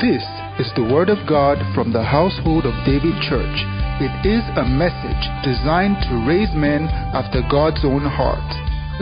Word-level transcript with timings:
This 0.00 0.22
is 0.60 0.70
the 0.76 0.84
Word 0.84 1.08
of 1.08 1.18
God 1.28 1.58
from 1.74 1.92
the 1.92 2.04
household 2.04 2.64
of 2.66 2.86
David 2.86 3.18
Church. 3.28 3.58
It 3.98 4.14
is 4.22 4.46
a 4.54 4.62
message 4.62 5.26
designed 5.42 5.96
to 6.06 6.22
raise 6.22 6.54
men 6.54 6.86
after 7.10 7.42
God's 7.50 7.84
own 7.84 8.02
heart. 8.06 8.38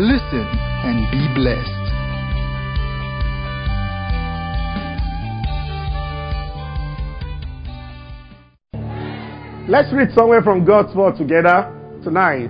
Listen 0.01 0.49
and 0.89 1.05
be 1.13 1.29
blessed. 1.37 1.69
Let's 9.69 9.93
read 9.93 10.17
somewhere 10.17 10.41
from 10.41 10.65
God's 10.65 10.97
Word 10.97 11.19
together 11.19 11.77
tonight. 12.05 12.49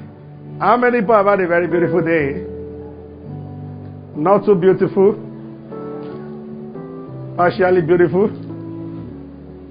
How 0.61 0.77
many 0.77 1.01
people 1.01 1.17
have 1.17 1.27
had 1.27 1.41
a 1.41 1.49
very 1.49 1.67
beautiful 1.67 2.01
day? 2.01 2.47
Not 4.15 4.47
too 4.47 4.55
beautiful? 4.55 5.25
Partially 7.37 7.83
beautiful? 7.83 8.45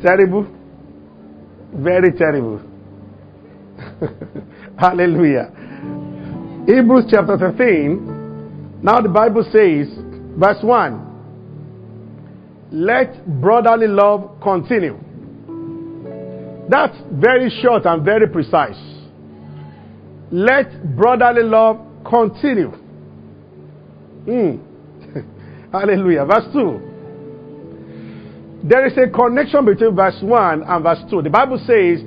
Terrible? 0.05 0.45
Very 1.73 2.11
terrible. 2.11 2.61
Hallelujah. 4.77 5.49
Hebrews 6.67 7.05
chapter 7.09 7.39
13. 7.39 8.83
Now 8.83 9.01
the 9.01 9.09
Bible 9.09 9.41
says, 9.45 9.87
verse 10.37 10.61
1 10.61 12.67
Let 12.71 13.25
brotherly 13.41 13.87
love 13.87 14.39
continue. 14.43 14.99
That's 16.69 16.95
very 17.11 17.49
short 17.63 17.87
and 17.87 18.05
very 18.05 18.27
precise. 18.27 18.77
Let 20.29 20.95
brotherly 20.95 21.49
love 21.49 21.79
continue. 22.07 22.71
Mm. 24.27 24.59
Hallelujah. 25.71 26.25
Verse 26.25 26.45
2. 26.53 26.94
There 28.67 28.87
is 28.87 28.97
a 28.97 29.07
connection 29.07 29.63
between 29.63 29.95
verse 29.95 30.17
1 30.21 30.63
and 30.63 30.83
verse 30.83 30.97
2. 31.11 31.21
The 31.21 31.29
Bible 31.29 31.59
says, 31.59 32.01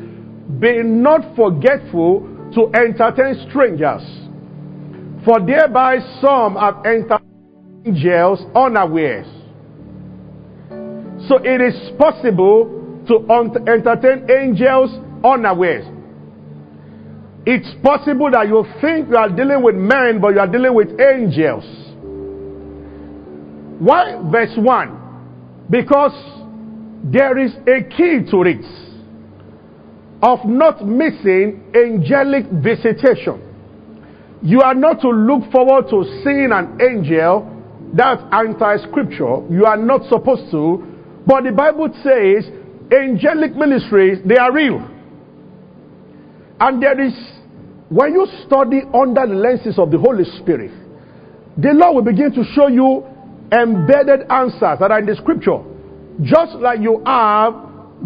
Be 0.59 0.83
not 0.83 1.37
forgetful 1.37 2.50
to 2.55 2.67
entertain 2.75 3.47
strangers, 3.48 4.03
for 5.25 5.39
thereby 5.39 5.98
some 6.20 6.56
have 6.56 6.84
entered 6.84 7.20
angels 7.87 8.41
unawares. 8.56 9.27
So 11.28 11.39
it 11.45 11.61
is 11.61 11.92
possible 11.97 13.05
to 13.06 13.15
entertain 13.70 14.28
angels 14.28 14.91
unawares. 15.22 15.87
It's 17.47 17.69
possible 17.84 18.33
that 18.33 18.48
you 18.48 18.67
think 18.81 19.11
you 19.11 19.17
are 19.17 19.31
dealing 19.31 19.62
with 19.62 19.77
men, 19.77 20.20
but 20.20 20.34
you 20.34 20.41
are 20.41 20.50
dealing 20.50 20.75
with 20.75 20.89
angels. 20.98 21.65
Why 23.78 24.20
verse 24.28 24.56
1? 24.56 25.69
Because 25.70 26.38
there 27.04 27.38
is 27.38 27.54
a 27.66 27.82
key 27.88 28.28
to 28.30 28.42
it 28.42 28.64
of 30.22 30.44
not 30.44 30.84
missing 30.84 31.62
angelic 31.74 32.46
visitation. 32.50 33.44
You 34.42 34.60
are 34.62 34.74
not 34.74 35.00
to 35.02 35.08
look 35.08 35.50
forward 35.50 35.88
to 35.91 36.04
seeing 36.24 36.50
an 36.52 36.78
angel. 36.80 37.54
That's 37.94 38.22
anti 38.32 38.76
scripture. 38.88 39.42
You 39.50 39.64
are 39.66 39.76
not 39.76 40.08
supposed 40.08 40.50
to. 40.50 40.84
But 41.26 41.44
the 41.44 41.52
Bible 41.52 41.88
says 42.02 42.50
angelic 42.92 43.54
ministries, 43.54 44.19
they 44.26 44.36
are 44.36 44.52
real. 44.52 44.78
And 46.60 46.82
there 46.82 47.00
is, 47.00 47.14
when 47.88 48.12
you 48.12 48.26
study 48.46 48.82
under 48.92 49.26
the 49.26 49.34
lenses 49.34 49.78
of 49.78 49.91
the 49.91 49.98
Holy 49.98 50.24
Spirit, 50.41 50.72
the 51.56 51.72
Lord 51.74 51.96
will 51.96 52.02
begin 52.12 52.32
to 52.32 52.44
show 52.54 52.69
you 52.69 53.04
embedded 53.52 54.30
answers 54.30 54.78
that 54.80 54.91
are 54.91 54.98
in 54.98 55.06
the 55.06 55.16
scripture. 55.16 55.58
Just 56.22 56.55
like 56.56 56.80
you 56.80 57.02
have 57.06 57.55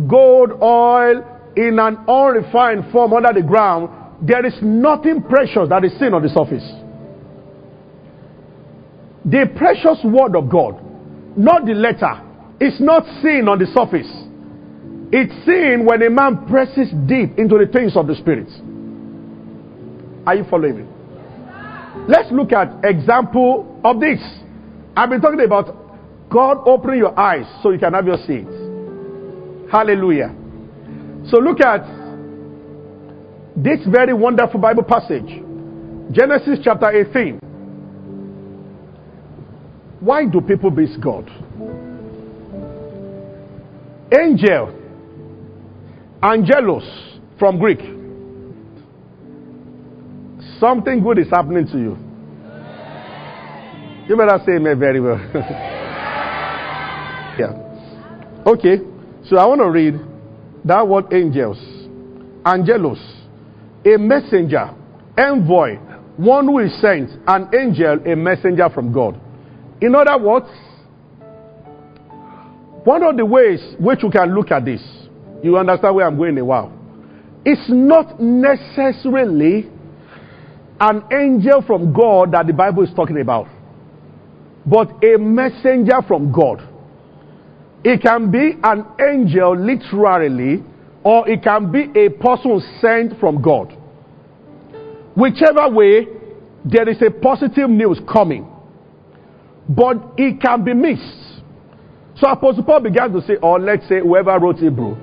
gold 0.08 0.52
oil 0.62 1.24
in 1.56 1.78
an 1.78 1.96
unrefined 2.08 2.92
form 2.92 3.12
under 3.12 3.32
the 3.32 3.46
ground, 3.46 3.88
there 4.26 4.44
is 4.44 4.54
nothing 4.62 5.22
precious 5.22 5.68
that 5.68 5.84
is 5.84 5.92
seen 5.98 6.14
on 6.14 6.22
the 6.22 6.28
surface. 6.28 6.64
The 9.24 9.50
precious 9.56 9.98
word 10.04 10.36
of 10.36 10.50
God, 10.50 10.80
not 11.36 11.64
the 11.64 11.74
letter, 11.74 12.20
is 12.60 12.80
not 12.80 13.04
seen 13.22 13.48
on 13.48 13.58
the 13.58 13.66
surface. 13.66 14.10
It's 15.12 15.34
seen 15.44 15.84
when 15.84 16.02
a 16.02 16.10
man 16.10 16.46
presses 16.46 16.88
deep 17.06 17.38
into 17.38 17.58
the 17.58 17.66
things 17.70 17.96
of 17.96 18.06
the 18.06 18.14
Spirit. 18.14 18.48
Are 20.26 20.34
you 20.34 20.44
following 20.48 20.78
me? 20.78 20.84
Let's 22.08 22.30
look 22.32 22.52
at 22.52 22.84
example 22.84 23.80
of 23.84 24.00
this. 24.00 24.20
I've 24.96 25.10
been 25.10 25.20
talking 25.20 25.40
about 25.40 25.81
God 26.32 26.62
opening 26.66 26.98
your 26.98 27.18
eyes 27.18 27.44
so 27.62 27.70
you 27.70 27.78
can 27.78 27.92
have 27.92 28.06
your 28.06 28.16
seat. 28.16 28.46
Hallelujah. 29.70 30.34
So 31.28 31.38
look 31.38 31.60
at 31.60 31.82
this 33.56 33.80
very 33.86 34.14
wonderful 34.14 34.58
Bible 34.58 34.82
passage. 34.82 35.28
Genesis 36.10 36.58
chapter 36.64 36.90
18. 36.90 37.38
Why 40.00 40.24
do 40.26 40.40
people 40.40 40.70
miss 40.70 40.96
God? 40.96 41.30
Angel, 44.12 44.78
angelos 46.22 47.18
from 47.38 47.58
Greek. 47.58 47.80
Something 50.58 51.02
good 51.02 51.18
is 51.18 51.28
happening 51.30 51.66
to 51.66 51.78
you. 51.78 51.96
You 54.08 54.16
better 54.16 54.42
say 54.44 54.56
amen 54.56 54.78
very 54.78 55.00
well. 55.00 55.78
yeah. 57.38 58.42
Okay. 58.46 58.78
So 59.28 59.36
I 59.38 59.46
want 59.46 59.60
to 59.60 59.70
read 59.70 60.00
that 60.64 60.86
word 60.86 61.12
angels. 61.12 61.58
Angelos. 62.44 62.98
A 63.84 63.96
messenger. 63.98 64.74
Envoy. 65.16 65.76
One 66.16 66.46
who 66.46 66.58
is 66.60 66.80
sent. 66.80 67.10
An 67.26 67.48
angel, 67.54 68.00
a 68.06 68.16
messenger 68.16 68.68
from 68.70 68.92
God. 68.92 69.20
In 69.80 69.94
other 69.94 70.22
words, 70.22 70.46
one 72.84 73.02
of 73.02 73.16
the 73.16 73.24
ways 73.24 73.60
which 73.78 74.02
you 74.02 74.10
can 74.10 74.34
look 74.34 74.50
at 74.50 74.64
this, 74.64 74.82
you 75.42 75.56
understand 75.56 75.94
where 75.94 76.06
I'm 76.06 76.16
going 76.16 76.36
a 76.38 76.44
while. 76.44 76.72
It's 77.44 77.68
not 77.68 78.20
necessarily 78.20 79.70
an 80.80 81.02
angel 81.12 81.62
from 81.62 81.92
God 81.92 82.32
that 82.32 82.46
the 82.46 82.52
Bible 82.52 82.82
is 82.82 82.90
talking 82.94 83.20
about, 83.20 83.46
but 84.66 84.88
a 85.04 85.16
messenger 85.16 86.02
from 86.06 86.32
God. 86.32 86.60
It 87.84 88.00
can 88.00 88.30
be 88.30 88.58
an 88.62 88.86
angel 89.00 89.56
literally, 89.56 90.62
or 91.02 91.28
it 91.28 91.42
can 91.42 91.72
be 91.72 91.90
a 91.98 92.10
person 92.10 92.62
sent 92.80 93.18
from 93.18 93.42
God. 93.42 93.76
Whichever 95.16 95.68
way, 95.68 96.06
there 96.64 96.88
is 96.88 97.02
a 97.02 97.10
positive 97.10 97.68
news 97.68 98.00
coming, 98.10 98.46
but 99.68 99.96
it 100.16 100.40
can 100.40 100.64
be 100.64 100.74
missed. 100.74 101.42
So 102.16 102.28
Apostle 102.28 102.62
Paul 102.62 102.80
began 102.80 103.12
to 103.12 103.20
say, 103.22 103.34
or 103.42 103.58
let's 103.58 103.88
say 103.88 103.98
whoever 104.00 104.38
wrote 104.38 104.58
Hebrew, 104.58 104.96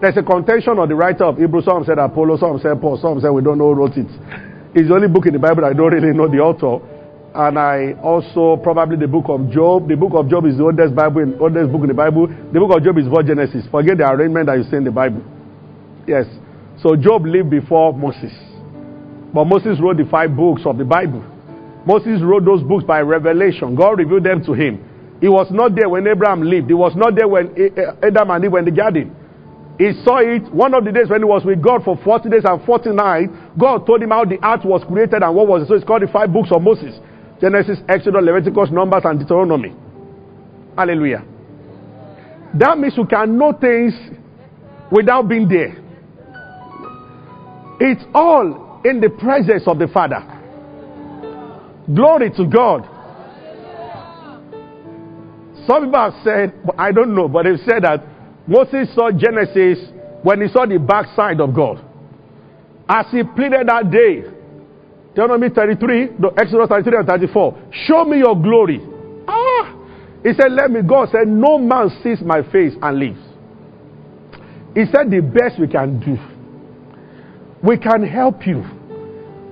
there's 0.00 0.16
a 0.18 0.22
contention 0.22 0.78
on 0.78 0.88
the 0.88 0.94
writer 0.94 1.24
of 1.24 1.38
Hebrew. 1.38 1.62
Some 1.62 1.84
said 1.84 1.98
Apollo, 1.98 2.36
some 2.36 2.60
said 2.60 2.78
Paul, 2.80 2.98
some 3.00 3.18
said 3.18 3.30
we 3.30 3.42
don't 3.42 3.56
know 3.56 3.72
who 3.72 3.80
wrote 3.80 3.96
it. 3.96 4.06
It's 4.74 4.88
the 4.88 4.94
only 4.94 5.08
book 5.08 5.24
in 5.24 5.32
the 5.32 5.38
Bible 5.38 5.64
I 5.64 5.72
don't 5.72 5.90
really 5.90 6.12
know 6.12 6.28
the 6.28 6.38
author. 6.38 6.84
And 7.36 7.58
I 7.58 7.92
also 8.02 8.56
probably 8.56 8.96
the 8.96 9.06
book 9.06 9.26
of 9.28 9.50
Job. 9.50 9.88
The 9.88 9.96
book 9.96 10.14
of 10.14 10.30
Job 10.30 10.46
is 10.46 10.56
the 10.56 10.64
oldest 10.64 10.96
Bible, 10.96 11.20
in, 11.20 11.36
oldest 11.38 11.70
book 11.70 11.82
in 11.82 11.88
the 11.88 11.94
Bible. 11.94 12.28
The 12.28 12.58
book 12.58 12.72
of 12.72 12.82
Job 12.82 12.96
is 12.96 13.04
for 13.12 13.22
Genesis. 13.22 13.68
Forget 13.70 13.98
the 13.98 14.08
arrangement 14.08 14.46
that 14.46 14.56
you 14.56 14.64
see 14.64 14.80
in 14.80 14.84
the 14.84 14.90
Bible. 14.90 15.20
Yes. 16.08 16.24
So 16.80 16.96
Job 16.96 17.26
lived 17.26 17.50
before 17.50 17.92
Moses. 17.92 18.32
But 19.36 19.44
Moses 19.52 19.76
wrote 19.84 20.00
the 20.00 20.08
five 20.08 20.32
books 20.32 20.62
of 20.64 20.78
the 20.80 20.88
Bible. 20.88 21.20
Moses 21.84 22.24
wrote 22.24 22.46
those 22.46 22.62
books 22.64 22.88
by 22.88 23.04
revelation. 23.04 23.76
God 23.76 24.00
revealed 24.00 24.24
them 24.24 24.40
to 24.48 24.54
him. 24.56 24.80
He 25.20 25.28
was 25.28 25.52
not 25.52 25.76
there 25.76 25.90
when 25.90 26.08
Abraham 26.08 26.40
lived. 26.40 26.68
He 26.68 26.74
was 26.74 26.96
not 26.96 27.16
there 27.16 27.28
when 27.28 27.52
Adam 28.00 28.32
and 28.32 28.44
Eve 28.48 28.52
were 28.52 28.60
in 28.60 28.64
the 28.64 28.72
garden. 28.72 29.12
He 29.76 29.92
saw 30.08 30.24
it 30.24 30.48
one 30.56 30.72
of 30.72 30.86
the 30.86 30.92
days 30.92 31.12
when 31.12 31.20
he 31.20 31.28
was 31.28 31.44
with 31.44 31.60
God 31.60 31.84
for 31.84 32.00
40 32.00 32.30
days 32.30 32.48
and 32.48 32.64
40 32.64 32.96
nights. 32.96 33.28
God 33.60 33.84
told 33.84 34.00
him 34.00 34.08
how 34.08 34.24
the 34.24 34.40
earth 34.40 34.64
was 34.64 34.80
created 34.88 35.20
and 35.20 35.36
what 35.36 35.46
was 35.46 35.64
it. 35.64 35.68
So 35.68 35.74
it's 35.74 35.84
called 35.84 36.00
the 36.00 36.08
five 36.08 36.32
books 36.32 36.48
of 36.48 36.62
Moses 36.64 36.96
Genesis, 37.40 37.78
Exodus, 37.88 38.22
Leviticus, 38.22 38.70
Numbers, 38.70 39.02
and 39.04 39.18
Deuteronomy. 39.18 39.74
Hallelujah. 40.76 41.24
That 42.54 42.78
means 42.78 42.94
you 42.96 43.06
can 43.06 43.36
know 43.36 43.52
things 43.52 43.92
without 44.90 45.28
being 45.28 45.48
there. 45.48 45.76
It's 47.80 48.02
all 48.14 48.80
in 48.84 49.00
the 49.00 49.10
presence 49.10 49.64
of 49.66 49.78
the 49.78 49.88
Father. 49.88 50.22
Glory 51.94 52.30
to 52.30 52.46
God. 52.46 52.88
Some 55.66 55.84
people 55.86 56.00
have 56.00 56.14
said, 56.22 56.54
I 56.78 56.92
don't 56.92 57.14
know, 57.14 57.28
but 57.28 57.44
they've 57.44 57.58
said 57.66 57.82
that 57.82 58.02
Moses 58.46 58.94
saw 58.94 59.10
Genesis 59.10 59.78
when 60.22 60.40
he 60.40 60.48
saw 60.48 60.64
the 60.64 60.78
backside 60.78 61.40
of 61.40 61.54
God. 61.54 61.84
As 62.88 63.06
he 63.10 63.22
pleaded 63.24 63.66
that 63.68 63.90
day, 63.90 64.22
Deuteronomy 65.16 65.48
33, 65.48 66.10
no, 66.18 66.28
Exodus 66.36 66.68
33 66.68 66.98
and 66.98 67.06
34, 67.06 67.62
show 67.86 68.04
me 68.04 68.18
your 68.18 68.36
glory. 68.36 68.80
Ah! 69.26 69.74
He 70.22 70.34
said, 70.34 70.52
Let 70.52 70.70
me 70.70 70.82
go. 70.86 71.06
said, 71.10 71.26
No 71.26 71.56
man 71.56 71.88
sees 72.02 72.20
my 72.20 72.42
face 72.52 72.74
and 72.82 72.98
lives. 72.98 73.20
He 74.74 74.84
said, 74.92 75.10
The 75.10 75.22
best 75.22 75.58
we 75.58 75.68
can 75.68 76.00
do, 76.00 76.18
we 77.66 77.78
can 77.78 78.06
help 78.06 78.46
you 78.46 78.62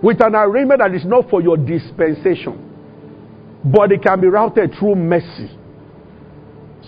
with 0.03 0.23
an 0.23 0.35
arrangement 0.35 0.81
that 0.81 0.95
is 0.95 1.07
not 1.07 1.31
for 1.31 1.41
your 1.41 1.57
dispensation, 1.57 2.61
but 3.65 3.91
it 3.91 4.03
can 4.03 4.21
be 4.21 4.27
routed 4.27 4.75
through 4.79 4.97
mercy. 4.97 5.49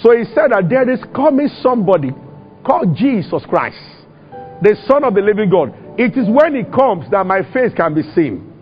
So 0.02 0.14
he 0.14 0.24
said 0.34 0.52
that 0.52 0.66
there 0.68 0.90
is 0.90 1.00
coming 1.14 1.48
somebody 1.62 2.10
called 2.62 2.94
Jesus 2.94 3.42
Christ, 3.48 3.80
the 4.60 4.76
Son 4.86 5.02
of 5.02 5.14
the 5.14 5.22
living 5.22 5.48
God. 5.48 5.72
It 5.98 6.18
is 6.18 6.28
when 6.28 6.54
he 6.54 6.64
comes 6.64 7.10
that 7.10 7.24
my 7.24 7.40
face 7.54 7.72
can 7.74 7.94
be 7.94 8.02
seen. 8.14 8.52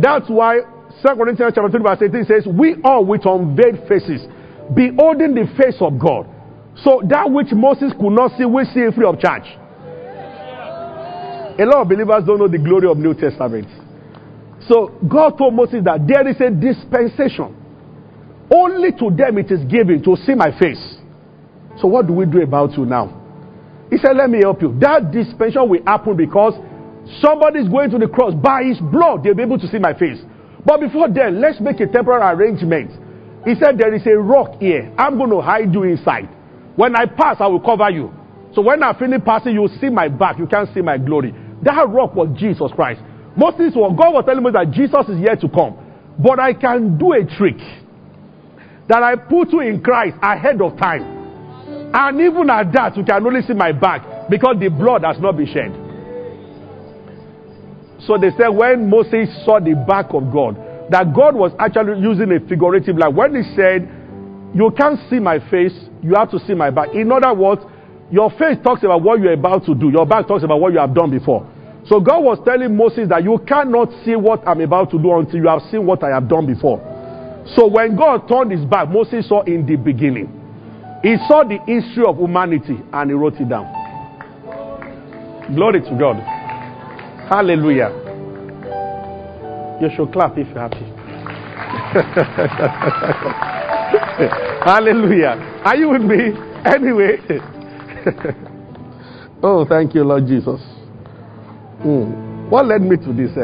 That's 0.00 0.28
why 0.28 0.60
2 1.02 1.14
Corinthians 1.14 1.52
chapter 1.54 1.70
3 1.70 1.82
verse 1.82 2.02
18 2.02 2.24
says, 2.24 2.46
We 2.46 2.76
all 2.82 3.04
with 3.04 3.26
unveiled 3.26 3.88
faces, 3.88 4.26
beholding 4.74 5.34
the 5.34 5.46
face 5.58 5.76
of 5.80 5.98
God. 5.98 6.26
So 6.84 7.02
that 7.10 7.30
which 7.30 7.52
Moses 7.52 7.92
could 7.98 8.14
not 8.14 8.38
see, 8.38 8.44
we 8.44 8.64
see 8.64 8.86
free 8.94 9.06
of 9.06 9.18
charge. 9.18 9.46
A 11.58 11.64
lot 11.66 11.82
of 11.82 11.88
believers 11.88 12.22
don't 12.24 12.38
know 12.38 12.46
the 12.46 12.58
glory 12.58 12.86
of 12.86 12.98
New 12.98 13.14
Testament. 13.14 13.66
So 14.68 14.94
God 15.08 15.38
told 15.38 15.54
Moses 15.54 15.82
that 15.84 16.06
there 16.06 16.26
is 16.28 16.38
a 16.40 16.50
dispensation. 16.50 17.54
Only 18.50 18.92
to 18.92 19.10
them 19.10 19.38
it 19.38 19.50
is 19.50 19.64
given 19.66 20.02
to 20.04 20.16
see 20.24 20.34
my 20.34 20.56
face. 20.58 20.98
So 21.80 21.88
what 21.88 22.06
do 22.06 22.12
we 22.12 22.26
do 22.26 22.40
about 22.42 22.78
you 22.78 22.86
now? 22.86 23.14
He 23.90 23.98
said, 23.98 24.16
Let 24.16 24.30
me 24.30 24.38
help 24.42 24.62
you. 24.62 24.76
That 24.78 25.10
dispensation 25.10 25.68
will 25.68 25.82
happen 25.86 26.16
because 26.16 26.54
somebody 27.20 27.60
is 27.60 27.68
going 27.68 27.90
to 27.90 27.98
the 27.98 28.08
cross. 28.08 28.34
By 28.34 28.64
his 28.64 28.78
blood, 28.78 29.24
they'll 29.24 29.34
be 29.34 29.42
able 29.42 29.58
to 29.58 29.68
see 29.68 29.78
my 29.78 29.94
face. 29.94 30.18
But 30.64 30.80
before 30.80 31.08
then, 31.08 31.40
let's 31.40 31.60
make 31.60 31.80
a 31.80 31.86
temporary 31.86 32.22
arrangement. 32.36 32.92
He 33.44 33.54
said, 33.54 33.78
There 33.78 33.94
is 33.94 34.06
a 34.06 34.16
rock 34.18 34.60
here. 34.60 34.92
I'm 34.98 35.16
going 35.16 35.30
to 35.30 35.40
hide 35.40 35.72
you 35.72 35.84
inside. 35.84 36.28
When 36.76 36.94
I 36.94 37.06
pass, 37.06 37.36
I 37.40 37.46
will 37.46 37.60
cover 37.60 37.90
you. 37.90 38.12
So 38.54 38.62
when 38.62 38.82
I 38.82 38.98
finish 38.98 39.22
passing, 39.24 39.54
you 39.54 39.62
will 39.62 39.78
see 39.80 39.88
my 39.88 40.08
back. 40.08 40.38
You 40.38 40.46
can't 40.46 40.68
see 40.74 40.80
my 40.80 40.98
glory. 40.98 41.34
That 41.62 41.88
rock 41.88 42.14
was 42.14 42.28
Jesus 42.38 42.70
Christ. 42.74 43.00
Moses 43.36 43.74
was 43.74 43.94
God 43.98 44.14
was 44.14 44.24
telling 44.26 44.42
me 44.42 44.50
that 44.52 44.70
Jesus 44.70 45.08
is 45.08 45.20
yet 45.20 45.40
to 45.40 45.48
come. 45.48 45.78
But 46.18 46.40
I 46.40 46.52
can 46.52 46.98
do 46.98 47.12
a 47.12 47.24
trick 47.24 47.58
that 48.88 49.02
I 49.02 49.16
put 49.16 49.52
you 49.52 49.60
in 49.60 49.82
Christ 49.82 50.16
ahead 50.22 50.60
of 50.60 50.76
time. 50.78 51.16
And 51.94 52.20
even 52.20 52.50
at 52.50 52.72
that, 52.72 52.96
you 52.96 53.04
can 53.04 53.24
only 53.24 53.42
see 53.42 53.54
my 53.54 53.72
back 53.72 54.28
because 54.28 54.56
the 54.60 54.68
blood 54.68 55.04
has 55.04 55.18
not 55.20 55.36
been 55.36 55.46
shed. 55.46 55.87
So 58.08 58.16
they 58.16 58.30
said 58.40 58.48
when 58.48 58.88
Moses 58.88 59.28
saw 59.44 59.60
the 59.60 59.76
back 59.86 60.16
of 60.16 60.32
God, 60.32 60.56
that 60.88 61.12
God 61.12 61.36
was 61.36 61.52
actually 61.60 62.00
using 62.00 62.32
a 62.32 62.40
figurative 62.48 62.96
like 62.96 63.12
when 63.12 63.36
he 63.36 63.44
said, 63.52 63.84
You 64.56 64.72
can't 64.72 64.96
see 65.10 65.20
my 65.20 65.36
face, 65.52 65.76
you 66.00 66.14
have 66.16 66.30
to 66.30 66.40
see 66.40 66.54
my 66.54 66.70
back. 66.70 66.96
In 66.96 67.12
other 67.12 67.34
words, 67.36 67.60
your 68.10 68.30
face 68.30 68.56
talks 68.64 68.80
about 68.82 69.02
what 69.02 69.20
you're 69.20 69.36
about 69.36 69.66
to 69.66 69.74
do, 69.74 69.90
your 69.90 70.06
back 70.06 70.26
talks 70.26 70.42
about 70.42 70.58
what 70.58 70.72
you 70.72 70.78
have 70.78 70.94
done 70.94 71.10
before. 71.10 71.44
So 71.84 72.00
God 72.00 72.24
was 72.24 72.38
telling 72.48 72.74
Moses 72.74 73.10
that 73.10 73.24
you 73.24 73.36
cannot 73.46 73.92
see 74.06 74.16
what 74.16 74.40
I'm 74.48 74.62
about 74.62 74.90
to 74.92 74.98
do 74.98 75.12
until 75.12 75.36
you 75.36 75.48
have 75.48 75.60
seen 75.70 75.84
what 75.84 76.02
I 76.02 76.08
have 76.08 76.28
done 76.28 76.46
before. 76.46 76.80
So 77.56 77.66
when 77.68 77.94
God 77.94 78.26
turned 78.26 78.52
his 78.52 78.64
back, 78.64 78.88
Moses 78.88 79.28
saw 79.28 79.42
in 79.42 79.66
the 79.66 79.76
beginning. 79.76 80.32
He 81.02 81.16
saw 81.28 81.44
the 81.44 81.60
history 81.68 82.04
of 82.08 82.16
humanity 82.16 82.80
and 82.90 83.10
he 83.10 83.14
wrote 83.14 83.36
it 83.36 83.50
down. 83.50 83.68
Glory 85.54 85.82
to 85.82 85.96
God. 86.00 86.37
Hallelujah. 87.28 87.90
You 89.82 89.90
should 89.94 90.12
clap 90.12 90.38
if 90.38 90.48
you're 90.48 90.58
happy. 90.58 90.78
Hallelujah. 94.64 95.36
Are 95.62 95.76
you 95.76 95.90
with 95.90 96.02
me? 96.02 96.32
Anyway. 96.64 97.18
oh, 99.42 99.66
thank 99.68 99.94
you, 99.94 100.04
Lord 100.04 100.26
Jesus. 100.26 100.60
Mm. 101.84 102.48
What 102.48 102.66
led 102.66 102.80
me 102.80 102.96
to 102.96 103.12
this? 103.12 103.30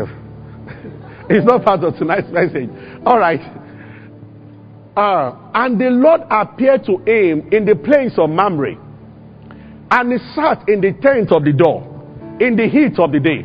it's 1.29 1.47
not 1.47 1.63
part 1.63 1.85
of 1.85 1.95
tonight's 1.97 2.31
message. 2.31 2.71
All 3.05 3.19
right. 3.19 3.41
Uh, 4.97 5.37
and 5.55 5.79
the 5.79 5.91
Lord 5.91 6.23
appeared 6.31 6.87
to 6.87 6.97
him 6.99 7.49
in 7.53 7.67
the 7.67 7.77
plains 7.77 8.19
of 8.19 8.31
Mamre. 8.31 8.77
And 9.91 10.13
he 10.13 10.19
sat 10.35 10.67
in 10.69 10.81
the 10.81 10.93
tent 11.03 11.33
of 11.33 11.45
the 11.45 11.53
door 11.53 11.91
in 12.41 12.57
the 12.57 12.67
heat 12.67 12.99
of 12.99 13.13
the 13.13 13.21
day. 13.21 13.45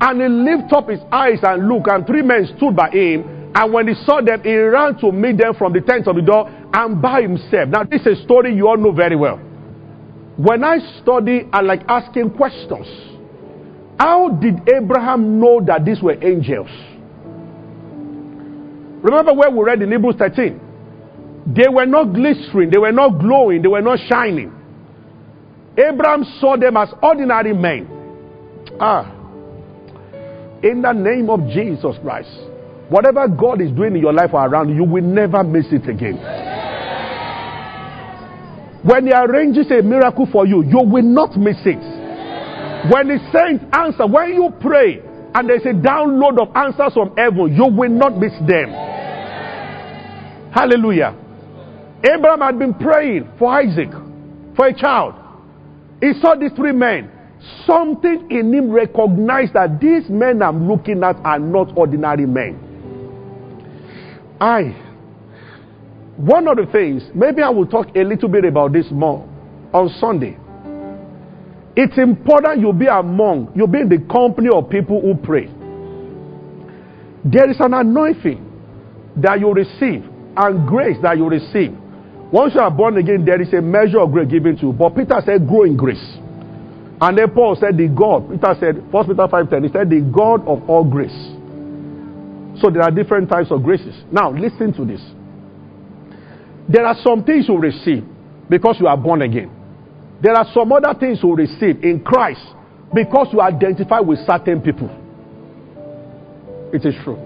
And 0.00 0.20
he 0.20 0.28
lifted 0.28 0.74
up 0.74 0.88
his 0.88 1.00
eyes 1.10 1.38
and 1.42 1.68
looked, 1.68 1.88
and 1.88 2.06
three 2.06 2.22
men 2.22 2.46
stood 2.56 2.76
by 2.76 2.90
him. 2.90 3.52
And 3.54 3.72
when 3.72 3.88
he 3.88 3.94
saw 4.04 4.20
them, 4.20 4.42
he 4.42 4.54
ran 4.54 4.98
to 4.98 5.10
meet 5.10 5.38
them 5.38 5.54
from 5.54 5.72
the 5.72 5.80
tent 5.80 6.06
of 6.06 6.16
the 6.16 6.22
door 6.22 6.48
and 6.74 7.00
by 7.00 7.22
himself. 7.22 7.70
Now, 7.70 7.84
this 7.84 8.02
is 8.02 8.18
a 8.18 8.22
story 8.24 8.54
you 8.54 8.68
all 8.68 8.76
know 8.76 8.92
very 8.92 9.16
well. 9.16 9.38
When 10.36 10.62
I 10.62 10.78
study, 11.00 11.48
I 11.52 11.62
like 11.62 11.80
asking 11.88 12.30
questions. 12.32 12.86
How 13.98 14.28
did 14.28 14.68
Abraham 14.68 15.40
know 15.40 15.62
that 15.64 15.86
these 15.86 16.02
were 16.02 16.22
angels? 16.22 16.68
Remember 19.02 19.32
where 19.32 19.50
we 19.50 19.64
read 19.64 19.80
in 19.80 19.90
Hebrews 19.90 20.16
13? 20.18 20.60
They 21.46 21.68
were 21.68 21.86
not 21.86 22.12
glistering, 22.12 22.70
they 22.70 22.78
were 22.78 22.92
not 22.92 23.18
glowing, 23.20 23.62
they 23.62 23.68
were 23.68 23.80
not 23.80 24.00
shining. 24.08 24.52
Abraham 25.78 26.24
saw 26.40 26.56
them 26.58 26.76
as 26.76 26.88
ordinary 27.02 27.54
men. 27.54 27.88
Ah. 28.78 29.15
In 30.62 30.82
the 30.82 30.92
name 30.92 31.28
of 31.28 31.40
Jesus 31.48 31.96
Christ, 32.02 32.30
whatever 32.88 33.28
God 33.28 33.60
is 33.60 33.70
doing 33.72 33.94
in 33.94 34.00
your 34.00 34.12
life 34.12 34.30
or 34.32 34.46
around 34.46 34.70
you, 34.70 34.76
you 34.76 34.84
will 34.84 35.02
never 35.02 35.44
miss 35.44 35.66
it 35.70 35.88
again. 35.88 36.16
When 38.82 39.06
He 39.06 39.12
arranges 39.12 39.70
a 39.70 39.82
miracle 39.82 40.26
for 40.30 40.46
you, 40.46 40.64
you 40.64 40.80
will 40.82 41.02
not 41.02 41.36
miss 41.36 41.58
it. 41.66 41.82
When 42.90 43.10
He 43.10 43.18
sends 43.32 43.62
answer, 43.72 44.06
when 44.06 44.34
you 44.34 44.50
pray 44.60 45.02
and 45.34 45.48
there's 45.48 45.66
a 45.66 45.74
download 45.74 46.40
of 46.40 46.54
answers 46.56 46.94
from 46.94 47.14
heaven, 47.16 47.54
you 47.54 47.66
will 47.66 47.90
not 47.90 48.16
miss 48.16 48.32
them. 48.46 48.70
Hallelujah. 50.52 51.14
Abraham 52.02 52.40
had 52.40 52.58
been 52.58 52.74
praying 52.74 53.28
for 53.38 53.52
Isaac, 53.52 53.90
for 54.54 54.68
a 54.68 54.74
child. 54.74 55.14
He 56.00 56.12
saw 56.20 56.34
these 56.34 56.52
three 56.56 56.72
men. 56.72 57.10
Something 57.66 58.30
in 58.30 58.52
him 58.52 58.70
recognized 58.70 59.54
that 59.54 59.80
these 59.80 60.08
men 60.08 60.42
I'm 60.42 60.68
looking 60.68 61.02
at 61.02 61.16
are 61.24 61.38
not 61.38 61.76
ordinary 61.76 62.26
men. 62.26 62.62
I, 64.40 64.62
one 66.16 66.46
of 66.48 66.56
the 66.56 66.66
things, 66.70 67.02
maybe 67.14 67.42
I 67.42 67.48
will 67.50 67.66
talk 67.66 67.88
a 67.96 68.04
little 68.04 68.28
bit 68.28 68.44
about 68.44 68.72
this 68.72 68.86
more 68.90 69.28
on 69.72 69.88
Sunday. 70.00 70.36
It's 71.76 71.98
important 71.98 72.60
you 72.60 72.72
be 72.72 72.86
among, 72.86 73.52
you 73.54 73.66
be 73.66 73.80
in 73.80 73.88
the 73.88 73.98
company 74.10 74.48
of 74.52 74.70
people 74.70 75.00
who 75.00 75.14
pray. 75.14 75.46
There 77.24 77.50
is 77.50 77.58
an 77.60 77.74
anointing 77.74 78.42
that 79.16 79.40
you 79.40 79.52
receive 79.52 80.04
and 80.36 80.66
grace 80.68 80.96
that 81.02 81.16
you 81.16 81.28
receive 81.28 81.76
once 82.32 82.54
you 82.54 82.60
are 82.60 82.70
born 82.70 82.96
again, 82.96 83.24
there 83.24 83.40
is 83.40 83.52
a 83.52 83.60
measure 83.60 84.00
of 84.00 84.10
grace 84.10 84.28
given 84.28 84.56
to 84.56 84.66
you. 84.66 84.72
But 84.72 84.96
Peter 84.96 85.22
said, 85.24 85.46
grow 85.46 85.62
in 85.62 85.76
grace. 85.76 86.18
And 87.00 87.18
then 87.18 87.30
Paul 87.30 87.56
said, 87.60 87.76
the 87.76 87.88
God, 87.88 88.30
Peter 88.30 88.54
said, 88.58 88.92
1 88.92 89.06
Peter 89.06 89.26
5.10, 89.28 89.66
he 89.66 89.72
said, 89.72 89.90
the 89.90 90.00
God 90.00 90.40
of 90.48 90.68
all 90.68 90.84
grace. 90.84 91.12
So 92.62 92.70
there 92.70 92.82
are 92.82 92.90
different 92.90 93.28
types 93.28 93.50
of 93.50 93.62
graces. 93.62 93.94
Now, 94.10 94.30
listen 94.30 94.72
to 94.74 94.84
this. 94.84 95.02
There 96.68 96.86
are 96.86 96.96
some 97.04 97.22
things 97.22 97.48
you 97.48 97.58
receive 97.58 98.04
because 98.48 98.76
you 98.80 98.86
are 98.86 98.96
born 98.96 99.22
again. 99.22 99.50
There 100.22 100.34
are 100.34 100.46
some 100.54 100.72
other 100.72 100.98
things 100.98 101.20
you 101.22 101.34
receive 101.34 101.84
in 101.84 102.02
Christ 102.02 102.40
because 102.94 103.28
you 103.32 103.42
identify 103.42 104.00
with 104.00 104.18
certain 104.26 104.62
people. 104.62 104.88
It 106.72 106.84
is 106.84 106.94
true. 107.04 107.18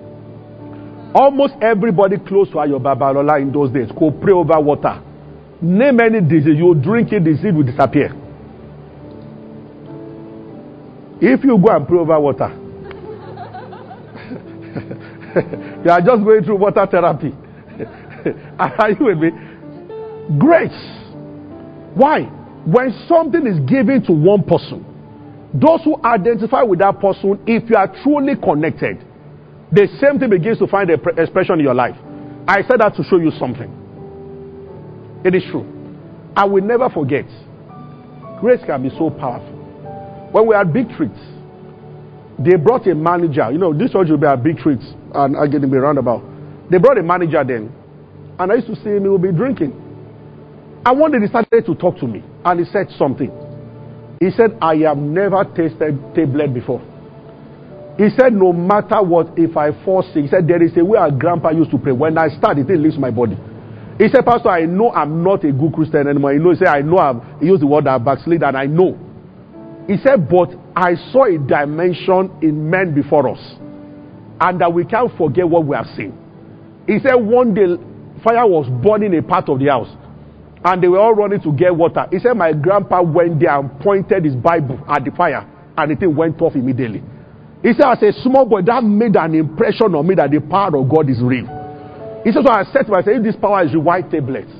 Almost 1.14 1.54
everybody 1.62 2.16
close 2.18 2.48
to 2.50 2.56
Ayo 2.56 2.80
Babalola 2.80 3.40
in 3.40 3.52
those 3.52 3.72
days 3.72 3.88
could 3.96 4.20
pray 4.20 4.32
over 4.32 4.60
water. 4.60 5.00
Name 5.62 6.00
any 6.00 6.20
disease, 6.20 6.56
you 6.56 6.74
drink 6.74 7.12
it, 7.12 7.24
disease 7.24 7.52
will 7.54 7.62
disappear. 7.62 8.14
If 11.20 11.44
you 11.44 11.58
go 11.58 11.76
and 11.76 11.86
pray 11.86 11.98
over 11.98 12.18
water, 12.18 12.48
you 15.84 15.90
are 15.90 16.00
just 16.00 16.24
going 16.24 16.44
through 16.44 16.56
water 16.56 16.86
therapy. 16.90 17.30
are 18.58 18.90
you 18.90 19.04
with 19.06 19.18
me? 19.18 19.30
Grace. 20.38 20.70
Why? 21.94 22.22
When 22.64 22.92
something 23.08 23.46
is 23.46 23.58
given 23.68 24.02
to 24.06 24.12
one 24.12 24.44
person, 24.44 24.84
those 25.52 25.82
who 25.84 25.96
identify 26.04 26.62
with 26.62 26.78
that 26.78 27.00
person, 27.00 27.38
if 27.46 27.68
you 27.68 27.76
are 27.76 27.88
truly 28.02 28.36
connected, 28.36 29.04
the 29.72 29.88
same 30.00 30.18
thing 30.18 30.30
begins 30.30 30.58
to 30.58 30.66
find 30.66 30.90
expression 30.90 31.58
in 31.58 31.64
your 31.64 31.74
life. 31.74 31.96
I 32.46 32.62
said 32.62 32.80
that 32.80 32.94
to 32.96 33.04
show 33.04 33.18
you 33.18 33.30
something. 33.38 33.76
It 35.24 35.34
is 35.34 35.42
true. 35.50 35.66
I 36.36 36.44
will 36.44 36.64
never 36.64 36.88
forget. 36.88 37.26
Grace 38.40 38.60
can 38.64 38.82
be 38.82 38.90
so 38.90 39.10
powerful. 39.10 39.49
When 40.32 40.46
we 40.46 40.54
had 40.54 40.72
big 40.72 40.88
treats, 40.96 41.18
they 42.38 42.56
brought 42.56 42.86
a 42.86 42.94
manager. 42.94 43.50
You 43.50 43.58
know, 43.58 43.72
this 43.76 43.92
church 43.92 44.08
will 44.08 44.16
be 44.18 44.26
a 44.26 44.36
big 44.36 44.58
treats, 44.58 44.84
and 45.14 45.36
I 45.36 45.46
get 45.46 45.60
to 45.60 45.68
be 45.68 45.76
roundabout. 45.76 46.22
They 46.70 46.78
brought 46.78 46.98
a 46.98 47.02
manager 47.02 47.42
then, 47.44 47.72
And 48.38 48.50
I 48.50 48.54
used 48.56 48.68
to 48.68 48.76
see 48.76 48.90
him, 48.90 49.02
he 49.02 49.08
would 49.08 49.22
be 49.22 49.32
drinking. 49.32 49.72
And 50.86 50.98
one 50.98 51.12
day 51.12 51.18
he 51.20 51.26
started 51.26 51.66
to 51.66 51.74
talk 51.74 51.98
to 51.98 52.06
me, 52.06 52.24
and 52.44 52.60
he 52.60 52.64
said 52.72 52.88
something. 52.96 53.30
He 54.20 54.30
said, 54.30 54.56
I 54.62 54.76
have 54.88 54.96
never 54.96 55.44
tasted 55.44 55.98
tablet 56.14 56.54
before. 56.54 56.80
He 57.98 58.08
said, 58.16 58.32
no 58.32 58.52
matter 58.52 59.02
what, 59.02 59.36
if 59.36 59.56
I 59.56 59.72
fall 59.84 60.02
sick, 60.02 60.24
he 60.24 60.28
said, 60.28 60.48
there 60.48 60.62
is 60.62 60.74
a 60.78 60.84
way 60.84 60.98
our 60.98 61.10
grandpa 61.10 61.50
used 61.50 61.70
to 61.72 61.78
pray. 61.78 61.92
When 61.92 62.16
I 62.16 62.28
start, 62.28 62.56
it 62.56 62.68
leaves 62.70 62.96
my 62.96 63.10
body. 63.10 63.36
He 63.98 64.08
said, 64.08 64.24
Pastor, 64.24 64.48
I 64.48 64.64
know 64.64 64.90
I'm 64.90 65.22
not 65.22 65.44
a 65.44 65.52
good 65.52 65.74
Christian 65.74 66.08
anymore. 66.08 66.32
He, 66.32 66.38
know, 66.38 66.52
he 66.52 66.56
said, 66.56 66.68
I 66.68 66.80
know 66.80 66.96
I've, 66.96 67.42
used 67.42 67.60
the 67.60 67.66
word 67.66 67.86
I've 67.86 68.02
backslid, 68.02 68.42
and 68.42 68.56
I 68.56 68.64
know. 68.64 68.96
He 69.86 69.96
said, 70.04 70.28
but 70.28 70.50
I 70.76 70.94
saw 71.12 71.24
a 71.24 71.38
dimension 71.38 72.30
in 72.42 72.70
men 72.70 72.94
before 72.94 73.28
us, 73.28 73.40
and 74.40 74.60
that 74.60 74.72
we 74.72 74.84
can't 74.84 75.10
forget 75.16 75.48
what 75.48 75.64
we 75.64 75.76
have 75.76 75.86
seen. 75.96 76.16
He 76.86 76.98
said, 77.00 77.14
one 77.14 77.54
day, 77.54 77.76
fire 78.22 78.46
was 78.46 78.68
burning 78.82 79.16
a 79.18 79.22
part 79.22 79.48
of 79.48 79.58
the 79.58 79.66
house, 79.66 79.88
and 80.64 80.82
they 80.82 80.88
were 80.88 80.98
all 81.00 81.14
running 81.14 81.40
to 81.42 81.52
get 81.52 81.74
water. 81.74 82.06
He 82.10 82.18
said, 82.18 82.34
my 82.36 82.52
grandpa 82.52 83.02
went 83.02 83.40
there 83.40 83.58
and 83.58 83.80
pointed 83.80 84.24
his 84.24 84.36
Bible 84.36 84.78
at 84.88 85.04
the 85.04 85.10
fire, 85.10 85.46
and 85.76 85.90
the 85.90 85.96
thing 85.96 86.14
went 86.14 86.40
off 86.40 86.54
immediately. 86.54 87.02
He 87.62 87.72
said, 87.74 87.90
as 87.90 88.02
a 88.02 88.12
small 88.22 88.46
boy, 88.46 88.62
that 88.62 88.82
made 88.84 89.16
an 89.16 89.34
impression 89.34 89.94
on 89.94 90.06
me 90.06 90.14
that 90.14 90.30
the 90.30 90.40
power 90.40 90.76
of 90.76 90.88
God 90.88 91.10
is 91.10 91.20
real. 91.20 91.44
He 92.24 92.32
said, 92.32 92.44
so 92.44 92.52
I 92.52 92.64
said 92.72 92.84
to 92.86 92.92
myself, 92.92 93.16
if 93.16 93.22
this 93.22 93.36
power 93.36 93.64
is 93.64 93.76
white 93.76 94.10
tablets. 94.10 94.52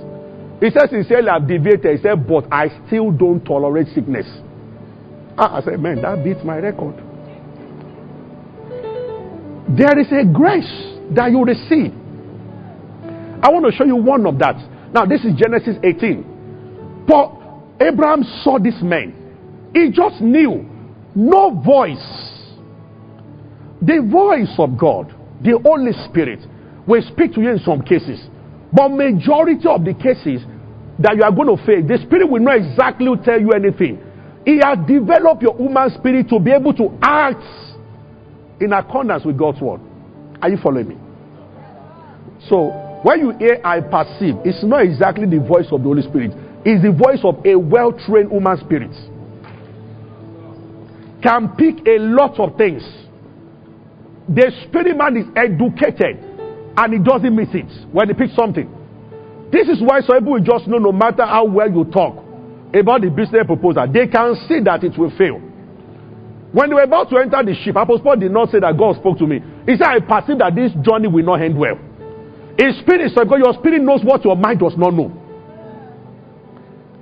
He 0.61 0.69
said, 0.71 0.91
sincerely, 0.91 1.29
I've 1.29 1.49
deviated. 1.49 1.97
He 1.97 2.03
said, 2.03 2.27
but 2.29 2.45
I 2.53 2.69
still 2.87 3.11
don't 3.11 3.45
tolerate 3.45 3.89
sickness. 3.95 4.27
Ah, 5.43 5.57
I 5.57 5.63
said, 5.63 5.81
man, 5.81 6.03
that 6.03 6.23
beats 6.23 6.45
my 6.45 6.59
record. 6.59 6.97
There 9.75 9.99
is 9.99 10.13
a 10.13 10.23
grace 10.31 10.69
that 11.17 11.31
you 11.31 11.43
receive. 11.43 11.95
I 13.43 13.49
want 13.49 13.65
to 13.65 13.73
show 13.73 13.85
you 13.87 13.97
one 13.97 14.27
of 14.27 14.39
that. 14.41 14.57
Now, 14.93 15.07
this 15.07 15.25
is 15.25 15.33
Genesis 15.39 15.77
18. 15.83 17.07
But 17.09 17.33
Abraham 17.81 18.23
saw 18.45 18.59
this 18.59 18.77
man. 18.83 19.17
He 19.73 19.91
just 19.91 20.21
knew 20.21 20.69
no 21.15 21.59
voice. 21.65 21.97
The 23.81 24.07
voice 24.13 24.53
of 24.59 24.77
God, 24.77 25.09
the 25.41 25.59
Holy 25.65 25.93
Spirit, 26.11 26.41
will 26.87 27.01
speak 27.09 27.33
to 27.33 27.41
you 27.41 27.53
in 27.53 27.61
some 27.61 27.81
cases. 27.81 28.21
But 28.75 28.91
majority 28.91 29.67
of 29.67 29.87
the 29.87 29.95
cases 29.95 30.45
that 30.99 31.17
you 31.17 31.23
are 31.23 31.33
going 31.33 31.49
to 31.49 31.65
face, 31.65 31.89
the 31.89 31.97
Spirit 32.05 32.29
will 32.29 32.43
not 32.43 32.59
exactly 32.59 33.09
tell 33.25 33.41
you 33.41 33.53
anything. 33.53 34.10
He 34.45 34.61
has 34.63 34.79
developed 34.87 35.43
your 35.43 35.57
human 35.57 35.91
spirit 35.99 36.29
to 36.31 36.39
be 36.39 36.51
able 36.51 36.73
to 36.75 36.97
act 37.03 37.43
in 38.61 38.73
accordance 38.73 39.25
with 39.25 39.39
God's 39.39 39.61
word. 39.61 39.81
Are 40.41 40.49
you 40.49 40.57
following 40.63 40.89
me? 40.89 40.97
So, 42.49 43.01
when 43.03 43.21
you 43.21 43.31
hear 43.39 43.61
I 43.65 43.81
perceive, 43.81 44.37
it's 44.45 44.65
not 44.65 44.83
exactly 44.83 45.27
the 45.27 45.41
voice 45.41 45.67
of 45.71 45.83
the 45.83 45.89
Holy 45.89 46.03
Spirit, 46.03 46.33
it's 46.65 46.83
the 46.83 46.93
voice 46.93 47.21
of 47.25 47.45
a 47.45 47.57
well 47.57 47.93
trained 47.93 48.31
human 48.31 48.57
spirit. 48.59 48.93
Can 51.23 51.49
pick 51.57 51.87
a 51.87 51.99
lot 51.99 52.39
of 52.41 52.57
things. 52.57 52.83
The 54.29 54.53
spirit 54.65 54.97
man 54.97 55.17
is 55.17 55.27
educated 55.37 56.17
and 56.77 56.93
he 56.93 56.99
doesn't 56.99 57.35
miss 57.35 57.49
it 57.53 57.69
when 57.93 58.09
he 58.09 58.15
picks 58.15 58.35
something. 58.37 58.71
This 59.53 59.69
is 59.69 59.83
why 59.83 60.01
some 60.01 60.19
people 60.21 60.39
just 60.41 60.67
know 60.67 60.79
no 60.79 60.93
matter 60.93 61.27
how 61.27 61.45
well 61.45 61.69
you 61.71 61.85
talk 61.85 62.20
about 62.75 63.01
the 63.03 63.11
business 63.11 63.47
proposal, 63.47 63.87
they 63.93 64.07
can 64.07 64.35
see 64.49 64.61
that 64.61 64.85
it 64.85 64.97
will 64.97 65.11
fail. 65.17 65.39
When 66.53 66.69
they 66.69 66.75
were 66.75 66.83
about 66.83 67.11
to 67.11 67.19
enter 67.19 67.43
the 67.45 67.55
ship, 67.55 67.77
Apostle 67.77 68.03
Paul 68.03 68.17
did 68.17 68.33
not 68.33 68.51
say 68.51 68.59
that 68.61 68.77
God 68.77 68.97
spoke 68.97 69.19
to 69.19 69.27
me. 69.27 69.41
He 69.67 69.77
said, 69.77 69.87
I 69.87 70.01
perceive 70.01 70.39
that 70.39 70.55
this 70.55 70.73
journey 70.83 71.07
will 71.07 71.25
not 71.25 71.41
end 71.43 71.57
well. 71.57 71.79
His 72.59 72.79
spirit, 72.81 73.13
so 73.15 73.23
because 73.23 73.39
your 73.39 73.55
spirit 73.55 73.83
knows 73.83 74.03
what 74.03 74.25
your 74.25 74.37
mind 74.37 74.59
does 74.59 74.75
not 74.77 74.93
know. 74.93 75.15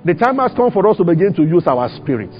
The 0.05 0.13
time 0.13 0.37
has 0.37 0.51
come 0.55 0.71
for 0.71 0.87
us 0.87 0.97
to 0.97 1.03
begin 1.03 1.33
to 1.33 1.43
use 1.43 1.65
our 1.65 1.89
spirits. 1.97 2.37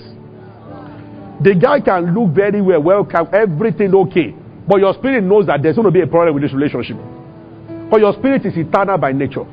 The 1.41 1.55
guy 1.55 1.81
can 1.81 2.13
look 2.13 2.33
very 2.35 2.61
well, 2.61 2.81
welcome, 2.81 3.27
everything 3.33 3.93
okay. 3.95 4.35
But 4.67 4.79
your 4.79 4.93
spirit 4.93 5.23
knows 5.23 5.47
that 5.47 5.63
there's 5.63 5.75
going 5.75 5.87
to 5.87 5.91
be 5.91 6.01
a 6.01 6.07
problem 6.07 6.35
with 6.35 6.43
this 6.43 6.53
relationship. 6.53 6.97
But 7.89 7.99
your 7.99 8.13
spirit 8.13 8.45
is 8.45 8.55
eternal 8.55 8.97
by 8.97 9.11
nature. 9.11 9.45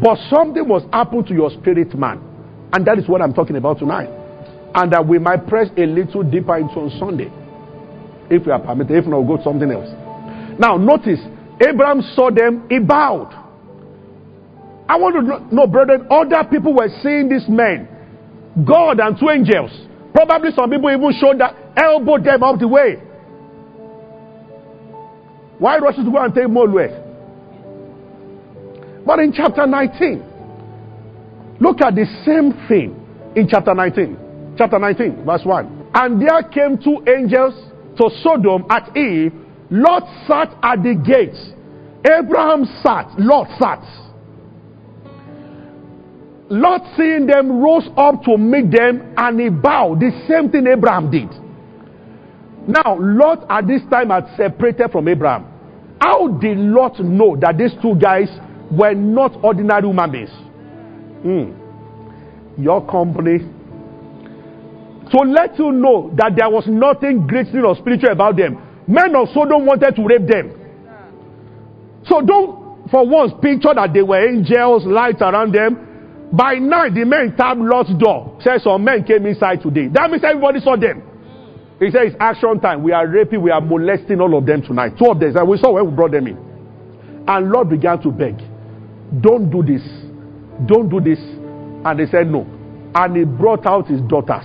But 0.00 0.18
something 0.30 0.66
must 0.66 0.86
happen 0.92 1.24
to 1.24 1.34
your 1.34 1.50
spirit 1.50 1.94
man. 1.94 2.20
And 2.72 2.86
that 2.86 2.98
is 2.98 3.08
what 3.08 3.20
I'm 3.20 3.34
talking 3.34 3.56
about 3.56 3.78
tonight. 3.78 4.08
And 4.74 4.92
that 4.92 5.06
we 5.06 5.18
might 5.18 5.46
press 5.46 5.68
a 5.76 5.84
little 5.84 6.22
deeper 6.22 6.56
into 6.56 6.80
on 6.80 6.90
Sunday. 6.98 7.30
If 8.30 8.46
we 8.46 8.52
are 8.52 8.60
permitted. 8.60 8.96
If 8.96 9.06
not, 9.06 9.18
we'll 9.22 9.36
go 9.36 9.36
to 9.36 9.44
something 9.44 9.70
else. 9.70 9.90
Now, 10.58 10.76
notice, 10.78 11.20
Abraham 11.60 12.00
saw 12.14 12.30
them, 12.30 12.66
he 12.70 12.78
bowed. 12.78 13.32
I 14.88 14.96
want 14.96 15.14
to 15.16 15.54
know, 15.54 15.66
brethren, 15.66 16.06
other 16.10 16.48
people 16.48 16.74
were 16.74 16.88
seeing 17.02 17.28
this 17.28 17.44
man, 17.48 17.88
God 18.66 19.00
and 19.00 19.18
two 19.18 19.30
angels. 19.30 19.70
Probably 20.14 20.50
some 20.54 20.70
people 20.70 20.90
even 20.90 21.12
showed 21.20 21.40
that, 21.40 21.56
elbowed 21.76 22.24
them 22.24 22.42
out 22.42 22.58
the 22.58 22.68
way. 22.68 22.96
Why 25.58 25.78
rush 25.78 25.96
to 25.96 26.04
go 26.04 26.18
and 26.18 26.34
take 26.34 26.48
more 26.48 26.68
wealth? 26.68 27.11
But 29.04 29.18
in 29.18 29.32
chapter 29.32 29.66
19, 29.66 30.22
look 31.60 31.80
at 31.80 31.94
the 31.94 32.06
same 32.24 32.52
thing 32.68 32.94
in 33.34 33.48
chapter 33.48 33.74
19. 33.74 34.54
Chapter 34.56 34.78
19, 34.78 35.24
verse 35.24 35.44
1. 35.44 35.90
And 35.94 36.20
there 36.20 36.42
came 36.44 36.78
two 36.78 37.02
angels 37.08 37.54
to 37.98 38.10
Sodom 38.22 38.64
at 38.70 38.96
Eve. 38.96 39.32
Lot 39.70 40.04
sat 40.26 40.54
at 40.62 40.82
the 40.82 40.94
gates. 40.94 41.52
Abraham 42.04 42.64
sat. 42.82 43.18
Lot 43.18 43.48
sat. 43.58 43.82
Lot 46.50 46.82
seeing 46.96 47.26
them 47.26 47.62
rose 47.62 47.88
up 47.96 48.22
to 48.24 48.36
meet 48.36 48.70
them 48.70 49.14
and 49.16 49.40
he 49.40 49.48
bowed. 49.48 50.00
The 50.00 50.10
same 50.28 50.50
thing 50.50 50.66
Abraham 50.66 51.10
did. 51.10 51.30
Now, 52.68 52.96
Lot 53.00 53.46
at 53.48 53.66
this 53.66 53.80
time 53.90 54.10
had 54.10 54.26
separated 54.36 54.92
from 54.92 55.08
Abraham. 55.08 55.46
How 56.00 56.28
did 56.28 56.58
Lot 56.58 57.00
know 57.00 57.36
that 57.36 57.56
these 57.56 57.72
two 57.80 57.94
guys 57.96 58.28
were 58.72 58.94
not 58.94 59.36
ordinary 59.44 59.86
human 59.86 60.10
beings? 60.10 60.30
Mm. 61.24 61.54
Your 62.58 62.84
company. 62.86 63.38
To 65.12 65.18
let 65.28 65.58
you 65.58 65.72
know 65.72 66.10
that 66.16 66.32
there 66.36 66.48
was 66.48 66.64
nothing 66.66 67.26
great 67.26 67.54
or 67.54 67.76
spiritual 67.76 68.10
about 68.10 68.36
them. 68.36 68.56
Men 68.88 69.14
of 69.14 69.28
Sodom 69.34 69.66
wanted 69.66 69.94
to 69.96 70.02
rape 70.04 70.26
them. 70.26 70.58
So 72.06 72.20
don't, 72.20 72.90
for 72.90 73.06
once, 73.06 73.32
picture 73.42 73.74
that 73.74 73.92
they 73.92 74.02
were 74.02 74.26
angels, 74.26 74.84
lights 74.86 75.20
around 75.20 75.52
them. 75.54 76.30
By 76.32 76.54
night, 76.54 76.94
the 76.94 77.04
men 77.04 77.36
tapped 77.36 77.60
Lot's 77.60 77.92
door. 77.94 78.38
Says 78.40 78.64
some 78.64 78.82
men 78.82 79.04
came 79.04 79.26
inside 79.26 79.60
today. 79.60 79.88
That 79.88 80.10
means 80.10 80.24
everybody 80.24 80.60
saw 80.60 80.76
them. 80.76 81.02
He 81.78 81.90
said 81.90 82.06
it's 82.06 82.16
action 82.18 82.58
time. 82.60 82.82
We 82.82 82.92
are 82.92 83.06
raping, 83.06 83.42
we 83.42 83.50
are 83.50 83.60
molesting 83.60 84.20
all 84.20 84.36
of 84.38 84.46
them 84.46 84.62
tonight. 84.62 84.94
Two 84.98 85.10
of 85.10 85.20
them. 85.20 85.36
And 85.36 85.48
we 85.48 85.58
saw 85.58 85.72
when 85.72 85.90
we 85.90 85.92
brought 85.94 86.12
them 86.12 86.26
in. 86.26 86.38
And 87.28 87.50
Lot 87.52 87.68
began 87.68 88.00
to 88.02 88.10
beg, 88.10 88.38
Don't 89.20 89.50
do 89.50 89.62
this. 89.62 89.82
Don't 90.66 90.88
do 90.88 91.00
this. 91.00 91.18
And 91.84 91.98
they 91.98 92.06
said 92.06 92.28
no. 92.28 92.46
And 92.94 93.16
he 93.16 93.24
brought 93.24 93.66
out 93.66 93.86
his 93.88 94.00
daughters. 94.02 94.44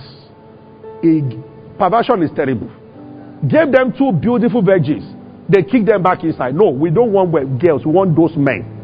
He, 1.02 1.22
perversion 1.78 2.22
is 2.22 2.30
terrible. 2.34 2.70
Gave 3.46 3.70
them 3.72 3.92
two 3.96 4.12
beautiful 4.12 4.62
virgins. 4.62 5.04
They 5.48 5.62
kicked 5.62 5.86
them 5.86 6.02
back 6.02 6.24
inside. 6.24 6.54
No, 6.54 6.70
we 6.70 6.90
don't 6.90 7.12
want 7.12 7.32
girls. 7.60 7.86
We 7.86 7.92
want 7.92 8.16
those 8.16 8.36
men. 8.36 8.74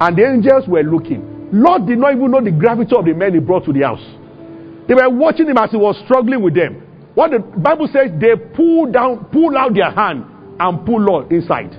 And 0.00 0.16
the 0.16 0.24
angels 0.26 0.66
were 0.68 0.82
looking. 0.82 1.50
Lot 1.52 1.86
did 1.86 1.98
not 1.98 2.14
even 2.14 2.30
know 2.30 2.42
the 2.42 2.50
gravity 2.50 2.94
of 2.96 3.04
the 3.04 3.12
men 3.12 3.34
he 3.34 3.40
brought 3.40 3.64
to 3.66 3.72
the 3.72 3.82
house. 3.82 4.02
They 4.88 4.94
were 4.94 5.08
watching 5.10 5.46
him 5.48 5.58
as 5.58 5.70
he 5.70 5.76
was 5.76 6.00
struggling 6.04 6.42
with 6.42 6.54
them. 6.54 6.80
What 7.14 7.30
the 7.30 7.38
Bible 7.38 7.88
says, 7.92 8.10
they 8.18 8.34
pull 8.54 8.90
down, 8.90 9.26
pull 9.30 9.56
out 9.56 9.74
their 9.74 9.90
hand 9.90 10.24
and 10.58 10.84
pull 10.86 11.00
Lot 11.00 11.30
inside. 11.30 11.70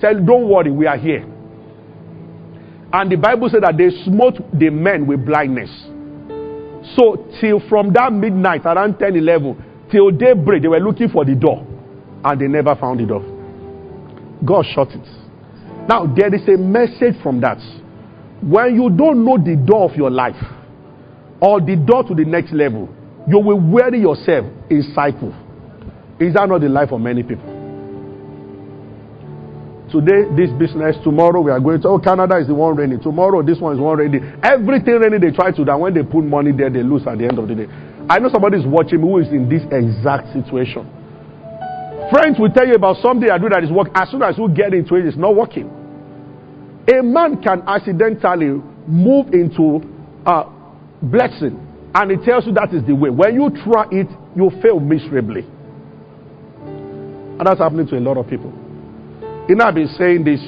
Said, 0.00 0.24
Don't 0.26 0.48
worry, 0.48 0.70
we 0.70 0.86
are 0.86 0.96
here. 0.96 1.26
And 2.92 3.12
the 3.12 3.16
Bible 3.16 3.48
said 3.50 3.62
that 3.64 3.76
they 3.76 3.90
smote 4.04 4.36
the 4.52 4.70
men 4.70 5.06
with 5.06 5.24
blindness. 5.26 5.70
So, 6.96 7.28
till 7.40 7.60
from 7.68 7.92
that 7.92 8.12
midnight, 8.12 8.64
around 8.64 8.98
10 8.98 9.16
11, 9.16 9.88
till 9.90 10.10
daybreak, 10.10 10.62
they 10.62 10.68
were 10.68 10.80
looking 10.80 11.08
for 11.10 11.24
the 11.24 11.34
door. 11.34 11.66
And 12.24 12.40
they 12.40 12.48
never 12.48 12.74
found 12.76 13.00
the 13.00 13.06
door. 13.06 13.20
God 14.44 14.64
shut 14.74 14.88
it. 14.90 15.06
Now, 15.88 16.06
there 16.06 16.34
is 16.34 16.48
a 16.48 16.56
message 16.56 17.20
from 17.22 17.40
that. 17.42 17.58
When 18.42 18.74
you 18.74 18.88
don't 18.90 19.24
know 19.24 19.36
the 19.36 19.56
door 19.56 19.90
of 19.90 19.96
your 19.96 20.10
life, 20.10 20.36
or 21.40 21.60
the 21.60 21.76
door 21.76 22.04
to 22.04 22.14
the 22.14 22.24
next 22.24 22.52
level, 22.52 22.88
you 23.28 23.38
will 23.38 23.60
weary 23.60 24.00
yourself 24.00 24.46
in 24.70 24.82
cycle. 24.94 25.34
Is 26.18 26.34
that 26.34 26.48
not 26.48 26.60
the 26.60 26.68
life 26.68 26.90
of 26.90 27.00
many 27.00 27.22
people? 27.22 27.57
Today, 29.90 30.28
this 30.36 30.50
business. 30.58 30.96
Tomorrow, 31.02 31.40
we 31.40 31.50
are 31.50 31.60
going 31.60 31.80
to. 31.82 31.88
Oh, 31.88 31.98
Canada 31.98 32.36
is 32.36 32.46
the 32.46 32.54
one 32.54 32.76
raining. 32.76 33.00
Tomorrow, 33.00 33.42
this 33.42 33.58
one 33.58 33.74
is 33.74 33.80
one 33.80 33.98
raining. 33.98 34.20
Everything 34.42 35.00
raining, 35.00 35.20
they 35.20 35.30
try 35.30 35.50
to. 35.50 35.64
That 35.64 35.78
when 35.80 35.94
they 35.94 36.02
put 36.02 36.24
money 36.24 36.52
there, 36.52 36.70
they 36.70 36.82
lose 36.82 37.06
at 37.06 37.18
the 37.18 37.24
end 37.24 37.38
of 37.38 37.48
the 37.48 37.54
day. 37.54 37.66
I 38.08 38.18
know 38.18 38.28
somebody 38.28 38.58
is 38.58 38.66
watching 38.66 39.00
me 39.00 39.08
who 39.08 39.18
is 39.18 39.28
in 39.28 39.48
this 39.48 39.62
exact 39.72 40.32
situation. 40.32 40.84
Friends 42.10 42.38
will 42.38 42.50
tell 42.50 42.66
you 42.66 42.74
about 42.74 42.96
something 43.02 43.28
I 43.30 43.36
do 43.38 43.48
that 43.48 43.64
is 43.64 43.70
working. 43.70 43.92
As 43.94 44.10
soon 44.10 44.22
as 44.22 44.36
you 44.38 44.48
get 44.48 44.72
into 44.72 44.94
it, 44.96 45.04
it's 45.04 45.16
not 45.16 45.36
working. 45.36 45.68
A 46.88 47.02
man 47.02 47.42
can 47.42 47.62
accidentally 47.68 48.62
move 48.86 49.34
into 49.34 49.84
a 50.24 50.48
blessing 51.02 51.60
and 51.94 52.10
it 52.12 52.24
tells 52.24 52.46
you 52.46 52.52
that 52.52 52.72
is 52.72 52.84
the 52.86 52.94
way. 52.94 53.10
When 53.10 53.34
you 53.34 53.50
try 53.64 53.86
it, 53.90 54.08
you 54.36 54.50
fail 54.62 54.80
miserably. 54.80 55.42
And 56.60 57.40
that's 57.46 57.60
happening 57.60 57.86
to 57.88 57.98
a 57.98 58.00
lot 58.00 58.16
of 58.16 58.28
people. 58.28 58.52
You 59.48 59.54
know, 59.54 59.64
I've 59.64 59.74
been 59.74 59.88
saying 59.96 60.24
this. 60.24 60.40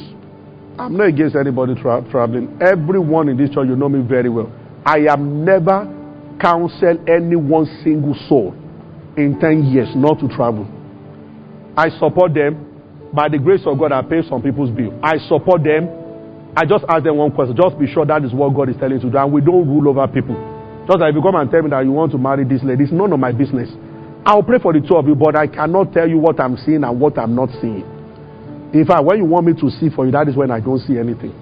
I'm 0.79 0.95
not 0.97 1.09
against 1.09 1.35
anybody 1.35 1.75
tra- 1.81 2.05
traveling. 2.11 2.59
Everyone 2.61 3.31
in 3.31 3.37
this 3.39 3.49
church, 3.49 3.67
you 3.67 3.75
know 3.77 3.89
me 3.89 4.07
very 4.07 4.29
well. 4.29 4.53
I 4.85 5.01
have 5.09 5.21
never 5.21 5.89
counseled 6.39 7.09
any 7.09 7.37
one 7.37 7.65
single 7.83 8.15
soul 8.29 8.53
in 9.17 9.41
10 9.41 9.65
years 9.73 9.89
not 9.97 10.21
to 10.21 10.29
travel. 10.29 10.69
I 11.77 11.89
support 11.99 12.35
them. 12.35 12.67
By 13.15 13.29
the 13.29 13.39
grace 13.39 13.63
of 13.65 13.79
God, 13.79 13.91
I 13.91 14.03
pay 14.03 14.21
some 14.29 14.43
people's 14.43 14.71
bill. 14.71 14.93
I 15.03 15.17
support 15.29 15.65
them. 15.65 15.89
I 16.55 16.67
just 16.67 16.85
ask 16.89 17.03
them 17.03 17.17
one 17.17 17.33
question. 17.33 17.57
Just 17.57 17.79
be 17.79 17.87
sure 17.91 18.05
that 18.05 18.23
is 18.23 18.33
what 18.35 18.53
God 18.55 18.69
is 18.69 18.77
telling 18.77 19.01
you 19.01 19.09
to 19.09 19.11
do. 19.11 19.17
And 19.17 19.33
we 19.33 19.41
don't 19.41 19.67
rule 19.67 19.89
over 19.89 20.07
people. 20.13 20.37
Just 20.87 21.01
like 21.01 21.11
if 21.11 21.17
you 21.17 21.23
come 21.23 21.37
and 21.37 21.51
tell 21.51 21.63
me 21.63 21.71
that 21.71 21.85
you 21.85 21.93
want 21.93 22.13
to 22.13 22.19
marry 22.19 22.45
this 22.45 22.63
lady, 22.63 22.85
it's 22.85 22.93
none 22.93 23.13
of 23.13 23.19
my 23.19 23.33
business. 23.33 23.71
I'll 24.27 24.43
pray 24.43 24.59
for 24.61 24.73
the 24.73 24.81
two 24.85 24.97
of 24.97 25.07
you, 25.09 25.15
but 25.17 25.37
I 25.37 25.47
cannot 25.47 25.93
tell 25.93 26.07
you 26.09 26.19
what 26.19 26.39
I'm 26.39 26.57
seeing 26.59 26.85
and 26.85 27.01
what 27.01 27.17
I'm 27.19 27.35
not 27.35 27.49
seeing. 27.61 28.00
In 28.73 28.85
fact, 28.87 29.05
when 29.05 29.19
you 29.19 29.25
want 29.25 29.47
me 29.47 29.53
to 29.55 29.71
see 29.79 29.89
for 29.91 30.07
you, 30.07 30.13
that 30.13 30.29
is 30.29 30.37
when 30.37 30.51
I 30.51 30.61
don't 30.61 30.79
see 30.81 30.97
anything. 30.99 31.35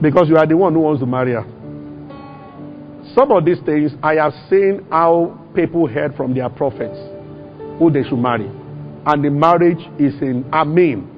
Because 0.00 0.28
you 0.28 0.36
are 0.36 0.46
the 0.46 0.56
one 0.56 0.72
who 0.72 0.80
wants 0.80 1.00
to 1.00 1.06
marry 1.06 1.32
her. 1.32 1.44
Some 3.14 3.32
of 3.32 3.44
these 3.44 3.58
things, 3.66 3.92
I 4.02 4.14
have 4.14 4.32
seen 4.48 4.86
how 4.90 5.38
people 5.54 5.86
heard 5.86 6.14
from 6.16 6.34
their 6.34 6.48
prophets 6.48 6.96
who 7.78 7.90
they 7.90 8.02
should 8.02 8.18
marry. 8.18 8.46
And 9.06 9.24
the 9.24 9.30
marriage 9.30 9.80
is 9.98 10.14
in 10.22 10.44
Amen. 10.52 11.14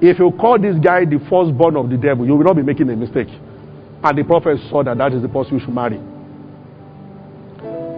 If 0.00 0.18
you 0.18 0.30
call 0.38 0.58
this 0.58 0.76
guy 0.82 1.04
the 1.04 1.18
firstborn 1.30 1.76
of 1.76 1.88
the 1.90 1.96
devil, 1.96 2.26
you 2.26 2.36
will 2.36 2.44
not 2.44 2.56
be 2.56 2.62
making 2.62 2.90
a 2.90 2.96
mistake. 2.96 3.28
And 4.02 4.18
the 4.18 4.22
prophet 4.24 4.58
saw 4.70 4.82
that 4.84 4.98
that 4.98 5.12
is 5.14 5.22
the 5.22 5.28
person 5.28 5.58
you 5.58 5.64
should 5.64 5.74
marry. 5.74 5.98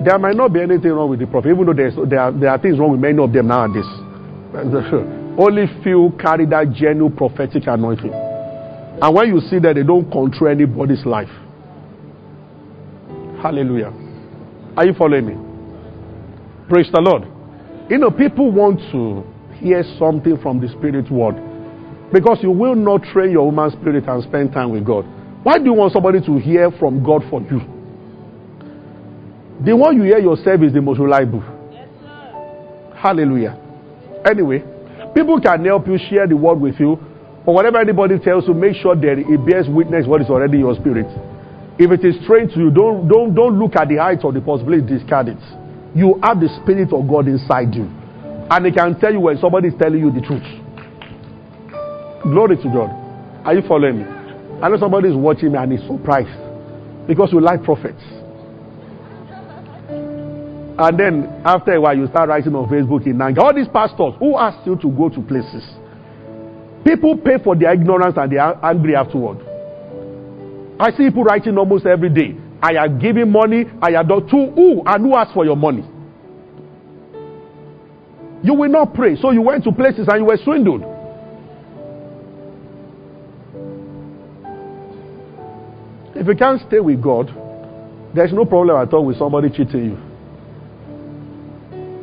There 0.05 0.19
might 0.19 0.37
not 0.37 0.53
be 0.53 0.61
anything 0.61 0.93
wrong 0.93 1.11
with 1.11 1.21
the 1.21 1.27
prophet, 1.27 1.49
even 1.51 1.67
though 1.67 1.73
there, 2.07 2.21
are, 2.21 2.33
there 2.33 2.51
are 2.51 2.59
things 2.59 2.79
wrong 2.79 2.93
with 2.93 3.01
many 3.01 3.19
of 3.23 3.33
them 3.33 3.49
nowadays. 3.49 3.89
Only 5.39 5.67
few 5.83 6.13
carry 6.21 6.47
that 6.47 6.73
genuine 6.73 7.15
prophetic 7.15 7.65
anointing. 7.67 8.13
And 8.13 9.15
when 9.15 9.29
you 9.29 9.41
see 9.41 9.59
that, 9.59 9.75
they 9.75 9.83
don't 9.83 10.11
control 10.11 10.51
anybody's 10.51 11.05
life. 11.05 11.29
Hallelujah. 13.43 13.93
Are 14.77 14.87
you 14.87 14.95
following 14.95 15.27
me? 15.27 15.35
Praise 16.69 16.89
the 16.93 17.01
Lord. 17.01 17.25
You 17.91 17.99
know, 17.99 18.11
people 18.11 18.51
want 18.51 18.81
to 18.93 19.23
hear 19.59 19.85
something 19.99 20.39
from 20.43 20.61
the 20.61 20.69
spirit 20.69 21.11
world 21.11 21.37
because 22.13 22.39
you 22.43 22.51
will 22.51 22.75
not 22.75 23.03
train 23.13 23.31
your 23.31 23.49
human 23.51 23.71
spirit 23.73 24.05
and 24.09 24.23
spend 24.25 24.53
time 24.53 24.71
with 24.71 24.85
God. 24.85 25.05
Why 25.43 25.59
do 25.59 25.65
you 25.65 25.75
want 25.75 25.93
somebody 25.93 26.21
to 26.25 26.39
hear 26.39 26.71
from 26.79 27.05
God 27.05 27.23
for 27.31 27.41
you? 27.43 27.61
The 29.65 29.77
one 29.77 29.97
you 29.97 30.03
hear 30.03 30.19
yourself 30.19 30.63
is 30.63 30.73
the 30.73 30.81
most 30.83 30.99
reliable. 30.99 31.43
Yes, 31.73 31.89
Hallelujah. 32.97 33.59
Anyway, 34.29 34.65
people 35.17 35.41
can 35.41 35.65
help 35.65 35.89
you 35.89 35.97
share 36.11 36.29
the 36.29 36.37
word 36.37 36.61
with 36.61 36.79
you, 36.79 37.01
or 37.47 37.55
whatever 37.55 37.81
anybody 37.81 38.19
tells 38.19 38.47
you, 38.47 38.53
make 38.53 38.77
sure 38.77 38.95
that 38.95 39.17
it 39.17 39.47
bears 39.47 39.67
witness 39.67 40.07
what 40.07 40.21
is 40.21 40.29
already 40.29 40.61
in 40.61 40.69
your 40.69 40.77
spirit. 40.77 41.07
If 41.79 41.91
it 41.91 42.05
is 42.05 42.21
strange 42.25 42.53
to 42.53 42.61
you, 42.61 42.71
don't, 42.71 43.09
don't, 43.09 43.35
don't 43.35 43.59
look 43.59 43.77
at 43.77 43.89
the 43.89 43.97
height 43.97 44.21
of 44.25 44.35
the 44.35 44.43
possibility, 44.43 44.85
discard 44.85 45.29
it. 45.29 45.41
You 45.97 46.21
have 46.23 46.41
the 46.41 46.53
Spirit 46.61 46.93
of 46.93 47.09
God 47.09 47.29
inside 47.29 47.73
you. 47.75 47.89
And 48.51 48.67
it 48.67 48.75
can 48.77 48.99
tell 49.01 49.13
you 49.13 49.21
when 49.21 49.39
somebody 49.39 49.69
is 49.69 49.75
telling 49.81 50.01
you 50.01 50.13
the 50.13 50.21
truth. 50.21 50.45
Glory 52.23 52.57
to 52.61 52.69
God. 52.69 52.93
Are 53.47 53.55
you 53.55 53.63
following 53.67 53.99
me? 53.99 54.05
I 54.61 54.69
know 54.69 54.77
somebody 54.77 55.09
is 55.09 55.17
watching 55.17 55.53
me 55.53 55.59
and 55.59 55.73
is 55.73 55.81
surprised 55.87 56.37
because 57.07 57.33
you 57.33 57.41
like 57.41 57.63
prophets. 57.63 58.03
And 60.79 60.99
then 60.99 61.43
after 61.45 61.73
a 61.73 61.81
while, 61.81 61.97
you 61.97 62.07
start 62.09 62.29
writing 62.29 62.55
on 62.55 62.69
Facebook 62.69 63.07
in 63.07 63.17
Nanga. 63.17 63.43
All 63.43 63.55
these 63.55 63.69
pastors 63.69 64.13
who 64.19 64.37
ask 64.37 64.59
you 64.67 64.77
to 64.77 64.91
go 64.91 65.09
to 65.09 65.23
places. 65.23 65.65
People 66.85 67.17
pay 67.17 67.39
for 67.43 67.57
their 67.57 67.73
ignorance 67.73 68.15
and 68.17 68.31
they 68.31 68.37
are 68.37 68.59
angry 68.63 68.95
afterward. 68.95 69.39
I 70.79 70.91
see 70.91 71.09
people 71.09 71.25
writing 71.25 71.57
almost 71.57 71.87
every 71.87 72.11
day. 72.11 72.37
I 72.63 72.73
am 72.85 72.99
giving 72.99 73.33
money. 73.33 73.65
I 73.81 73.93
am 73.93 74.07
done 74.07 74.29
to 74.29 74.51
who 74.55 74.83
and 74.85 75.05
who 75.05 75.17
asked 75.17 75.33
for 75.33 75.45
your 75.47 75.57
money. 75.57 75.85
You 78.43 78.53
will 78.55 78.69
not 78.71 78.93
pray. 78.93 79.17
So 79.17 79.31
you 79.31 79.41
went 79.41 79.65
to 79.65 79.73
places 79.73 80.07
and 80.09 80.19
you 80.21 80.25
were 80.27 80.37
swindled. 80.45 80.83
If 86.15 86.27
you 86.27 86.37
can't 86.37 86.61
stay 86.69 86.81
with 86.81 87.03
God, 87.03 87.29
there's 88.15 88.33
no 88.33 88.45
problem 88.45 88.77
at 88.77 88.93
all 88.93 89.05
with 89.07 89.19
somebody 89.19 89.49
cheating 89.49 89.85
you. 89.87 90.06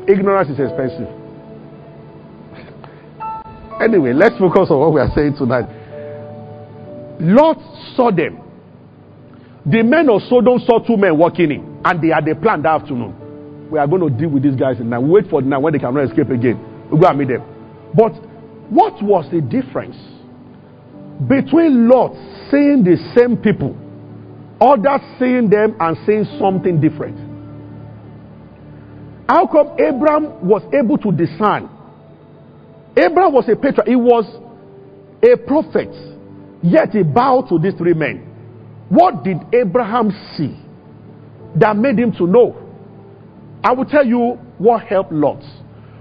Ignorance 0.08 0.50
is 0.50 0.60
expensive. 0.60 1.08
anyway, 3.82 4.14
let's 4.14 4.38
focus 4.38 4.68
on 4.70 4.80
what 4.80 4.94
we 4.94 5.00
are 5.00 5.12
saying 5.16 5.36
tonight. 5.38 5.66
Lot 7.20 7.58
saw 7.96 8.12
them. 8.12 8.40
The 9.66 9.82
men 9.82 10.10
of 10.10 10.22
Sodom 10.28 10.60
saw 10.66 10.80
two 10.80 10.98
men 10.98 11.18
walking 11.18 11.52
in, 11.52 11.82
and 11.86 12.02
they 12.02 12.10
had 12.10 12.28
a 12.28 12.36
plan 12.36 12.62
that 12.64 12.82
afternoon. 12.82 13.70
We 13.72 13.80
are 13.80 13.88
going 13.88 14.02
to 14.02 14.10
deal 14.10 14.30
with 14.30 14.44
these 14.44 14.56
guys 14.56 14.80
and 14.80 14.90
now. 14.90 15.00
Wait 15.00 15.30
for 15.30 15.42
now 15.42 15.60
when 15.62 15.72
they 15.74 15.80
cannot 15.80 16.04
escape 16.04 16.30
again. 16.30 16.60
We 16.92 17.00
go 17.00 17.08
and 17.08 17.18
meet 17.18 17.30
them. 17.30 17.44
But 17.96 18.12
what 18.70 19.02
was 19.02 19.26
the 19.32 19.40
difference 19.40 19.96
between 21.30 21.88
Lot 21.88 22.12
seeing 22.52 22.84
the 22.84 22.98
same 23.16 23.38
people, 23.38 23.78
others 24.60 25.02
seeing 25.18 25.50
them 25.50 25.76
and 25.80 25.96
seeing 26.06 26.26
something 26.40 26.82
different? 26.82 27.33
How 29.28 29.48
come 29.48 29.80
Abraham 29.80 30.48
was 30.48 30.64
able 30.74 30.98
to 30.98 31.12
discern? 31.12 31.70
Abraham 32.96 33.34
was 33.34 33.48
a 33.50 33.56
patriarch, 33.56 33.88
he 33.88 33.96
was 33.96 34.26
a 35.24 35.38
prophet, 35.48 35.90
yet 36.62 36.90
he 36.92 37.04
bowed 37.04 37.48
to 37.50 37.58
these 37.58 37.74
three 37.76 37.94
men. 37.94 38.30
What 38.90 39.24
did 39.24 39.38
Abraham 39.54 40.12
see 40.36 40.56
that 41.56 41.76
made 41.76 41.98
him 41.98 42.12
to 42.14 42.28
know? 42.28 42.60
I 43.64 43.72
will 43.74 43.86
tell 43.86 44.06
you 44.06 44.38
what 44.58 44.84
helped 44.84 45.12
Lot. 45.12 45.42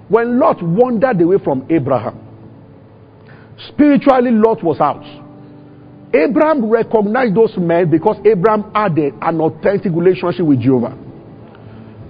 When 0.09 0.39
Lot 0.39 0.63
wandered 0.63 1.21
away 1.21 1.39
from 1.43 1.65
Abraham, 1.71 2.19
spiritually 3.69 4.33
Lot 4.33 4.63
was 4.63 4.81
out. 4.81 5.05
Abraham 6.15 6.69
recognized 6.69 7.35
those 7.35 7.57
men 7.57 7.91
because 7.91 8.17
Abraham 8.27 8.71
had 8.75 8.99
an 8.99 9.41
authentic 9.41 9.93
relationship 9.95 10.45
with 10.45 10.61
Jehovah. 10.61 10.99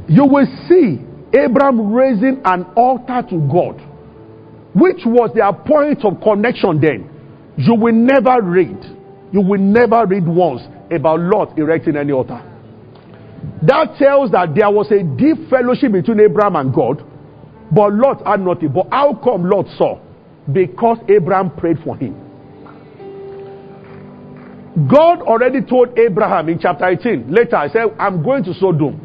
You 0.09 0.25
will 0.27 0.47
see 0.69 1.01
Abraham 1.39 1.93
raising 1.93 2.43
an 2.45 2.65
altar 2.77 3.23
to 3.31 3.39
God, 3.51 3.81
which 4.75 5.01
was 5.07 5.31
their 5.35 5.53
point 5.53 6.05
of 6.05 6.21
connection 6.21 6.81
then. 6.81 7.09
You 7.57 7.75
will 7.75 7.95
never 7.95 8.43
read 8.43 8.93
you 9.33 9.41
will 9.41 9.59
never 9.59 10.07
read 10.07 10.27
once 10.29 10.63
about 10.91 11.21
Lot 11.21 11.59
erecting 11.59 11.97
any 11.97 12.13
altar. 12.13 12.41
That 13.67 13.97
tells 13.99 14.31
that 14.33 14.55
there 14.55 14.71
was 14.71 14.93
a 14.93 15.03
deep 15.03 15.49
fellowship 15.49 15.93
between 15.93 16.21
Abraham 16.21 16.57
and 16.57 16.73
God, 16.73 17.03
but 17.75 17.95
Lot 17.95 18.25
had 18.27 18.41
nothing. 18.41 18.73
But 18.73 18.89
how 18.91 19.15
come 19.25 19.49
Lot 19.49 19.67
saw? 19.79 19.99
Because 20.53 20.99
Abraham 21.09 21.51
prayed 21.57 21.79
for 21.83 21.97
him. 21.97 22.19
God 24.89 25.23
already 25.23 25.63
told 25.63 25.99
Abraham 25.99 26.49
in 26.49 26.59
chapter 26.59 26.87
18, 26.87 27.33
later, 27.33 27.57
I 27.57 27.69
said, 27.69 27.85
I'm 27.99 28.23
going 28.23 28.45
to 28.45 28.55
Sodom. 28.55 29.01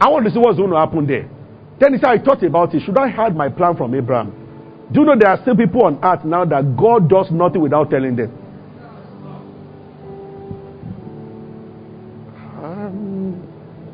I 0.00 0.08
want 0.08 0.24
to 0.26 0.30
see 0.30 0.38
what's 0.38 0.58
going 0.58 0.70
to 0.70 0.76
happen 0.76 1.06
there. 1.06 1.28
Then 1.78 1.92
he 1.94 1.98
said, 1.98 2.08
I 2.08 2.18
thought 2.18 2.42
about 2.42 2.74
it. 2.74 2.82
Should 2.84 2.98
I 2.98 3.08
hide 3.08 3.34
my 3.36 3.48
plan 3.48 3.76
from 3.76 3.94
Abraham? 3.94 4.32
Do 4.92 5.00
you 5.00 5.06
know 5.06 5.16
there 5.18 5.30
are 5.30 5.40
still 5.42 5.56
people 5.56 5.84
on 5.84 5.98
earth 6.04 6.24
now 6.24 6.44
that 6.44 6.76
God 6.76 7.08
does 7.08 7.30
nothing 7.30 7.62
without 7.62 7.90
telling 7.90 8.16
them? 8.16 8.30
Um, 12.62 13.42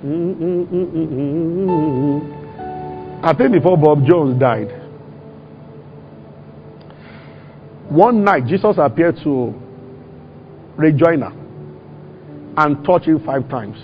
mm, 0.05 0.35
mm, 0.37 0.67
mm, 0.67 3.25
I 3.25 3.33
think 3.35 3.53
before 3.53 3.77
Bob 3.77 4.05
Jones 4.07 4.41
died, 4.41 4.71
one 7.89 8.25
night 8.25 8.47
Jesus 8.47 8.77
appeared 8.79 9.17
to 9.25 9.55
Rick 10.77 10.97
Joyner 10.97 11.33
and 12.57 12.85
touched 12.85 13.07
him 13.07 13.21
five 13.25 13.49
times 13.49 13.77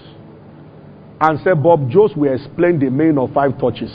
and 1.20 1.40
said, 1.42 1.62
Bob 1.62 1.88
Jones 1.90 2.12
will 2.16 2.32
explain 2.34 2.78
the 2.78 2.90
meaning 2.90 3.18
of 3.18 3.32
five 3.32 3.58
touches. 3.58 3.90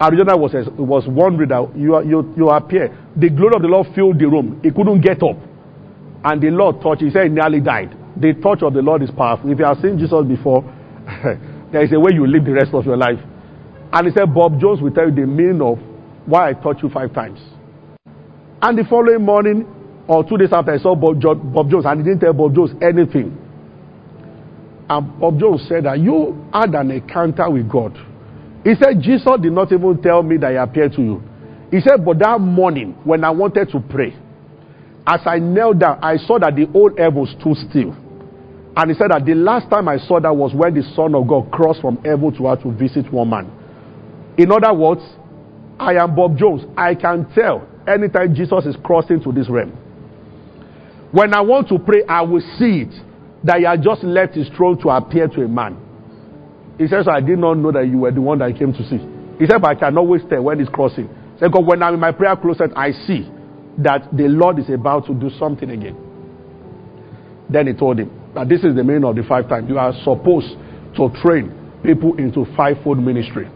Arizona 0.00 0.36
was, 0.36 0.52
was 0.78 1.04
wondering 1.06 1.48
that 1.50 1.76
you, 1.76 1.98
you, 2.02 2.34
you 2.36 2.48
appear. 2.48 2.90
The 3.16 3.30
glory 3.30 3.54
of 3.56 3.62
the 3.62 3.68
Lord 3.68 3.86
filled 3.94 4.18
the 4.18 4.26
room. 4.26 4.60
He 4.62 4.70
couldn't 4.70 5.00
get 5.00 5.22
up. 5.22 5.36
And 6.24 6.40
the 6.42 6.50
Lord 6.50 6.80
touched. 6.80 7.02
He 7.02 7.10
said 7.10 7.24
he 7.24 7.28
nearly 7.28 7.60
died. 7.60 7.94
The 8.16 8.34
touch 8.34 8.62
of 8.62 8.74
the 8.74 8.82
Lord 8.82 9.02
is 9.02 9.10
powerful. 9.10 9.50
If 9.50 9.58
you 9.58 9.64
have 9.64 9.78
seen 9.78 9.98
Jesus 9.98 10.24
before, 10.26 10.62
there 11.72 11.82
is 11.82 11.92
a 11.92 11.98
way 11.98 12.12
you 12.14 12.26
live 12.26 12.44
the 12.44 12.52
rest 12.52 12.74
of 12.74 12.84
your 12.84 12.96
life. 12.96 13.18
And 13.92 14.06
he 14.06 14.12
said, 14.12 14.32
Bob 14.34 14.58
Jones 14.60 14.80
will 14.80 14.90
tell 14.92 15.08
you 15.08 15.14
the 15.14 15.26
meaning 15.26 15.60
of 15.60 15.78
why 16.26 16.50
I 16.50 16.52
taught 16.54 16.82
you 16.82 16.88
five 16.88 17.12
times. 17.12 17.40
And 18.62 18.78
the 18.78 18.84
following 18.88 19.22
morning, 19.24 19.66
or 20.08 20.24
two 20.24 20.36
days 20.36 20.50
after 20.52 20.72
I 20.72 20.78
saw 20.78 20.94
Bob, 20.94 21.20
Bob 21.52 21.70
Jones 21.70 21.84
and 21.86 22.00
he 22.00 22.04
didn't 22.04 22.20
tell 22.20 22.32
Bob 22.32 22.54
Jones 22.54 22.70
anything. 22.82 23.36
Bob 25.00 25.38
Jones 25.38 25.66
said 25.68 25.84
that 25.84 25.98
you 26.00 26.44
had 26.52 26.74
an 26.74 26.90
encounter 26.90 27.48
with 27.50 27.68
God. 27.68 27.96
He 28.64 28.74
said, 28.80 29.00
Jesus 29.00 29.30
did 29.40 29.52
not 29.52 29.72
even 29.72 30.00
tell 30.02 30.22
me 30.22 30.36
that 30.38 30.50
he 30.52 30.56
appeared 30.56 30.92
to 30.92 31.02
you. 31.02 31.22
He 31.70 31.80
said, 31.80 32.04
but 32.04 32.18
that 32.18 32.40
morning 32.40 32.96
when 33.04 33.24
I 33.24 33.30
wanted 33.30 33.70
to 33.70 33.80
pray, 33.80 34.14
as 35.06 35.20
I 35.26 35.38
knelt 35.38 35.78
down, 35.80 35.98
I 36.02 36.16
saw 36.16 36.38
that 36.38 36.54
the 36.54 36.70
old 36.74 36.98
heaven 36.98 37.26
stood 37.26 37.56
still. 37.70 37.96
And 38.76 38.90
he 38.90 38.96
said 38.96 39.10
that 39.10 39.24
the 39.26 39.34
last 39.34 39.68
time 39.68 39.88
I 39.88 39.98
saw 39.98 40.20
that 40.20 40.34
was 40.34 40.54
when 40.54 40.74
the 40.74 40.82
Son 40.94 41.14
of 41.14 41.26
God 41.26 41.50
crossed 41.50 41.80
from 41.80 41.96
heaven 42.04 42.32
to 42.36 42.46
earth 42.48 42.62
to 42.62 42.72
visit 42.72 43.12
one 43.12 43.30
man. 43.30 43.50
In 44.38 44.50
other 44.52 44.72
words, 44.72 45.02
I 45.78 45.94
am 45.94 46.14
Bob 46.14 46.38
Jones. 46.38 46.62
I 46.76 46.94
can 46.94 47.26
tell 47.34 47.66
anytime 47.86 48.34
Jesus 48.34 48.64
is 48.64 48.76
crossing 48.82 49.20
to 49.24 49.32
this 49.32 49.50
realm. 49.50 49.70
When 51.10 51.34
I 51.34 51.40
want 51.40 51.68
to 51.68 51.78
pray, 51.78 52.04
I 52.08 52.22
will 52.22 52.40
see 52.58 52.86
it 52.88 52.94
that 53.44 53.58
he 53.58 53.64
had 53.64 53.82
just 53.82 54.02
left 54.04 54.34
his 54.34 54.48
throne 54.56 54.78
to 54.82 54.90
appear 54.90 55.28
to 55.28 55.42
a 55.42 55.48
man. 55.48 55.76
He 56.78 56.86
says, 56.88 57.06
I 57.08 57.20
did 57.20 57.38
not 57.38 57.54
know 57.54 57.72
that 57.72 57.86
you 57.86 57.98
were 57.98 58.10
the 58.10 58.20
one 58.20 58.38
that 58.38 58.46
I 58.46 58.52
came 58.52 58.72
to 58.72 58.82
see. 58.88 58.98
He 59.38 59.46
said, 59.46 59.60
but 59.60 59.70
I 59.70 59.74
can 59.74 59.98
always 59.98 60.22
tell 60.28 60.42
when 60.42 60.58
he's 60.58 60.68
crossing. 60.68 61.08
He 61.08 61.38
said, 61.38 61.50
because 61.52 61.64
when 61.66 61.82
I'm 61.82 61.94
in 61.94 62.00
my 62.00 62.12
prayer 62.12 62.36
closet, 62.36 62.70
I 62.76 62.92
see 62.92 63.28
that 63.78 64.08
the 64.12 64.28
Lord 64.28 64.58
is 64.58 64.70
about 64.70 65.06
to 65.06 65.14
do 65.14 65.30
something 65.38 65.70
again. 65.70 65.96
Then 67.48 67.66
he 67.66 67.72
told 67.72 67.98
him 67.98 68.10
that 68.34 68.48
this 68.48 68.64
is 68.64 68.74
the 68.74 68.84
meaning 68.84 69.04
of 69.04 69.16
the 69.16 69.22
five 69.22 69.48
times. 69.48 69.68
You 69.68 69.78
are 69.78 69.92
supposed 70.04 70.56
to 70.96 71.10
train 71.22 71.52
people 71.82 72.16
into 72.16 72.46
fivefold 72.56 72.98
ministry. 72.98 73.48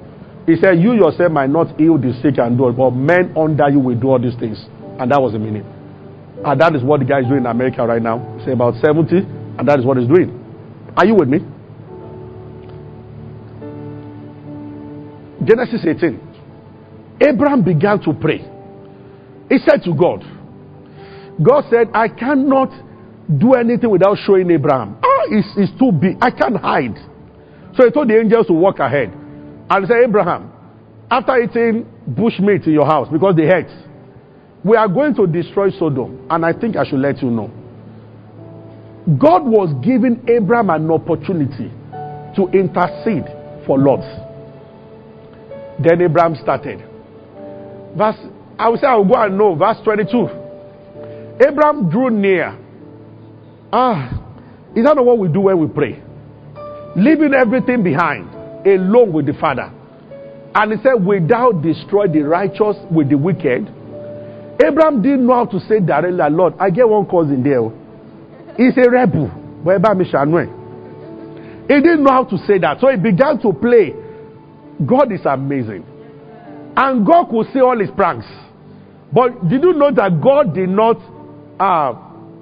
He 0.47 0.57
said, 0.57 0.79
You 0.79 0.95
yourself 0.95 1.33
might 1.33 1.51
not 1.51 1.79
heal 1.79 1.99
the 1.99 2.13
sick 2.23 2.39
and 2.39 2.57
do 2.57 2.69
it, 2.69 2.77
but 2.77 2.91
men 2.91 3.33
under 3.37 3.69
you 3.69 3.81
will 3.81 3.99
do 3.99 4.09
all 4.09 4.21
these 4.21 4.37
things. 4.39 4.59
And 4.99 5.11
that 5.11 5.21
was 5.21 5.33
the 5.33 5.39
meaning. 5.39 5.65
And 6.45 6.61
that 6.61 6.75
is 6.75 6.83
what 6.83 7.01
the 7.01 7.07
guy 7.07 7.21
is 7.21 7.27
doing 7.27 7.41
in 7.41 7.47
America 7.47 7.87
right 7.87 8.03
now. 8.03 8.21
Say 8.45 8.53
about 8.53 8.75
70, 8.85 9.27
and 9.59 9.69
that 9.69 9.79
is 9.79 9.85
what 9.85 9.97
he's 9.97 10.09
doing. 10.09 10.43
Are 10.97 11.07
you 11.07 11.15
with 11.15 11.29
me? 11.29 11.39
Genesis 15.45 15.85
18. 15.87 16.21
Abraham 17.21 17.63
began 17.63 18.01
to 18.01 18.13
pray. 18.13 18.39
He 19.49 19.59
said 19.59 19.83
to 19.85 19.95
God, 19.95 20.25
God 21.43 21.65
said, 21.71 21.89
I 21.95 22.09
cannot 22.09 22.71
do 23.39 23.55
anything 23.55 23.91
without 23.91 24.17
showing 24.27 24.51
Abraham. 24.51 24.99
Ah, 25.03 25.23
it's, 25.29 25.49
it's 25.57 25.79
too 25.79 25.93
big. 25.93 26.17
I 26.21 26.31
can't 26.31 26.57
hide. 26.57 26.97
So 27.77 27.85
he 27.85 27.91
told 27.91 28.09
the 28.09 28.19
angels 28.19 28.47
to 28.47 28.53
walk 28.53 28.79
ahead. 28.79 29.13
And 29.13 29.85
he 29.85 29.87
said, 29.87 30.03
Abraham, 30.05 30.53
after 31.11 31.37
eating 31.41 31.87
bush 32.07 32.39
meat 32.41 32.63
in 32.65 32.73
your 32.73 32.87
house, 32.87 33.09
because 33.13 33.37
they 33.37 33.47
hate, 33.47 33.71
we 34.65 34.77
are 34.77 34.89
going 34.89 35.15
to 35.15 35.27
destroy 35.27 35.71
Sodom. 35.71 36.27
And 36.31 36.45
I 36.45 36.53
think 36.53 36.77
I 36.77 36.85
should 36.85 37.01
let 37.01 37.23
you 37.23 37.31
know. 37.31 37.51
God 39.07 39.47
was 39.47 39.73
giving 39.85 40.25
Abraham 40.29 40.69
an 40.71 40.91
opportunity 40.91 41.71
to 42.35 42.49
intercede 42.53 43.25
for 43.65 43.79
Lot. 43.79 44.03
Then 45.79 46.03
Abraham 46.03 46.35
started. 46.43 46.81
Verse, 47.97 48.17
I 48.59 48.69
will 48.69 48.79
say 48.79 48.87
I 48.89 48.97
will 48.97 49.05
go 49.07 49.15
and 49.15 49.39
know. 49.39 49.55
Verse 49.55 49.77
22. 49.85 51.47
Abraham 51.47 51.89
drew 51.89 52.11
near. 52.11 52.59
Ah, 53.73 54.11
is 54.75 54.85
that 54.85 54.97
not 54.97 55.05
what 55.05 55.19
we 55.19 55.29
do 55.29 55.41
when 55.41 55.59
we 55.61 55.69
pray? 55.69 56.03
Leaving 56.97 57.33
everything 57.33 57.85
behind, 57.85 58.29
alone 58.67 59.13
with 59.13 59.27
the 59.27 59.35
Father. 59.35 59.71
And 60.55 60.73
he 60.73 60.83
said, 60.83 60.95
Without 61.05 61.63
destroy 61.63 62.09
the 62.09 62.23
righteous 62.23 62.77
with 62.91 63.09
the 63.11 63.17
wicked. 63.19 63.69
Abraham 64.65 65.03
didn't 65.03 65.27
know 65.27 65.35
how 65.35 65.45
to 65.47 65.61
say 65.61 65.79
directly, 65.79 66.19
Lord, 66.31 66.55
I 66.59 66.71
get 66.71 66.89
one 66.89 67.07
cousin 67.07 67.43
there. 67.45 67.61
He's 68.57 68.77
a 68.77 68.89
rebel. 68.91 69.29
He 71.69 71.75
didn't 71.75 72.05
know 72.05 72.13
how 72.13 72.25
to 72.25 72.39
say 72.47 72.59
that. 72.59 72.81
So 72.81 72.89
he 72.89 72.97
began 72.97 73.39
to 73.41 73.53
play. 73.53 73.93
God 74.85 75.11
is 75.13 75.21
amazing. 75.25 75.85
And 76.77 77.07
God 77.07 77.31
could 77.31 77.47
see 77.53 77.61
all 77.61 77.79
his 77.79 77.91
pranks. 77.97 78.27
But 79.13 79.49
did 79.49 79.63
you 79.63 79.73
know 79.73 79.91
that 79.93 80.21
God 80.23 80.55
did 80.55 80.69
not 80.69 80.99
uh, 81.59 81.95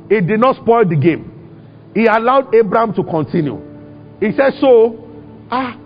he 0.08 0.20
did 0.20 0.40
not 0.40 0.56
spoil 0.56 0.84
the 0.84 0.96
game. 0.96 1.30
He 1.94 2.06
allowed 2.06 2.54
Abraham 2.54 2.92
to 2.94 3.02
continue. 3.04 3.56
He 4.20 4.32
said, 4.36 4.54
So, 4.60 4.98
ah, 5.50 5.78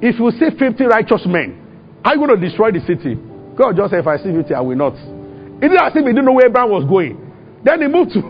if 0.00 0.18
you 0.18 0.30
see 0.32 0.56
50 0.56 0.84
righteous 0.84 1.22
men, 1.26 1.60
I'm 2.04 2.18
going 2.18 2.30
to 2.30 2.36
destroy 2.36 2.70
the 2.70 2.80
city. 2.80 3.16
God 3.56 3.76
just 3.76 3.90
said, 3.90 4.00
If 4.00 4.06
I 4.06 4.18
see 4.18 4.32
50, 4.32 4.54
I 4.54 4.60
will 4.60 4.76
not. 4.76 4.94
He 4.94 5.68
didn't 5.68 5.80
him, 5.96 6.04
he 6.04 6.12
didn't 6.12 6.24
know 6.26 6.32
where 6.32 6.46
Abraham 6.46 6.70
was 6.70 6.84
going. 6.84 7.16
Then 7.64 7.80
he 7.80 7.88
moved 7.88 8.12
to 8.12 8.20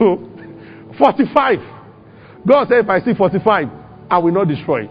45. 0.99 1.59
God 2.47 2.69
said, 2.69 2.85
If 2.85 2.89
I 2.89 3.01
see 3.01 3.15
45, 3.15 3.69
I 4.11 4.19
will 4.19 4.33
not 4.33 4.49
destroy. 4.49 4.89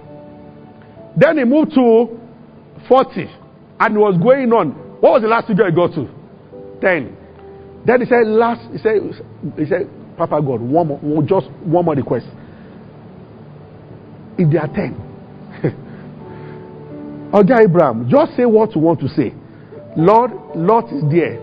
Then 1.16 1.38
he 1.38 1.44
moved 1.44 1.74
to 1.76 2.20
40. 2.88 3.28
And 3.80 3.94
he 3.94 3.98
was 3.98 4.18
going 4.22 4.52
on. 4.54 4.72
What 5.02 5.14
was 5.14 5.22
the 5.22 5.28
last 5.28 5.48
figure 5.48 5.66
he 5.70 5.76
got 5.76 5.94
to? 5.94 6.08
10. 6.82 7.18
Then 7.86 8.02
he 8.02 8.08
said, 8.08 8.26
last, 8.28 8.62
he 8.72 8.78
said, 8.78 9.02
he 9.58 9.66
said, 9.66 9.90
Papa 10.18 10.42
God, 10.42 10.62
one 10.62 10.88
more, 10.88 11.24
just 11.24 11.50
one 11.64 11.86
more 11.86 11.96
request. 11.96 12.26
If 14.38 14.50
there 14.52 14.62
are 14.62 14.68
10, 14.68 14.96
okay, 17.34 17.64
Abraham, 17.64 18.10
just 18.10 18.36
say 18.38 18.46
what 18.46 18.74
you 18.76 18.82
want 18.82 19.00
to 19.02 19.08
say. 19.10 19.34
Lord, 19.98 20.32
Lot 20.56 20.86
is 20.94 21.04
there. 21.12 21.40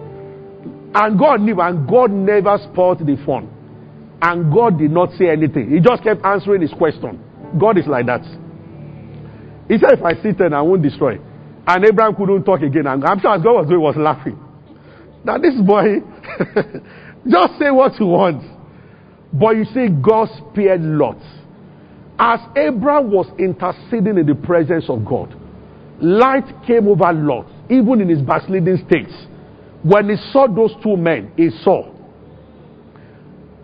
And 0.92 1.18
God 1.18 1.40
knew, 1.40 1.60
and 1.60 1.88
God 1.88 2.10
never 2.10 2.58
spoiled 2.70 2.98
the 3.00 3.16
fun. 3.24 3.48
And 4.22 4.52
God 4.52 4.78
did 4.78 4.90
not 4.90 5.12
say 5.18 5.30
anything. 5.30 5.70
He 5.70 5.80
just 5.80 6.02
kept 6.02 6.24
answering 6.24 6.62
his 6.62 6.72
question. 6.72 7.22
God 7.58 7.78
is 7.78 7.86
like 7.86 8.06
that. 8.06 8.22
He 9.68 9.78
said, 9.78 9.98
If 9.98 10.04
I 10.04 10.20
sit 10.22 10.38
10, 10.38 10.52
I 10.52 10.62
won't 10.62 10.82
destroy. 10.82 11.18
And 11.66 11.84
Abraham 11.84 12.14
couldn't 12.14 12.44
talk 12.44 12.60
again. 12.60 12.86
And 12.86 13.04
I'm 13.04 13.20
sure 13.20 13.34
as 13.34 13.42
God 13.42 13.54
was 13.54 13.66
doing, 13.68 13.80
was 13.80 13.96
laughing. 13.96 14.38
Now, 15.24 15.38
this 15.38 15.54
boy, 15.60 16.00
just 17.28 17.58
say 17.58 17.70
what 17.70 17.98
you 18.00 18.06
want. 18.06 18.42
But 19.32 19.56
you 19.56 19.64
see, 19.66 19.88
God 19.88 20.28
spared 20.50 20.82
Lot. 20.82 21.18
As 22.18 22.40
Abraham 22.56 23.10
was 23.10 23.26
interceding 23.38 24.18
in 24.18 24.26
the 24.26 24.34
presence 24.34 24.86
of 24.88 25.04
God, 25.04 25.34
light 26.00 26.44
came 26.66 26.88
over 26.88 27.12
Lot, 27.12 27.46
even 27.70 28.00
in 28.00 28.08
his 28.08 28.20
backsliding 28.20 28.84
states. 28.86 29.12
When 29.82 30.10
he 30.10 30.16
saw 30.32 30.46
those 30.46 30.74
two 30.82 30.96
men, 30.96 31.32
he 31.36 31.50
saw. 31.62 31.94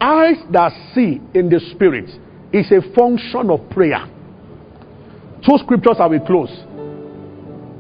Eyes 0.00 0.36
that 0.52 0.72
see 0.94 1.20
in 1.34 1.48
the 1.48 1.60
spirit 1.74 2.10
is 2.52 2.70
a 2.70 2.94
function 2.94 3.50
of 3.50 3.68
prayer. 3.70 4.06
Two 5.44 5.56
scriptures 5.58 5.96
I 5.98 6.06
will 6.06 6.20
close. 6.20 6.50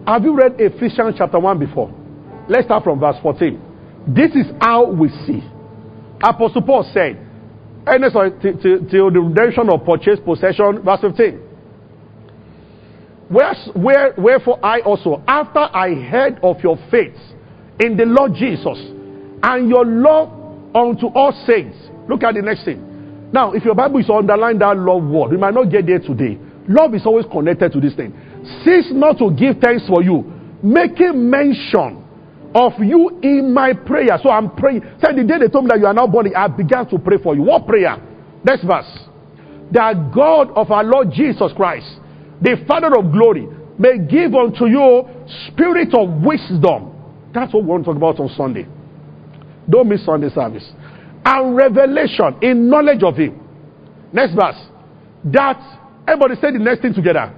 Have 0.06 0.22
you 0.22 0.36
read 0.36 0.54
Ephesians 0.58 1.16
chapter 1.18 1.38
1 1.38 1.58
before? 1.58 1.92
Let's 2.48 2.66
start 2.66 2.84
from 2.84 3.00
verse 3.00 3.16
14. 3.22 3.60
This 4.08 4.30
is 4.34 4.46
how 4.60 4.90
we 4.90 5.08
see. 5.26 5.42
Apostle 6.22 6.62
Paul 6.62 6.88
said, 6.94 7.20
till 7.86 9.10
the 9.10 9.20
redemption 9.20 9.68
of 9.68 9.84
purchased 9.84 10.24
possession, 10.24 10.82
verse 10.82 11.00
15. 11.00 11.42
Where, 13.28 13.54
where, 13.74 14.14
wherefore 14.16 14.64
I 14.64 14.80
also, 14.80 15.22
after 15.26 15.58
I 15.58 15.94
heard 15.94 16.38
of 16.42 16.60
your 16.62 16.78
faith 16.90 17.16
in 17.80 17.96
the 17.96 18.04
Lord 18.06 18.34
Jesus 18.34 18.78
and 19.42 19.68
your 19.68 19.84
love 19.84 20.28
unto 20.74 21.08
all 21.08 21.32
saints. 21.46 21.76
Look 22.08 22.22
at 22.22 22.34
the 22.34 22.42
next 22.42 22.64
thing. 22.64 23.30
Now, 23.32 23.52
if 23.52 23.64
your 23.64 23.74
Bible 23.74 23.98
is 23.98 24.08
underlined 24.08 24.60
that 24.60 24.76
love 24.78 25.02
word, 25.02 25.30
we 25.30 25.36
might 25.36 25.54
not 25.54 25.70
get 25.70 25.86
there 25.86 25.98
today. 25.98 26.38
Love 26.68 26.94
is 26.94 27.06
always 27.06 27.26
connected 27.30 27.72
to 27.72 27.80
this 27.80 27.94
thing. 27.94 28.14
Cease 28.64 28.90
not 28.92 29.18
to 29.18 29.30
give 29.30 29.58
thanks 29.60 29.86
for 29.88 30.02
you, 30.02 30.22
making 30.62 31.28
mention 31.28 32.02
of 32.54 32.72
you 32.78 33.18
in 33.22 33.52
my 33.52 33.72
prayer. 33.72 34.18
So 34.22 34.30
I'm 34.30 34.54
praying. 34.56 34.82
Say 35.02 35.14
the 35.14 35.24
day 35.24 35.38
they 35.38 35.48
told 35.48 35.64
me 35.64 35.70
that 35.70 35.80
you 35.80 35.86
are 35.86 35.94
now 35.94 36.06
born, 36.06 36.32
I 36.34 36.48
began 36.48 36.88
to 36.88 36.98
pray 36.98 37.18
for 37.22 37.34
you. 37.34 37.42
What 37.42 37.66
prayer? 37.66 37.96
Next 38.44 38.64
verse. 38.64 38.88
That 39.72 40.12
God 40.14 40.50
of 40.56 40.70
our 40.70 40.84
Lord 40.84 41.10
Jesus 41.12 41.52
Christ, 41.56 41.86
the 42.40 42.64
Father 42.66 42.96
of 42.96 43.12
glory, 43.12 43.46
may 43.78 43.98
give 43.98 44.34
unto 44.34 44.66
you 44.66 45.04
spirit 45.48 45.92
of 45.94 46.22
wisdom. 46.22 46.94
That's 47.34 47.52
what 47.52 47.64
we 47.64 47.68
want 47.68 47.84
to 47.84 47.90
talk 47.92 47.96
about 47.96 48.20
on 48.20 48.30
Sunday. 48.36 48.66
Don't 49.68 49.88
miss 49.88 50.04
Sunday 50.06 50.30
service. 50.30 50.64
And 51.28 51.56
revelation 51.56 52.36
in 52.40 52.70
knowledge 52.70 53.02
of 53.02 53.16
Him. 53.16 53.40
Next 54.12 54.34
verse. 54.34 54.56
That, 55.24 55.58
everybody 56.06 56.40
say 56.40 56.52
the 56.52 56.60
next 56.60 56.82
thing 56.82 56.94
together. 56.94 57.34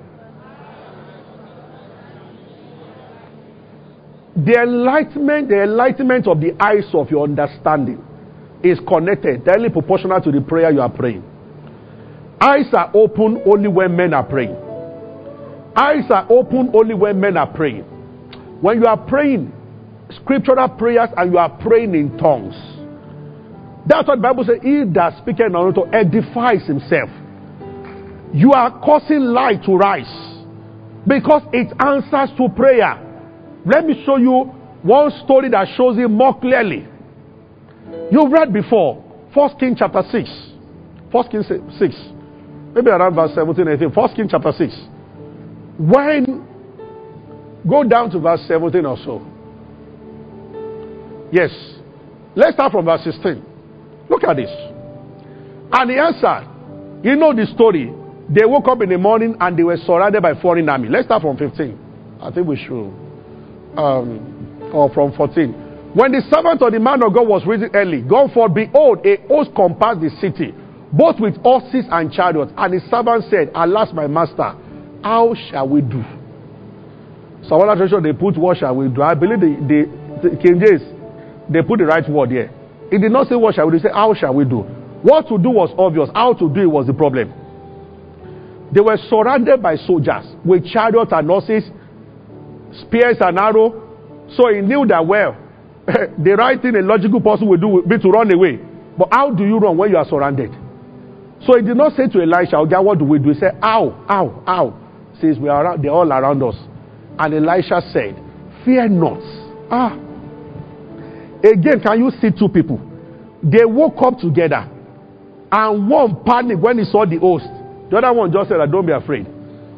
The 4.36 4.60
enlightenment, 4.62 5.48
the 5.48 5.62
enlightenment 5.62 6.28
of 6.28 6.38
the 6.38 6.52
eyes 6.62 6.84
of 6.92 7.10
your 7.10 7.24
understanding 7.24 8.04
is 8.62 8.78
connected, 8.86 9.44
directly 9.44 9.70
proportional 9.70 10.20
to 10.20 10.30
the 10.30 10.42
prayer 10.42 10.70
you 10.70 10.82
are 10.82 10.92
praying. 10.92 11.24
Eyes 12.40 12.66
are 12.74 12.90
open 12.94 13.42
only 13.46 13.68
when 13.68 13.96
men 13.96 14.12
are 14.12 14.22
praying. 14.22 14.54
Eyes 15.74 16.04
are 16.10 16.26
open 16.30 16.70
only 16.74 16.94
when 16.94 17.18
men 17.18 17.36
are 17.36 17.52
praying. 17.52 17.82
When 18.60 18.80
you 18.80 18.86
are 18.86 18.96
praying 18.96 19.52
scriptural 20.10 20.68
prayers 20.68 21.08
and 21.16 21.32
you 21.32 21.38
are 21.38 21.50
praying 21.58 21.94
in 21.94 22.16
tongues, 22.18 22.54
That's 23.88 24.06
what 24.06 24.16
the 24.16 24.22
Bible 24.22 24.44
says. 24.44 24.58
He 24.62 24.84
that 24.92 25.16
speaketh 25.22 25.50
not 25.50 25.74
to 25.74 25.88
edifies 25.92 26.66
himself. 26.66 27.08
You 28.34 28.52
are 28.52 28.78
causing 28.84 29.20
light 29.20 29.64
to 29.64 29.74
rise 29.76 30.44
because 31.06 31.42
it 31.52 31.72
answers 31.80 32.36
to 32.36 32.48
prayer. 32.54 33.00
Let 33.64 33.86
me 33.86 34.02
show 34.04 34.18
you 34.18 34.52
one 34.82 35.10
story 35.24 35.48
that 35.50 35.68
shows 35.74 35.96
it 35.96 36.08
more 36.08 36.38
clearly. 36.38 36.86
You've 38.12 38.30
read 38.30 38.52
before, 38.52 39.02
First 39.34 39.58
King 39.58 39.74
chapter 39.76 40.02
6. 40.02 40.28
First 41.10 41.30
King 41.30 41.42
6. 41.42 41.94
Maybe 42.74 42.90
around 42.90 43.14
verse 43.14 43.34
17, 43.34 43.66
18. 43.66 43.92
First 43.92 44.14
King 44.14 44.28
chapter 44.30 44.52
6. 44.52 44.74
When, 45.78 46.46
go 47.68 47.84
down 47.84 48.10
to 48.10 48.20
verse 48.20 48.42
17 48.46 48.84
or 48.84 48.98
so. 48.98 49.26
Yes. 51.32 51.50
Let's 52.36 52.54
start 52.54 52.72
from 52.72 52.84
verse 52.84 53.02
16. 53.04 53.42
Look 54.10 54.24
at 54.24 54.36
this. 54.36 54.50
And 55.72 55.90
he 55.90 55.98
answered, 55.98 56.48
You 57.04 57.16
know 57.16 57.34
the 57.34 57.46
story. 57.54 57.92
They 58.30 58.44
woke 58.44 58.68
up 58.68 58.82
in 58.82 58.90
the 58.90 58.98
morning 58.98 59.36
and 59.40 59.58
they 59.58 59.62
were 59.62 59.76
surrounded 59.78 60.22
by 60.22 60.34
foreign 60.40 60.68
army. 60.68 60.88
Let's 60.88 61.06
start 61.06 61.22
from 61.22 61.36
15. 61.36 62.18
I 62.20 62.30
think 62.30 62.46
we 62.46 62.56
should. 62.56 62.92
Um, 63.76 64.70
or 64.72 64.92
from 64.92 65.12
14. 65.16 65.92
When 65.94 66.12
the 66.12 66.20
servant 66.30 66.60
of 66.60 66.72
the 66.72 66.80
man 66.80 67.02
of 67.02 67.14
God 67.14 67.26
was 67.26 67.46
risen 67.46 67.70
early, 67.72 68.02
gone 68.02 68.30
forth, 68.30 68.52
behold, 68.52 69.06
a 69.06 69.16
host 69.26 69.50
compassed 69.56 70.00
the 70.00 70.10
city, 70.20 70.52
both 70.92 71.16
with 71.18 71.36
horses 71.40 71.86
and 71.90 72.12
chariots. 72.12 72.52
And 72.56 72.74
the 72.74 72.80
servant 72.90 73.24
said, 73.30 73.50
Alas, 73.54 73.88
my 73.94 74.06
master, 74.06 74.52
how 75.02 75.34
shall 75.50 75.68
we 75.68 75.80
do? 75.80 76.04
So, 77.48 77.56
one 77.56 77.66
translation 77.68 78.02
they 78.02 78.12
put, 78.12 78.36
What 78.36 78.58
shall 78.58 78.76
we 78.76 78.88
do? 78.88 79.00
I 79.00 79.14
believe 79.14 79.40
the, 79.40 79.56
the, 79.64 80.28
the 80.28 80.36
King 80.36 80.60
James, 80.60 80.82
they 81.48 81.62
put 81.62 81.78
the 81.78 81.86
right 81.86 82.04
word 82.08 82.30
here. 82.30 82.50
It 82.90 82.98
did 83.00 83.12
not 83.12 83.28
say, 83.28 83.34
What 83.36 83.54
shall 83.54 83.66
we 83.66 83.72
do? 83.72 83.78
They 83.78 83.82
said, 83.88 83.94
How 83.94 84.14
shall 84.14 84.34
we 84.34 84.44
do? 84.44 84.60
What 85.02 85.28
to 85.28 85.38
do 85.38 85.50
was 85.50 85.70
obvious. 85.78 86.08
How 86.14 86.32
to 86.34 86.48
do 86.52 86.60
it 86.60 86.70
was 86.70 86.86
the 86.86 86.94
problem. 86.94 87.32
They 88.72 88.80
were 88.80 88.98
surrounded 89.08 89.62
by 89.62 89.76
soldiers 89.76 90.24
with 90.44 90.66
chariots 90.66 91.12
and 91.12 91.28
horses, 91.28 91.64
spears 92.82 93.16
and 93.20 93.38
arrows. 93.38 93.72
So 94.36 94.52
he 94.52 94.60
knew 94.60 94.84
that 94.88 95.06
well. 95.06 95.36
the 95.86 96.36
right 96.36 96.60
thing 96.60 96.76
a 96.76 96.82
logical 96.82 97.20
person 97.20 97.48
would 97.48 97.60
do 97.60 97.68
would 97.68 97.88
be 97.88 97.98
to 97.98 98.08
run 98.10 98.30
away. 98.32 98.58
But 98.98 99.08
how 99.12 99.30
do 99.30 99.44
you 99.46 99.58
run 99.58 99.76
when 99.78 99.90
you 99.90 99.96
are 99.96 100.04
surrounded? 100.04 100.50
So 101.46 101.56
he 101.56 101.62
did 101.62 101.76
not 101.76 101.94
say 101.96 102.08
to 102.08 102.20
Elisha, 102.20 102.56
okay, 102.66 102.76
what 102.76 102.98
do 102.98 103.04
we 103.04 103.18
do? 103.18 103.30
He 103.30 103.38
said, 103.38 103.56
Ow, 103.62 104.04
ow, 104.10 104.42
ow. 104.46 104.74
Since 105.20 105.38
we 105.38 105.48
are 105.48 105.64
around, 105.64 105.82
they're 105.82 105.90
all 105.92 106.12
around 106.12 106.42
us. 106.42 106.56
And 107.18 107.34
Elisha 107.34 107.80
said, 107.92 108.20
Fear 108.64 108.88
not. 108.88 109.20
Ah. 109.70 110.07
Again, 111.44 111.80
can 111.80 111.98
you 111.98 112.10
see 112.20 112.30
two 112.30 112.48
people? 112.48 112.80
They 113.42 113.64
woke 113.64 114.00
up 114.02 114.18
together. 114.18 114.68
And 115.50 115.88
one 115.88 116.22
panicked 116.24 116.60
when 116.60 116.78
he 116.78 116.84
saw 116.84 117.06
the 117.06 117.18
host. 117.18 117.46
The 117.90 117.96
other 117.96 118.12
one 118.12 118.32
just 118.32 118.50
said, 118.50 118.58
Don't 118.70 118.86
be 118.86 118.92
afraid. 118.92 119.26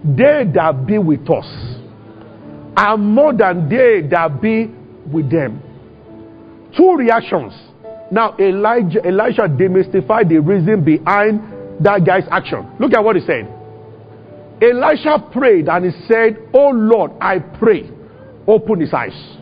They 0.05 0.51
that 0.55 0.87
be 0.87 0.99
with 0.99 1.29
us 1.31 1.47
are 2.77 2.97
more 2.97 3.33
than 3.35 3.69
they 3.69 4.01
that 4.09 4.41
be 4.41 4.67
with 5.13 5.31
them. 5.31 5.63
Two 6.77 6.95
reactions. 6.97 7.53
Now, 8.11 8.37
Elijah, 8.39 9.05
Elisha 9.05 9.43
demystified 9.43 10.29
the 10.29 10.39
reason 10.39 10.85
behind 10.85 11.85
that 11.85 12.05
guy's 12.05 12.27
action. 12.31 12.69
Look 12.81 12.95
at 12.95 13.05
what 13.05 13.17
he 13.17 13.23
said. 13.23 13.47
Elisha 14.63 15.29
prayed 15.33 15.69
and 15.69 15.85
he 15.87 16.07
said, 16.07 16.39
Oh 16.53 16.71
Lord, 16.71 17.13
I 17.21 17.39
pray, 17.39 17.91
open 18.47 18.81
his 18.81 18.93
eyes. 18.93 19.40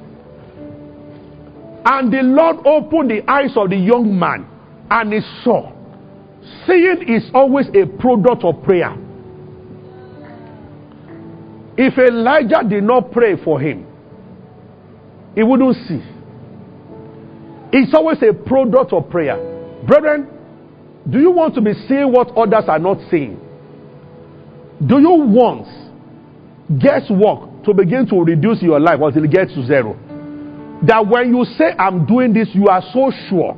And 1.84 2.12
the 2.12 2.22
Lord 2.22 2.66
opened 2.66 3.10
the 3.10 3.30
eyes 3.30 3.56
of 3.56 3.70
the 3.70 3.76
young 3.76 4.18
man 4.18 4.46
and 4.90 5.12
he 5.12 5.20
saw. 5.44 5.72
Seeing 6.66 7.04
is 7.08 7.30
always 7.34 7.66
a 7.68 7.86
product 7.98 8.44
of 8.44 8.62
prayer. 8.62 8.94
If 11.76 11.96
Elijah 11.96 12.68
did 12.68 12.82
not 12.82 13.12
pray 13.12 13.42
for 13.42 13.60
him, 13.60 13.86
he 15.34 15.42
wouldn't 15.42 15.76
see. 15.86 16.02
It's 17.72 17.94
always 17.94 18.18
a 18.22 18.32
product 18.32 18.92
of 18.92 19.08
prayer. 19.10 19.36
Brethren, 19.86 20.28
do 21.08 21.20
you 21.20 21.30
want 21.30 21.54
to 21.54 21.60
be 21.60 21.72
seeing 21.86 22.10
what 22.10 22.36
others 22.36 22.64
are 22.68 22.78
not 22.78 22.98
seeing? 23.10 23.38
Do 24.84 24.98
you 24.98 25.10
want 25.10 25.66
guesswork 26.80 27.64
to 27.64 27.74
begin 27.74 28.06
to 28.08 28.22
reduce 28.22 28.62
your 28.62 28.80
life 28.80 29.00
until 29.00 29.24
it 29.24 29.30
gets 29.30 29.54
to 29.54 29.66
zero? 29.66 29.96
That 30.86 31.06
when 31.06 31.34
you 31.34 31.44
say, 31.56 31.72
I'm 31.78 32.06
doing 32.06 32.32
this, 32.32 32.48
you 32.52 32.68
are 32.68 32.82
so 32.92 33.10
sure. 33.28 33.56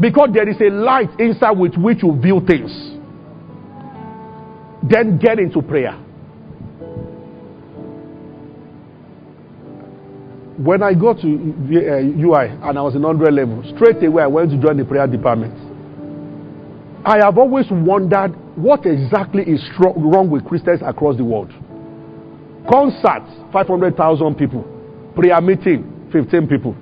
Because 0.00 0.30
there 0.32 0.48
is 0.48 0.56
a 0.60 0.70
light 0.70 1.10
inside 1.20 1.52
with 1.52 1.76
which 1.76 2.02
you 2.02 2.18
view 2.20 2.40
things. 2.46 2.72
Then 4.82 5.18
get 5.18 5.38
into 5.38 5.62
prayer. 5.62 5.92
When 10.58 10.82
I 10.82 10.94
got 10.94 11.20
to 11.20 11.26
UI 11.26 12.48
uh, 12.48 12.68
and 12.68 12.78
I 12.78 12.82
was 12.82 12.94
in 12.94 13.02
100 13.02 13.32
level, 13.32 13.62
straight 13.74 14.02
away 14.04 14.22
I 14.22 14.26
went 14.26 14.50
to 14.50 14.58
join 14.58 14.76
the 14.76 14.84
prayer 14.84 15.06
department. 15.06 15.54
I 17.04 17.18
have 17.24 17.38
always 17.38 17.66
wondered 17.70 18.30
what 18.56 18.86
exactly 18.86 19.42
is 19.42 19.62
wrong 19.78 20.30
with 20.30 20.44
Christians 20.44 20.80
across 20.84 21.16
the 21.16 21.24
world. 21.24 21.50
Concerts, 22.70 23.30
500,000 23.52 24.34
people. 24.36 24.62
Prayer 25.16 25.40
meeting, 25.40 25.91
15 26.12 26.46
people. 26.48 26.76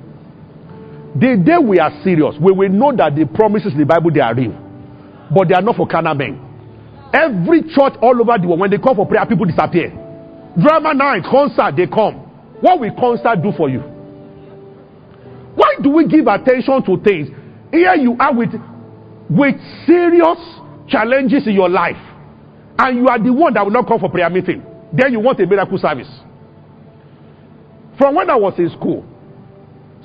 The 1.15 1.37
day 1.45 1.59
we 1.59 1.79
are 1.79 1.91
serious, 2.05 2.35
we 2.41 2.53
will 2.53 2.69
know 2.69 2.95
that 2.95 3.17
the 3.17 3.27
promises 3.27 3.73
in 3.73 3.79
the 3.81 3.87
Bible 3.87 4.11
they 4.13 4.21
are 4.21 4.35
real, 4.35 4.55
but 5.35 5.49
they 5.49 5.55
are 5.55 5.63
not 5.63 5.77
for 5.77 5.87
carnal 5.87 6.15
men. 6.15 6.39
Every 7.13 7.63
church 7.63 7.95
all 8.01 8.15
over 8.21 8.39
the 8.39 8.47
world, 8.47 8.61
when 8.61 8.71
they 8.71 8.79
come 8.79 8.95
for 8.95 9.07
prayer, 9.07 9.27
people 9.27 9.45
disappear. 9.47 9.91
Drama 10.61 10.95
night, 10.95 11.25
concert, 11.25 11.75
they 11.77 11.87
come. 11.87 12.15
What 12.61 12.79
will 12.79 12.95
concert 12.95 13.43
do 13.43 13.51
for 13.57 13.69
you? 13.69 13.81
Why 15.55 15.75
do 15.83 15.91
we 15.91 16.07
give 16.07 16.27
attention 16.29 16.83
to 16.87 16.97
things? 17.03 17.29
Here 17.73 17.95
you 17.97 18.17
are 18.19 18.35
with, 18.35 18.51
with 19.29 19.57
serious 19.87 20.39
challenges 20.87 21.47
in 21.47 21.55
your 21.55 21.69
life, 21.69 21.99
and 22.79 22.97
you 22.99 23.09
are 23.09 23.19
the 23.19 23.33
one 23.33 23.55
that 23.55 23.65
will 23.65 23.73
not 23.73 23.89
come 23.89 23.99
for 23.99 24.11
prayer 24.11 24.31
meeting. 24.31 24.63
Then 24.93 25.13
you 25.13 25.19
want 25.21 25.41
a 25.41 25.47
miracle 25.47 25.79
service. 25.79 26.09
From 27.99 28.15
when 28.15 28.31
I 28.31 28.37
was 28.37 28.55
in 28.59 28.71
school, 28.71 29.05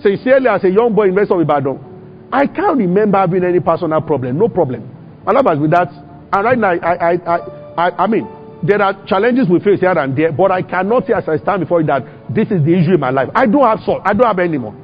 sincerely 0.02 0.48
as 0.48 0.64
a 0.64 0.70
young 0.70 0.94
boy 0.94 1.08
in 1.10 1.16
West 1.16 1.32
of 1.32 1.40
Ibadan, 1.40 2.30
I 2.32 2.48
can't 2.48 2.78
remember 2.78 3.18
having 3.18 3.44
any 3.44 3.60
personal 3.60 4.02
problem. 4.02 4.38
No 4.38 4.50
problem. 4.50 4.90
I 5.26 5.32
love 5.32 5.48
us 5.48 5.58
with 5.60 5.72
that. 5.72 5.90
And 6.34 6.44
right 6.44 6.58
now, 6.58 6.70
I, 6.72 6.96
I, 6.96 7.14
I, 7.14 7.38
I, 7.78 8.04
I 8.04 8.08
mean, 8.08 8.28
there 8.64 8.82
are 8.82 9.06
challenges 9.06 9.48
we 9.50 9.60
face 9.60 9.80
here 9.80 9.98
and 9.98 10.18
there, 10.18 10.32
but 10.32 10.52
I 10.52 10.62
cannot 10.62 11.06
say 11.08 11.14
as 11.14 11.28
I 11.28 11.38
stand 11.38 11.62
before 11.62 11.82
you 11.82 11.88
that 11.88 12.04
this 12.34 12.48
is 12.52 12.64
the 12.66 12.74
issue 12.74 12.94
in 12.96 13.00
my 13.00 13.10
life. 13.12 13.30
I 13.36 13.46
don't 13.46 13.64
have 13.64 13.80
salt. 13.86 14.02
I 14.06 14.14
don't 14.14 14.26
have 14.28 14.40
any 14.40 14.58
more. 14.58 14.76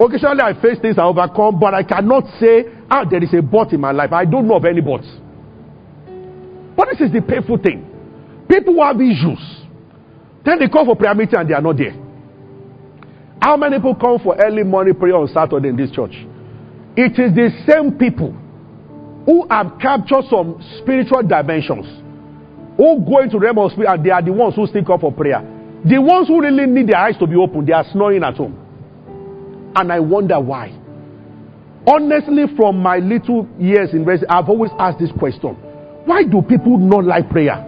Occasionally, 0.00 0.40
I 0.40 0.60
face 0.60 0.78
things 0.80 0.98
I 0.98 1.04
overcome, 1.04 1.60
but 1.60 1.72
I 1.74 1.82
cannot 1.84 2.24
say, 2.40 2.64
ah, 2.90 3.04
there 3.08 3.22
is 3.22 3.32
a 3.34 3.42
but 3.42 3.72
in 3.72 3.80
my 3.80 3.92
life. 3.92 4.12
I 4.12 4.24
don't 4.24 4.48
know 4.48 4.56
of 4.56 4.64
any 4.64 4.80
but. 4.80 5.02
But 6.76 6.88
this 6.90 7.00
is 7.06 7.12
the 7.12 7.22
painful 7.22 7.58
thing. 7.58 7.86
People 8.48 8.82
have 8.82 9.00
issues, 9.00 9.38
then 10.44 10.58
they 10.58 10.68
call 10.68 10.84
for 10.84 10.96
prayer 10.96 11.14
meeting 11.14 11.38
and 11.38 11.48
they 11.48 11.54
are 11.54 11.62
not 11.62 11.76
there. 11.76 11.94
How 13.44 13.58
many 13.58 13.76
people 13.76 13.94
come 13.94 14.18
for 14.20 14.34
early 14.42 14.62
morning 14.62 14.94
prayer 14.94 15.16
on 15.16 15.28
Saturday 15.28 15.68
in 15.68 15.76
this 15.76 15.90
church? 15.90 16.16
It 16.96 17.12
is 17.20 17.36
the 17.36 17.50
same 17.68 17.92
people 17.92 18.32
who 19.26 19.46
have 19.50 19.76
captured 19.82 20.24
some 20.30 20.64
spiritual 20.80 21.20
dimensions, 21.28 21.84
who 22.78 23.04
go 23.04 23.20
into 23.20 23.36
the 23.36 23.44
realm 23.44 23.58
of 23.58 23.72
spirit, 23.72 23.90
and 23.92 24.02
they 24.02 24.08
are 24.08 24.22
the 24.22 24.32
ones 24.32 24.54
who 24.56 24.66
still 24.66 24.90
up 24.90 25.02
for 25.02 25.12
prayer. 25.12 25.44
The 25.84 26.00
ones 26.00 26.28
who 26.28 26.40
really 26.40 26.64
need 26.64 26.88
their 26.88 26.96
eyes 26.96 27.18
to 27.18 27.26
be 27.26 27.36
open, 27.36 27.66
they 27.66 27.74
are 27.74 27.84
snoring 27.92 28.24
at 28.24 28.32
home. 28.34 28.56
And 29.76 29.92
I 29.92 30.00
wonder 30.00 30.40
why. 30.40 30.72
Honestly, 31.86 32.44
from 32.56 32.78
my 32.78 32.96
little 32.96 33.46
years 33.58 33.90
in 33.92 34.08
university, 34.08 34.26
I've 34.26 34.48
always 34.48 34.70
asked 34.78 35.00
this 35.00 35.12
question 35.18 35.52
why 36.06 36.24
do 36.24 36.40
people 36.40 36.78
not 36.78 37.04
like 37.04 37.28
prayer? 37.28 37.60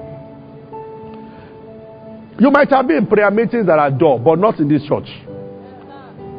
You 2.41 2.51
might 2.51 2.71
have 2.71 2.89
been 2.89 2.97
in 2.97 3.07
prayer 3.07 3.31
meetings 3.31 3.67
that 3.67 3.79
are 3.79 3.91
dull, 3.91 4.19
but 4.19 4.39
not 4.39 4.59
in 4.59 4.69
this 4.69 4.83
church. 4.89 5.09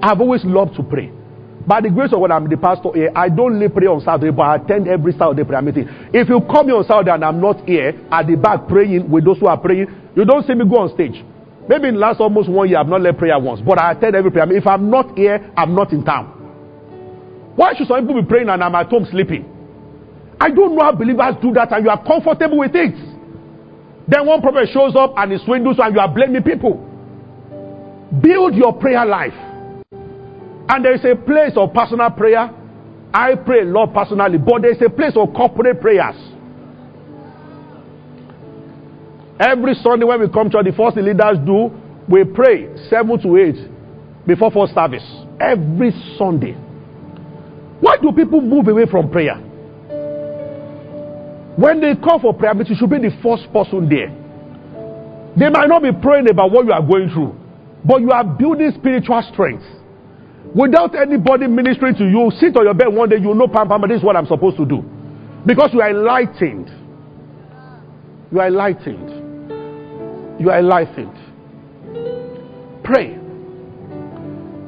I've 0.01 0.21
always 0.21 0.43
loved 0.45 0.75
to 0.75 0.83
pray. 0.83 1.12
By 1.67 1.81
the 1.81 1.89
grace 1.89 2.13
of 2.13 2.21
God, 2.21 2.31
I'm 2.31 2.47
the 2.47 2.55
pastor 2.55 2.89
here. 2.93 3.12
I 3.13 3.27
don't 3.27 3.55
only 3.60 3.67
pray 3.67 3.88
on 3.88 3.99
Saturday, 3.99 4.31
but 4.31 4.43
I 4.43 4.55
attend 4.55 4.88
every 4.88 5.12
Saturday 5.12 5.43
prayer 5.43 5.62
meeting. 5.62 5.83
If 6.13 6.29
you 6.29 6.39
come 6.49 6.67
here 6.67 6.77
on 6.77 6.86
Saturday 6.88 7.12
and 7.12 7.25
I'm 7.25 7.41
not 7.41 7.67
here 7.67 7.91
at 8.10 8.25
the 8.25 8.36
back 8.38 8.69
praying 8.69 9.12
with 9.12 9.25
those 9.25 9.38
who 9.39 9.47
are 9.47 9.57
praying, 9.60 9.88
you 10.15 10.23
don't 10.23 10.47
see 10.47 10.53
me 10.53 10.63
go 10.63 10.79
on 10.79 10.93
stage. 10.95 11.19
Maybe 11.67 11.89
in 11.89 11.95
the 11.95 11.99
last 11.99 12.21
almost 12.21 12.47
one 12.47 12.69
year, 12.69 12.79
I've 12.79 12.88
not 12.88 13.01
led 13.01 13.17
prayer 13.17 13.38
once, 13.38 13.60
but 13.60 13.77
I 13.77 13.91
attend 13.91 14.15
every 14.15 14.31
prayer. 14.31 14.49
If 14.55 14.65
I'm 14.65 14.89
not 14.89 15.17
here, 15.17 15.51
I'm 15.57 15.75
not 15.75 15.91
in 15.91 16.05
town. 16.05 16.31
Why 17.57 17.73
should 17.75 17.88
some 17.88 17.99
people 18.07 18.21
be 18.21 18.27
praying 18.27 18.47
and 18.47 18.63
I'm 18.63 18.73
at 18.75 18.88
home 18.88 19.05
sleeping? 19.12 19.43
I 20.39 20.49
don't 20.49 20.73
know 20.75 20.83
how 20.83 20.93
believers 20.93 21.36
do 21.41 21.51
that 21.53 21.73
and 21.73 21.83
you 21.83 21.89
are 21.89 22.01
comfortable 22.01 22.60
with 22.60 22.75
it. 22.75 22.95
Then 24.07 24.25
one 24.25 24.39
prophet 24.41 24.69
shows 24.71 24.95
up 24.95 25.15
and 25.17 25.33
he 25.33 25.38
swindles 25.43 25.79
and 25.79 25.93
you 25.93 25.99
are 25.99 26.07
blaming 26.07 26.43
people. 26.43 26.79
Build 28.21 28.55
your 28.55 28.71
prayer 28.71 29.05
life. 29.05 29.33
And 30.69 30.84
there 30.84 30.93
is 30.93 31.06
a 31.06 31.15
place 31.15 31.53
of 31.56 31.73
personal 31.73 32.10
prayer 32.12 32.51
I 33.13 33.36
pray 33.36 33.63
Lord, 33.63 33.93
personally, 33.93 34.38
but 34.38 34.62
there's 34.62 34.82
a 34.82 34.89
place 34.89 35.13
of 35.15 35.34
corporate 35.34 35.80
prayers. 35.82 36.15
Every 39.39 39.75
Sunday 39.75 40.06
when 40.06 40.19
we 40.19 40.30
come 40.30 40.49
to 40.49 40.62
the 40.63 40.73
first 40.75 40.95
the 40.95 41.01
leaders 41.01 41.38
do, 41.45 41.71
we 42.10 42.23
pray 42.25 42.67
seven 42.89 43.19
to 43.21 43.38
eight 43.38 43.58
before 44.25 44.51
first 44.51 44.73
service. 44.73 45.06
Every 45.39 45.91
Sunday. 46.17 46.53
Why 47.80 47.97
do 48.01 48.12
people 48.12 48.41
move 48.41 48.67
away 48.67 48.86
from 48.89 49.10
prayer? 49.12 49.36
When 51.56 51.82
they 51.82 51.95
call 51.95 52.19
for 52.19 52.34
prayer, 52.34 52.53
you 52.56 52.75
should 52.75 52.89
be 52.89 52.97
the 52.97 53.17
first 53.23 53.51
person 53.53 53.88
there. 53.89 54.10
They 55.38 55.49
might 55.49 55.69
not 55.69 55.82
be 55.82 55.91
praying 55.91 56.30
about 56.30 56.51
what 56.51 56.65
you 56.65 56.71
are 56.71 56.82
going 56.82 57.10
through, 57.10 57.36
but 57.86 58.01
you 58.01 58.12
are 58.12 58.23
building 58.23 58.71
spiritual 58.77 59.21
strength. 59.32 59.63
Without 60.55 60.95
anybody 60.95 61.47
ministering 61.47 61.95
to 61.95 62.03
you, 62.05 62.31
sit 62.39 62.55
on 62.57 62.63
your 62.65 62.73
bed 62.73 62.88
one 62.88 63.10
day, 63.10 63.17
you 63.17 63.33
know, 63.33 63.47
Pam, 63.47 63.67
Pam, 63.67 63.81
this 63.88 63.97
is 63.97 64.03
what 64.03 64.15
I'm 64.15 64.25
supposed 64.25 64.57
to 64.57 64.65
do. 64.65 64.83
Because 65.45 65.71
you 65.73 65.81
are 65.81 65.89
enlightened. 65.89 66.69
You 68.31 68.39
are 68.39 68.47
enlightened. 68.47 70.39
You 70.39 70.49
are 70.49 70.60
enlightened. 70.60 71.13
Pray. 72.83 73.15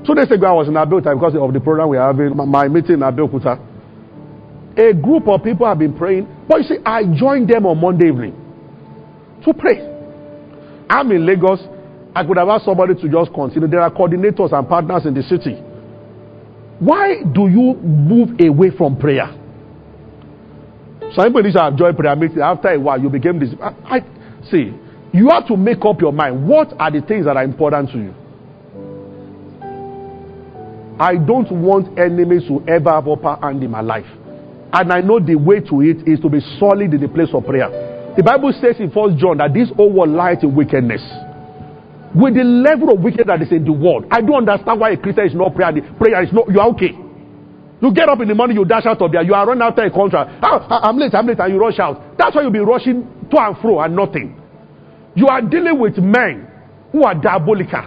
Two 0.06 0.16
days 0.16 0.32
ago, 0.32 0.48
I 0.48 0.54
was 0.54 0.68
in 0.68 0.74
Abeokuta 0.74 1.14
because 1.14 1.36
of 1.36 1.54
the 1.54 1.60
program 1.60 1.90
we 1.90 1.98
are 1.98 2.08
having, 2.14 2.36
my 2.36 2.68
meeting 2.68 2.94
in 2.96 3.00
Abeokuta. 3.00 3.60
A 4.78 4.94
group 4.94 5.28
of 5.28 5.44
people 5.44 5.68
have 5.68 5.80
been 5.80 5.98
praying, 5.98 6.28
but 6.48 6.58
you 6.62 6.64
see, 6.64 6.78
I 6.86 7.04
joined 7.04 7.50
them 7.50 7.66
on 7.66 7.80
Monday 7.80 8.08
evening 8.08 8.34
to 9.46 9.54
pray. 9.54 9.86
I'm 10.90 11.12
in 11.12 11.26
Lagos. 11.26 11.60
I 12.16 12.26
could 12.26 12.38
have 12.38 12.48
asked 12.50 12.66
somebody 12.66 12.96
to 12.96 13.10
just 13.10 13.34
continue. 13.34 13.68
There 13.68 13.82
are 13.82 13.92
coordinators 13.92 14.52
and 14.52 14.68
partners 14.68 15.06
in 15.06 15.14
the 15.14 15.22
city. 15.24 15.62
Why 16.80 17.24
do 17.24 17.48
you 17.48 17.76
move 17.76 18.40
away 18.40 18.72
from 18.76 18.98
prayer? 18.98 19.28
Some 21.16 21.34
people 21.34 21.52
have 21.54 21.76
joined 21.76 21.98
prayer 21.98 22.16
meeting. 22.16 22.40
After 22.40 22.70
a 22.70 22.80
while, 22.80 23.00
you 23.00 23.10
became 23.10 23.40
this. 23.40 23.50
I, 23.62 23.98
I 23.98 24.00
see. 24.50 24.74
You 25.12 25.30
have 25.30 25.48
to 25.48 25.58
make 25.58 25.84
up 25.84 26.00
your 26.00 26.14
mind. 26.14 26.48
What 26.48 26.74
are 26.80 26.92
the 26.92 27.02
things 27.02 27.26
that 27.26 27.36
are 27.36 27.44
important 27.44 27.90
to 27.92 27.98
you? 27.98 28.14
I 31.00 31.16
don't 31.16 31.50
want 31.52 31.98
enemies 31.98 32.44
to 32.48 32.64
ever 32.68 32.92
have 32.92 33.08
upper 33.08 33.36
hand 33.42 33.64
in 33.64 33.72
my 33.72 33.82
life. 33.82 34.06
And 34.72 34.94
I 34.94 35.02
know 35.02 35.20
the 35.20 35.36
way 35.36 35.62
to 35.62 35.82
it 35.82 36.08
is 36.08 36.20
to 36.20 36.30
be 36.30 36.40
solid 36.60 36.94
in 36.94 37.02
the 37.02 37.08
place 37.08 37.30
of 37.34 37.46
prayer. 37.46 38.14
The 38.16 38.24
Bible 38.24 38.54
says 38.62 38.76
in 38.80 38.92
First 38.92 39.18
John 39.18 39.38
that 39.38 39.54
this 39.54 39.70
whole 39.76 39.92
world 39.92 40.10
lies 40.12 40.44
in 40.44 40.54
wickedness. 40.54 41.02
With 42.16 42.34
the 42.36 42.44
level 42.44 42.90
of 42.92 43.02
wickedness 43.02 43.28
that 43.28 43.42
is 43.42 43.52
in 43.52 43.66
the 43.66 43.72
world, 43.72 44.06
I 44.10 44.22
don't 44.22 44.50
understand 44.50 44.80
why 44.80 44.92
a 44.92 44.98
Christian 44.98 45.28
is 45.28 45.36
not 45.36 45.54
prayer. 45.54 45.72
Prayer 46.00 46.24
is 46.24 46.34
not. 46.34 46.50
You 46.50 46.60
are 46.60 46.70
okay. 46.70 46.98
You 47.82 47.94
get 47.94 48.10
up 48.10 48.20
in 48.20 48.28
the 48.28 48.36
morning, 48.36 48.58
you 48.58 48.66
dash 48.66 48.86
out 48.86 49.02
of 49.02 49.12
there. 49.12 49.22
You 49.24 49.34
are 49.34 49.46
running 49.48 49.62
after 49.62 49.84
a 49.84 49.92
contract. 49.92 50.32
Ah, 50.42 50.82
I'm 50.84 50.98
late. 50.98 51.14
I'm 51.14 51.28
late, 51.28 51.40
and 51.40 51.54
you 51.54 51.60
rush 51.60 51.80
out. 51.80 52.18
That's 52.18 52.36
why 52.36 52.42
you'll 52.42 52.52
be 52.52 52.60
rushing 52.60 53.04
to 53.30 53.38
and 53.40 53.58
fro 53.62 53.80
and 53.80 53.96
nothing. 53.96 54.36
You 55.16 55.28
are 55.28 55.42
dealing 55.42 55.80
with 55.80 55.98
men 55.98 56.48
who 56.92 57.04
are 57.04 57.14
diabolical. 57.14 57.84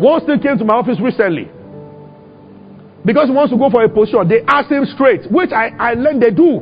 One 0.00 0.20
still 0.22 0.38
came 0.40 0.58
to 0.58 0.64
my 0.64 0.74
office 0.74 0.98
recently 1.00 1.48
because 3.04 3.28
he 3.28 3.34
wants 3.34 3.52
to 3.52 3.58
go 3.58 3.70
for 3.70 3.84
a 3.84 3.88
position. 3.88 4.26
They 4.28 4.42
ask 4.48 4.68
him 4.70 4.84
straight, 4.94 5.30
which 5.30 5.52
I, 5.52 5.68
I 5.78 5.94
learned 5.94 6.22
they 6.22 6.30
do. 6.30 6.58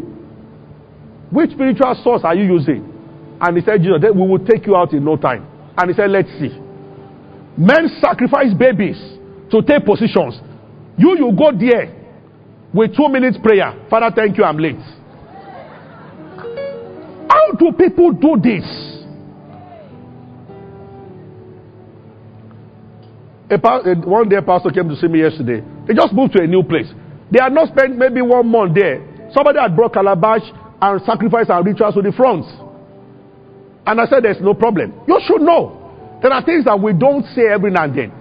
Which 1.31 1.51
spiritual 1.53 1.95
source 2.05 2.23
are 2.23 2.35
you 2.35 2.45
using? 2.45 2.85
And 3.41 3.57
he 3.57 3.65
said, 3.65 3.81
Jesus, 3.83 3.99
we 4.15 4.27
will 4.29 4.45
take 4.45 4.67
you 4.67 4.77
out 4.77 4.93
in 4.93 5.05
no 5.05 5.17
time. 5.17 5.54
And 5.77 5.91
he 5.91 5.95
said, 5.95 6.11
Let's 6.11 6.29
see. 6.39 6.51
Men 7.57 7.89
sacrifice 8.01 8.53
babies 8.59 8.99
to 9.51 9.63
take 9.63 9.85
positions. 9.85 10.41
You, 10.99 11.17
you 11.19 11.33
go 11.37 11.53
there 11.57 11.95
with 12.73 12.97
two 12.97 13.09
minutes 13.09 13.39
prayer. 13.43 13.87
Father, 13.89 14.11
thank 14.15 14.37
you, 14.37 14.45
I'm 14.45 14.59
late. 14.59 14.77
How 17.29 17.53
do 17.59 17.73
people 17.73 18.13
do 18.13 18.37
this? 18.43 18.65
A, 23.51 23.59
one 24.09 24.29
day, 24.29 24.37
a 24.37 24.43
pastor 24.43 24.71
came 24.71 24.89
to 24.89 24.97
see 24.97 25.07
me 25.07 25.21
yesterday. 25.21 25.63
They 25.87 25.95
just 25.95 26.13
moved 26.13 26.33
to 26.33 26.43
a 26.43 26.47
new 26.47 26.63
place. 26.63 26.91
They 27.31 27.39
had 27.41 27.53
not 27.53 27.69
spent 27.69 27.97
maybe 27.97 28.23
one 28.23 28.49
month 28.49 28.75
there. 28.75 29.31
Somebody 29.33 29.59
had 29.61 29.77
brought 29.77 29.93
calabash 29.93 30.43
and 30.81 31.01
sacrifice 31.03 31.47
and 31.49 31.65
rituals 31.65 31.95
to 31.95 32.03
the 32.03 32.13
front. 32.13 32.45
And 33.87 34.01
I 34.01 34.07
said, 34.07 34.25
There's 34.25 34.41
no 34.41 34.55
problem. 34.55 34.93
You 35.07 35.21
should 35.27 35.43
know. 35.43 35.81
There 36.23 36.33
are 36.33 36.43
things 36.45 36.65
that 36.65 36.81
we 36.81 36.93
don't 36.93 37.25
say 37.35 37.47
every 37.53 37.71
now 37.71 37.85
and 37.85 37.95
then. 37.97 38.13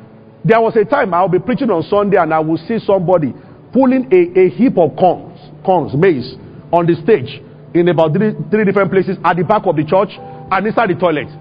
There 0.43 0.59
was 0.59 0.75
a 0.75 0.83
time 0.83 1.13
I'll 1.13 1.29
be 1.29 1.39
preaching 1.39 1.69
on 1.71 1.83
Sunday 1.83 2.17
and 2.17 2.33
I 2.33 2.39
will 2.39 2.57
see 2.67 2.79
somebody 2.83 3.33
pulling 3.71 4.11
a, 4.11 4.39
a 4.39 4.49
heap 4.49 4.77
of 4.77 4.95
corns, 4.99 5.39
corns, 5.63 5.95
maize, 5.95 6.35
on 6.71 6.85
the 6.85 6.95
stage 6.99 7.39
in 7.73 7.87
about 7.87 8.11
three, 8.13 8.35
three 8.51 8.65
different 8.65 8.91
places 8.91 9.15
at 9.23 9.37
the 9.37 9.43
back 9.43 9.63
of 9.65 9.75
the 9.75 9.85
church 9.87 10.11
and 10.19 10.67
inside 10.67 10.89
the 10.89 10.95
toilet. 10.99 11.31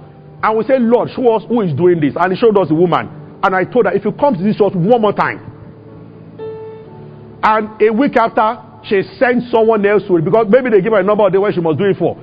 And 0.42 0.58
we 0.58 0.64
say, 0.64 0.78
Lord, 0.78 1.10
show 1.14 1.34
us 1.34 1.42
who 1.48 1.62
is 1.62 1.74
doing 1.74 2.00
this. 2.00 2.14
And 2.14 2.32
he 2.32 2.38
showed 2.38 2.56
us 2.58 2.68
the 2.68 2.74
woman. 2.78 3.38
And 3.42 3.54
I 3.54 3.64
told 3.64 3.86
her, 3.86 3.92
if 3.92 4.04
you 4.04 4.12
come 4.12 4.34
to 4.38 4.42
this 4.42 4.56
church 4.56 4.74
one 4.74 5.02
more 5.02 5.12
time, 5.12 5.50
and 7.42 7.74
a 7.82 7.90
week 7.90 8.14
after, 8.16 8.62
she 8.86 9.02
sent 9.18 9.50
someone 9.50 9.84
else 9.86 10.02
to 10.06 10.16
it 10.16 10.24
because 10.24 10.46
maybe 10.48 10.70
they 10.70 10.80
give 10.80 10.92
her 10.92 11.00
a 11.00 11.02
number 11.02 11.26
of 11.26 11.32
the 11.32 11.40
way 11.40 11.50
she 11.52 11.60
must 11.60 11.78
do 11.78 11.84
it 11.90 11.96
for. 11.98 12.14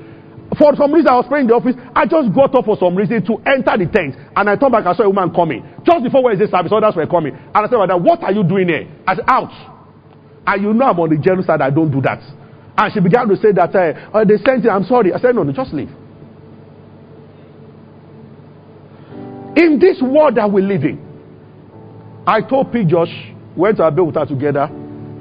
For 0.60 0.76
some 0.76 0.92
reason, 0.92 1.08
I 1.08 1.16
was 1.16 1.26
praying 1.30 1.48
in 1.48 1.48
the 1.48 1.56
office. 1.56 1.76
I 1.96 2.04
just 2.06 2.36
got 2.36 2.54
up 2.54 2.66
for 2.66 2.76
some 2.76 2.92
reason 2.94 3.24
to 3.32 3.40
enter 3.48 3.80
the 3.80 3.88
tent. 3.88 4.20
And 4.36 4.50
I 4.50 4.58
turned 4.60 4.74
back, 4.76 4.86
I 4.86 4.94
saw 4.94 5.04
a 5.04 5.10
woman 5.10 5.32
coming. 5.34 5.64
Just 5.88 6.04
before 6.04 6.22
Wednesday 6.22 6.52
service, 6.52 6.72
others 6.76 7.00
were 7.00 7.08
coming. 7.08 7.32
And 7.32 7.56
I 7.56 7.64
said, 7.64 7.80
Madam, 7.80 8.04
what 8.04 8.22
are 8.22 8.34
you 8.34 8.44
doing 8.44 8.68
here? 8.68 8.92
I 9.08 9.16
said, 9.16 9.24
out. 9.26 9.56
And 10.46 10.62
you 10.62 10.74
know 10.74 10.92
I'm 10.92 11.00
on 11.00 11.10
the 11.10 11.18
general 11.18 11.46
side, 11.48 11.62
I 11.62 11.70
don't 11.70 11.90
do 11.90 12.02
that. 12.02 12.20
And 12.78 12.94
she 12.94 13.00
began 13.00 13.28
to 13.30 13.38
say 13.38 13.54
that, 13.54 13.72
uh, 13.74 14.12
oh, 14.14 14.26
they 14.26 14.36
sent 14.44 14.66
it, 14.66 14.70
I'm 14.70 14.84
sorry. 14.84 15.14
I 15.14 15.20
said, 15.20 15.34
no, 15.34 15.44
no, 15.44 15.54
just 15.54 15.72
leave. 15.74 15.90
In 19.56 19.80
this 19.80 20.02
world 20.02 20.36
that 20.36 20.52
we 20.52 20.62
live 20.62 20.84
in, 20.84 21.00
I 22.28 22.42
told 22.42 22.72
P. 22.74 22.84
Josh, 22.84 23.12
went 23.56 23.78
to 23.78 23.84
Abeokuta 23.84 24.28
together. 24.28 24.68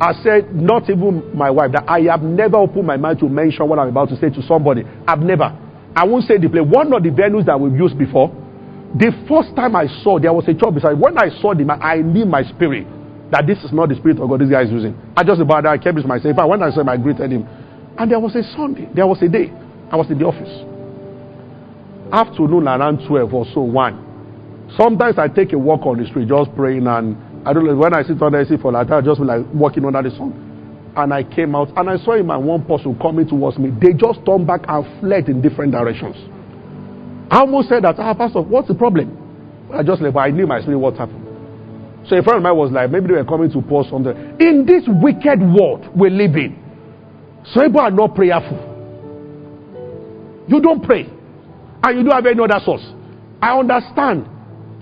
I 0.00 0.12
said, 0.22 0.54
not 0.54 0.88
even 0.88 1.36
my 1.36 1.50
wife, 1.50 1.72
that 1.72 1.84
I 1.88 2.00
have 2.02 2.22
never 2.22 2.56
opened 2.56 2.86
my 2.86 2.96
mind 2.96 3.18
to 3.20 3.28
mention 3.28 3.68
what 3.68 3.78
I'm 3.78 3.88
about 3.88 4.08
to 4.10 4.16
say 4.16 4.30
to 4.30 4.42
somebody. 4.46 4.84
I've 5.06 5.18
never. 5.20 5.50
I 5.96 6.04
won't 6.04 6.24
say 6.24 6.38
the 6.38 6.48
place. 6.48 6.62
One 6.64 6.92
of 6.92 7.02
the 7.02 7.10
venues 7.10 7.46
that 7.46 7.58
we've 7.58 7.74
used 7.74 7.98
before, 7.98 8.28
the 8.94 9.10
first 9.28 9.54
time 9.56 9.74
I 9.74 9.86
saw, 10.02 10.18
there 10.20 10.32
was 10.32 10.46
a 10.46 10.54
church 10.54 10.72
beside. 10.74 10.94
When 11.00 11.18
I 11.18 11.28
saw 11.42 11.52
them, 11.54 11.70
I 11.70 11.96
knew 11.96 12.24
my 12.24 12.44
spirit 12.44 12.86
that 13.30 13.46
this 13.46 13.58
is 13.64 13.72
not 13.72 13.88
the 13.90 13.96
spirit 13.96 14.18
of 14.20 14.28
God 14.28 14.40
this 14.40 14.48
guy 14.48 14.62
is 14.62 14.70
using. 14.70 14.96
I 15.16 15.24
just 15.24 15.40
about 15.40 15.66
I 15.66 15.76
kept 15.76 15.98
it 15.98 16.02
to 16.02 16.08
myself. 16.08 16.38
I 16.38 16.46
saw 16.70 16.80
him, 16.80 16.88
I 16.88 16.96
greeted 16.96 17.30
him. 17.30 17.44
And 17.98 18.10
there 18.10 18.20
was 18.20 18.34
a 18.36 18.42
Sunday, 18.56 18.88
there 18.94 19.06
was 19.06 19.20
a 19.22 19.28
day, 19.28 19.50
I 19.90 19.96
was 19.96 20.08
in 20.10 20.18
the 20.18 20.24
office. 20.24 20.48
Afternoon 22.12 22.68
around 22.68 23.06
12 23.06 23.34
or 23.34 23.44
so, 23.52 23.60
1. 23.60 24.72
Sometimes 24.78 25.18
I 25.18 25.28
take 25.28 25.52
a 25.52 25.58
walk 25.58 25.84
on 25.84 25.98
the 26.00 26.06
street 26.06 26.28
just 26.28 26.54
praying 26.54 26.86
and 26.86 27.16
I 27.44 27.52
don't 27.52 27.64
know, 27.66 27.76
when 27.76 27.94
I 27.94 28.02
sit 28.02 28.18
the 28.18 28.26
AC 28.36 28.60
for 28.60 28.72
like 28.72 28.88
that, 28.88 28.96
I 28.96 29.00
just 29.00 29.20
be 29.20 29.26
like 29.26 29.44
walking 29.54 29.84
under 29.84 30.02
the 30.02 30.10
sun. 30.16 30.92
And 30.96 31.14
I 31.14 31.22
came 31.22 31.54
out 31.54 31.68
and 31.76 31.88
I 31.88 31.96
saw 31.98 32.14
him 32.14 32.30
and 32.30 32.44
one 32.44 32.64
person 32.64 32.98
coming 32.98 33.26
towards 33.28 33.58
me. 33.58 33.70
They 33.70 33.92
just 33.92 34.24
turned 34.26 34.46
back 34.46 34.62
and 34.68 34.84
fled 35.00 35.28
in 35.28 35.40
different 35.40 35.72
directions. 35.72 36.16
I 37.30 37.40
almost 37.40 37.68
said 37.68 37.84
that, 37.84 37.96
ah, 37.98 38.14
Pastor, 38.14 38.40
what's 38.40 38.68
the 38.68 38.74
problem? 38.74 39.14
I 39.72 39.82
just 39.82 40.00
like, 40.02 40.14
but 40.14 40.20
I 40.20 40.30
knew 40.30 40.46
my 40.46 40.60
spirit 40.60 40.78
what 40.78 40.96
happened. 40.96 41.24
So 42.08 42.16
a 42.16 42.22
friend 42.22 42.38
of 42.38 42.42
mine 42.42 42.56
was 42.56 42.72
like, 42.72 42.90
maybe 42.90 43.08
they 43.08 43.14
were 43.14 43.24
coming 43.24 43.50
to 43.52 43.60
pour 43.62 43.84
something. 43.84 44.16
In 44.40 44.64
this 44.66 44.84
wicked 44.88 45.40
world 45.40 45.86
we 45.94 46.08
live 46.10 46.34
in, 46.36 46.56
some 47.52 47.66
people 47.66 47.80
are 47.80 47.90
not 47.90 48.14
prayerful. 48.14 48.56
You 50.48 50.60
don't 50.60 50.82
pray. 50.82 51.02
And 51.82 51.98
you 51.98 52.02
don't 52.04 52.14
have 52.14 52.26
any 52.26 52.40
other 52.42 52.60
source. 52.64 52.84
I 53.42 53.56
understand 53.58 54.26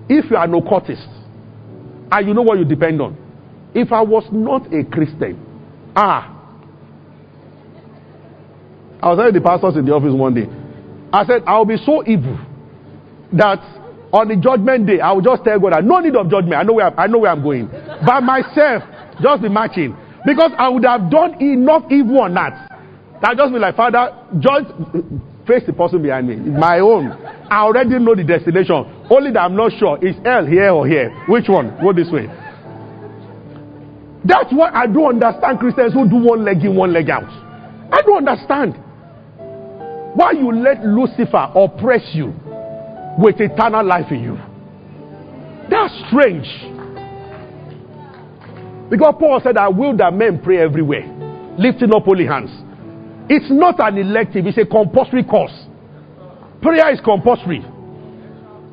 if 0.09 0.31
you 0.31 0.37
are 0.37 0.47
no 0.47 0.59
occultist 0.59 1.07
and 2.11 2.29
you 2.29 2.35
know 2.35 2.43
what 2.43 2.59
you 2.59 2.65
depend 2.65 3.01
on. 3.01 3.17
If 3.75 3.93
I 3.93 4.01
was 4.03 4.25
not 4.33 4.73
a 4.73 4.85
Christian, 4.85 5.39
ah, 5.95 6.33
I 9.03 9.09
was 9.11 9.19
telling 9.19 9.35
the 9.35 9.41
pastors 9.41 9.77
in 9.77 9.85
the 9.85 9.93
office 9.93 10.13
one 10.15 10.35
day. 10.35 10.47
I 11.13 11.25
said, 11.27 11.43
I'll 11.47 11.65
be 11.65 11.77
so 11.77 12.03
evil 12.07 12.39
that 13.33 13.61
on 14.13 14.29
the 14.29 14.37
judgment 14.37 14.87
day, 14.87 15.01
I 15.01 15.13
will 15.13 15.21
just 15.23 15.45
tell 15.45 15.59
God, 15.61 15.73
I 15.75 15.81
no 15.81 15.99
need 16.01 16.17
of 16.17 16.31
judgment. 16.31 16.55
I 16.55 16.63
know 16.63 16.75
where 16.75 16.87
I'm, 16.87 16.99
I 16.99 17.07
know 17.07 17.19
where 17.19 17.31
I'm 17.31 17.43
going. 17.43 17.67
By 18.07 18.21
myself, 18.21 18.83
just 19.21 19.43
be 19.43 19.49
matching. 19.49 19.97
Because 20.25 20.53
I 20.59 20.69
would 20.69 20.85
have 20.85 21.11
done 21.11 21.41
enough 21.41 21.85
evil 21.91 22.21
on 22.21 22.35
that. 22.35 22.81
That 23.23 23.37
just 23.37 23.53
be 23.53 23.59
like, 23.59 23.77
Father, 23.77 24.11
judge, 24.41 24.67
face 25.47 25.63
the 25.67 25.73
person 25.73 26.03
behind 26.03 26.29
me. 26.29 26.37
My 26.37 26.81
own. 26.81 27.13
I 27.13 27.61
already 27.61 27.99
know 27.99 28.15
the 28.15 28.25
destination. 28.25 28.96
Only 29.11 29.31
that 29.33 29.41
I'm 29.41 29.57
not 29.57 29.73
sure. 29.79 29.99
Is 30.05 30.17
L 30.25 30.47
here 30.47 30.71
or 30.71 30.87
here? 30.87 31.11
Which 31.29 31.49
one? 31.49 31.77
Go 31.81 31.93
this 31.93 32.11
way. 32.11 32.27
That's 34.25 34.51
why 34.53 34.71
I 34.75 34.87
don't 34.87 35.23
understand 35.23 35.61
Christians 35.61 35.95
who 35.95 36.09
do 36.09 36.17
one 36.17 36.45
leg 36.45 36.65
in, 36.65 36.75
one 36.75 36.93
leg 36.93 37.09
out. 37.11 37.31
I 37.93 38.03
don't 38.03 38.27
understand. 38.27 38.75
Why 40.17 40.33
you 40.33 40.51
let 40.53 40.85
Lucifer 40.85 41.53
oppress 41.55 42.03
you 42.15 42.35
with 43.19 43.41
eternal 43.41 43.85
life 43.85 44.11
in 44.11 44.23
you. 44.23 44.37
That's 45.71 45.95
strange. 46.09 46.47
Because 48.91 49.15
Paul 49.19 49.41
said, 49.43 49.57
I 49.57 49.69
will 49.69 49.97
that 49.99 50.13
men 50.15 50.41
pray 50.43 50.59
everywhere, 50.59 51.07
lifting 51.59 51.95
up 51.95 52.05
holy 52.05 52.27
hands. 52.27 52.51
It's 53.29 53.51
not 53.51 53.81
an 53.81 53.99
elective, 53.99 54.47
it's 54.47 54.59
a 54.59 54.67
compulsory 54.67 55.25
course. 55.25 55.55
Prayer 56.63 56.93
is 56.93 57.01
compulsory. 57.01 57.65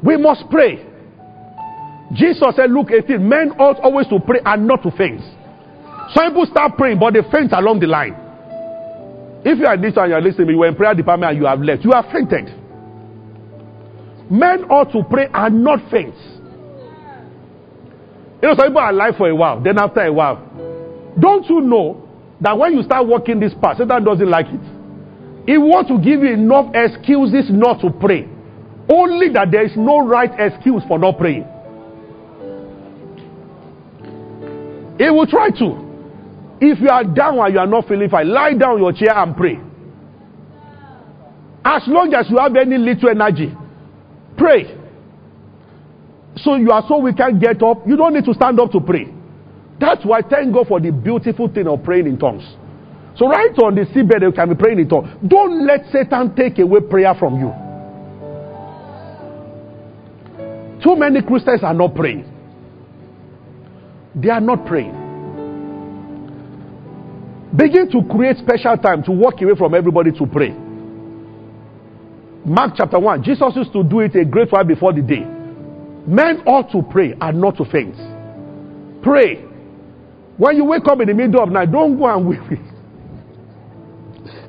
We 0.04 0.18
must 0.18 0.50
pray. 0.50 0.86
Jesus 2.14 2.56
said, 2.56 2.70
Luke 2.70 2.90
18, 2.92 3.28
men 3.28 3.52
ought 3.58 3.80
always 3.80 4.08
to 4.08 4.20
pray 4.20 4.40
and 4.46 4.68
not 4.68 4.84
to 4.84 4.92
faint. 4.92 5.22
Some 6.14 6.28
people 6.28 6.46
start 6.46 6.78
praying, 6.78 7.00
but 7.00 7.14
they 7.14 7.22
faint 7.32 7.54
along 7.54 7.80
the 7.80 7.88
line. 7.88 8.14
If 9.46 9.60
you 9.60 9.66
are 9.66 9.78
this 9.78 9.98
and 9.98 10.10
you 10.10 10.16
are 10.16 10.22
listening, 10.22 10.50
you 10.50 10.58
were 10.58 10.68
in 10.68 10.76
prayer 10.76 10.94
department 10.94 11.32
and 11.32 11.40
you 11.42 11.48
have 11.48 11.60
left, 11.60 11.84
you 11.84 11.92
have 11.92 12.06
fainted. 12.12 12.48
Men 14.30 14.66
ought 14.70 14.92
to 14.92 15.04
pray 15.10 15.28
and 15.34 15.64
not 15.64 15.80
faint. 15.90 16.16
You 18.42 18.50
know, 18.50 18.56
some 18.56 18.68
people 18.68 18.80
are 18.80 18.90
alive 18.90 19.16
for 19.18 19.30
a 19.30 19.36
while, 19.36 19.62
then 19.62 19.78
after 19.80 20.02
a 20.02 20.12
while. 20.12 20.36
Don't 21.20 21.48
you 21.50 21.62
know 21.62 22.08
that 22.42 22.58
when 22.58 22.74
you 22.74 22.84
start 22.84 23.08
walking 23.08 23.40
this 23.40 23.54
path, 23.62 23.78
Satan 23.78 24.04
doesn't 24.04 24.30
like 24.30 24.48
it? 24.48 24.62
He 25.46 25.58
wants 25.58 25.90
to 25.90 25.98
give 25.98 26.24
you 26.24 26.34
enough 26.34 26.74
excuses 26.74 27.50
not 27.50 27.80
to 27.82 27.90
pray. 27.90 28.28
Only 28.90 29.30
that 29.34 29.52
there 29.52 29.66
is 29.66 29.72
no 29.76 30.06
right 30.06 30.32
excuse 30.38 30.84
for 30.88 31.00
not 31.00 31.18
praying. 31.18 31.46
He 34.98 35.10
will 35.10 35.28
try 35.28 35.50
to. 35.50 35.84
If 36.62 36.80
you 36.80 36.90
are 36.90 37.04
down 37.04 37.40
and 37.40 37.54
you 37.54 37.60
are 37.60 37.68
not 37.68 37.88
feeling 37.88 38.10
fine, 38.10 38.30
lie 38.30 38.54
down 38.54 38.80
your 38.80 38.94
chair 38.94 39.18
and 39.18 39.36
pray. 39.36 39.60
As 41.66 41.84
long 41.88 42.14
as 42.14 42.30
you 42.30 42.38
have 42.38 42.56
any 42.56 42.78
little 42.78 43.10
energy, 43.10 43.56
pray. 44.38 44.78
So 46.38 46.56
you 46.56 46.72
are 46.72 46.84
so 46.88 47.00
we 47.00 47.14
can 47.14 47.40
get 47.40 47.62
up. 47.64 47.88
You 47.88 47.96
don't 47.96 48.14
need 48.14 48.26
to 48.26 48.34
stand 48.34 48.60
up 48.60 48.72
to 48.72 48.82
pray. 48.82 49.08
That's 49.80 50.06
why 50.06 50.22
thank 50.22 50.54
God 50.54 50.68
for 50.68 50.80
the 50.80 50.92
beautiful 50.92 51.48
thing 51.48 51.68
of 51.68 51.84
praying 51.84 52.08
in 52.08 52.18
tongues. 52.18 52.44
So 53.16 53.28
right 53.28 53.52
on 53.60 53.76
the 53.76 53.86
seabed, 53.86 54.22
you 54.22 54.32
can 54.32 54.50
be 54.50 54.56
praying 54.56 54.80
in 54.80 54.90
tongues. 54.90 55.10
Don't 55.26 55.66
let 55.66 55.86
Satan 55.92 56.36
take 56.36 56.60
away 56.60 56.82
prayer 56.82 57.14
from 57.18 57.40
you. 57.40 57.63
Too 60.84 60.96
many 60.98 61.22
Christians 61.22 61.64
are 61.64 61.74
not 61.74 61.96
praying. 61.96 62.30
They 64.16 64.30
are 64.30 64.42
not 64.42 64.66
praying. 64.66 64.92
Begin 67.56 67.90
to 67.92 68.02
create 68.12 68.38
special 68.38 68.76
time 68.78 69.04
to 69.04 69.12
walk 69.12 69.42
away 69.42 69.56
from 69.58 69.74
everybody 69.74 70.12
to 70.12 70.26
pray. 70.26 70.50
Mark 72.46 72.74
chapter 72.76 73.00
1, 73.00 73.24
Jesus 73.24 73.56
used 73.56 73.72
to 73.72 73.84
do 73.84 74.02
it 74.02 74.16
a 74.16 74.26
great 74.26 74.52
while 74.52 74.66
before 74.66 74.92
the 74.92 75.02
day. 75.02 75.24
Men 76.06 76.44
ought 76.46 76.70
to 76.72 76.82
pray 76.92 77.16
and 77.20 77.40
not 77.40 77.56
to 77.58 77.66
faint. 77.66 77.96
Pray. 79.02 79.36
When 80.36 80.58
you 80.58 80.66
wake 80.66 80.86
up 80.88 81.00
in 81.00 81.08
the 81.08 81.14
middle 81.14 81.42
of 81.42 81.50
night, 81.50 81.72
don't 81.72 81.98
go 81.98 82.08
and 82.08 82.28
weep 82.52 82.60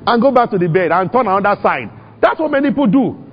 and 0.07 0.21
go 0.21 0.31
back 0.31 0.49
to 0.51 0.57
the 0.57 0.67
bed 0.67 0.91
and 0.91 1.11
turn 1.11 1.27
another 1.27 1.59
side. 1.61 1.89
That's 2.21 2.39
what 2.39 2.51
many 2.51 2.69
people 2.69 2.87
do. 2.87 3.24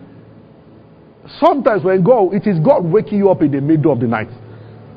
Sometimes 1.38 1.84
when 1.84 2.02
God, 2.02 2.34
it 2.34 2.46
is 2.46 2.58
God 2.58 2.84
waking 2.84 3.18
you 3.18 3.30
up 3.30 3.42
in 3.42 3.52
the 3.52 3.60
middle 3.60 3.92
of 3.92 4.00
the 4.00 4.06
night. 4.06 4.28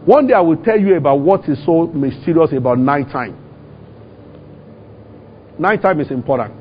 One 0.05 0.27
day 0.27 0.33
I 0.33 0.41
will 0.41 0.57
tell 0.57 0.79
you 0.79 0.95
about 0.95 1.19
what 1.19 1.47
is 1.49 1.63
so 1.65 1.87
mysterious 1.87 2.51
about 2.53 2.79
nighttime. 2.79 3.37
Nighttime 5.57 5.99
is 6.01 6.11
important. 6.11 6.53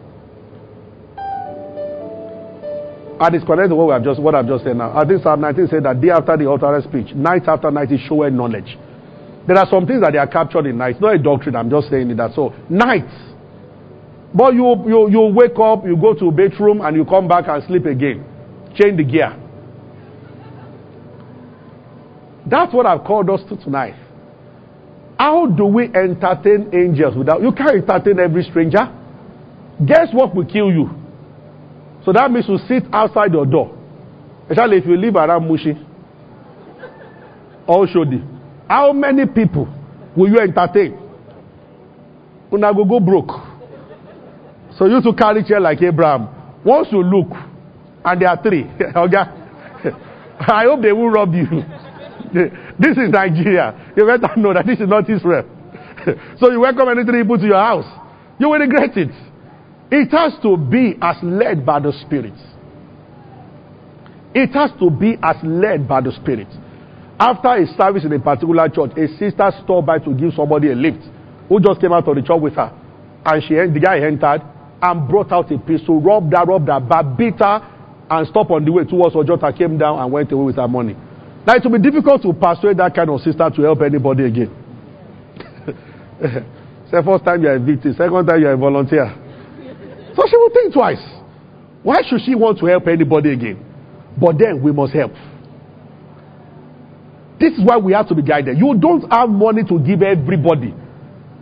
And 3.20 3.34
it's 3.34 3.44
connected 3.44 3.68
to 3.68 3.74
what, 3.76 3.86
we 3.86 3.92
have 3.92 4.04
just, 4.04 4.20
what 4.20 4.34
I've 4.34 4.46
just 4.46 4.64
said 4.64 4.76
now. 4.76 4.96
I 4.96 5.06
think 5.06 5.22
Psalm 5.22 5.40
19 5.40 5.68
said 5.68 5.84
that 5.84 6.00
day 6.00 6.10
after 6.10 6.36
the 6.36 6.50
utterance 6.50 6.84
speech, 6.84 7.14
night 7.14 7.42
after 7.46 7.70
night 7.70 7.92
is 7.92 8.00
showing 8.08 8.36
knowledge. 8.36 8.76
There 9.46 9.56
are 9.56 9.66
some 9.70 9.86
things 9.86 10.00
that 10.00 10.12
they 10.12 10.18
are 10.18 10.26
captured 10.26 10.66
in 10.66 10.78
night. 10.78 11.00
Not 11.00 11.14
a 11.14 11.18
doctrine, 11.18 11.54
I'm 11.54 11.70
just 11.70 11.90
saying 11.90 12.14
that. 12.16 12.32
So, 12.34 12.52
night. 12.68 13.06
But 14.34 14.54
you, 14.54 14.66
you, 14.88 15.10
you 15.10 15.20
wake 15.32 15.58
up, 15.58 15.84
you 15.84 15.96
go 15.96 16.14
to 16.14 16.28
a 16.28 16.32
bedroom, 16.32 16.80
and 16.80 16.96
you 16.96 17.04
come 17.04 17.28
back 17.28 17.44
and 17.46 17.62
sleep 17.64 17.86
again. 17.86 18.24
Change 18.74 18.96
the 18.96 19.04
gear. 19.04 19.43
That's 22.46 22.72
what 22.74 22.86
I've 22.86 23.04
called 23.04 23.30
us 23.30 23.40
to 23.48 23.56
tonight. 23.56 23.94
How 25.18 25.46
do 25.46 25.64
we 25.66 25.84
entertain 25.86 26.70
angels 26.74 27.16
without 27.16 27.40
you 27.42 27.52
can't 27.52 27.76
entertain 27.76 28.18
every 28.18 28.42
stranger? 28.44 28.92
Guess 29.86 30.08
what 30.12 30.34
will 30.34 30.44
kill 30.44 30.70
you? 30.70 30.90
So 32.04 32.12
that 32.12 32.30
means 32.30 32.46
you 32.48 32.58
sit 32.68 32.84
outside 32.92 33.32
your 33.32 33.46
door. 33.46 33.76
Especially 34.50 34.78
if 34.78 34.86
you 34.86 34.96
live 34.96 35.16
around 35.16 35.48
Mushin 35.48 35.86
or 37.66 37.86
Oshodi. 37.86 38.22
How 38.68 38.92
many 38.92 39.26
people 39.26 39.66
will 40.16 40.28
you 40.28 40.38
entertain? 40.38 40.98
Una 42.52 42.74
go 42.74 42.84
go 42.84 43.00
broke. 43.00 43.30
So 44.78 44.86
you 44.86 45.00
to 45.00 45.12
carry 45.14 45.44
chair 45.44 45.60
like 45.60 45.80
Abraham. 45.82 46.28
Once 46.64 46.88
you 46.90 47.02
look, 47.02 47.28
and 48.04 48.20
there 48.20 48.28
are 48.28 48.42
three. 48.42 48.64
I 50.40 50.64
hope 50.64 50.82
they 50.82 50.92
will 50.92 51.08
rob 51.10 51.32
you. 51.34 51.46
This 52.78 52.96
is 52.98 53.10
Nigeria. 53.10 53.92
You 53.96 54.06
better 54.06 54.34
know 54.40 54.52
that 54.54 54.66
this 54.66 54.80
is 54.80 54.88
not 54.88 55.08
Israel. 55.08 55.44
so 56.40 56.50
you 56.50 56.60
welcome 56.60 56.88
any 56.88 57.04
people 57.04 57.38
to 57.38 57.46
your 57.46 57.60
house. 57.60 57.86
You 58.38 58.48
will 58.48 58.58
regret 58.58 58.96
it. 58.96 59.10
It 59.90 60.10
has 60.10 60.34
to 60.42 60.56
be 60.56 60.94
as 61.00 61.16
led 61.22 61.64
by 61.64 61.78
the 61.80 61.92
Spirit. 62.04 62.34
It 64.34 64.50
has 64.52 64.70
to 64.80 64.90
be 64.90 65.16
as 65.22 65.36
led 65.44 65.86
by 65.86 66.00
the 66.00 66.10
Spirit. 66.12 66.48
After 67.20 67.48
a 67.54 67.66
service 67.78 68.04
in 68.04 68.12
a 68.12 68.18
particular 68.18 68.68
church, 68.68 68.90
a 68.98 69.06
sister 69.16 69.50
stopped 69.62 69.86
by 69.86 69.98
to 70.00 70.12
give 70.14 70.32
somebody 70.34 70.72
a 70.72 70.74
lift 70.74 71.04
who 71.48 71.60
just 71.60 71.80
came 71.80 71.92
out 71.92 72.08
of 72.08 72.16
the 72.16 72.22
church 72.22 72.40
with 72.40 72.54
her. 72.54 72.72
And 73.24 73.42
she, 73.44 73.54
the 73.54 73.80
guy 73.80 74.00
entered 74.00 74.42
and 74.82 75.08
brought 75.08 75.30
out 75.30 75.52
a 75.52 75.58
pistol, 75.58 76.00
rubbed 76.00 76.34
her, 76.34 76.44
rubbed 76.44 76.68
her, 76.68 76.80
but 76.80 77.16
beat 77.16 77.38
her, 77.38 77.62
and 78.10 78.26
stopped 78.28 78.50
on 78.50 78.64
the 78.64 78.72
way 78.72 78.84
towards 78.84 79.14
Ojota, 79.14 79.56
came 79.56 79.78
down 79.78 79.98
and 80.00 80.10
went 80.12 80.32
away 80.32 80.44
with 80.46 80.56
her 80.56 80.68
money. 80.68 80.96
Now, 81.46 81.54
it 81.56 81.64
will 81.64 81.78
be 81.78 81.90
difficult 81.90 82.22
to 82.22 82.32
persuade 82.32 82.78
that 82.78 82.94
kind 82.94 83.10
of 83.10 83.20
sister 83.20 83.50
to 83.50 83.62
help 83.62 83.82
anybody 83.82 84.24
again. 84.24 84.50
Say, 86.90 87.02
first 87.04 87.24
time 87.24 87.42
you 87.42 87.48
are 87.48 87.56
a 87.56 87.60
victim, 87.60 87.92
second 87.92 88.26
time 88.26 88.40
you 88.40 88.48
are 88.48 88.52
a 88.52 88.56
volunteer. 88.56 89.12
So 90.16 90.22
she 90.28 90.36
will 90.36 90.50
think 90.50 90.72
twice. 90.72 91.02
Why 91.82 92.00
should 92.08 92.20
she 92.24 92.34
want 92.34 92.58
to 92.60 92.66
help 92.66 92.86
anybody 92.88 93.32
again? 93.32 93.62
But 94.18 94.38
then 94.38 94.62
we 94.62 94.72
must 94.72 94.92
help. 94.94 95.12
This 97.38 97.52
is 97.58 97.60
why 97.64 97.76
we 97.76 97.92
have 97.92 98.08
to 98.08 98.14
be 98.14 98.22
guided. 98.22 98.56
You 98.58 98.74
don't 98.78 99.02
have 99.12 99.28
money 99.28 99.64
to 99.64 99.78
give 99.80 100.02
everybody. 100.02 100.72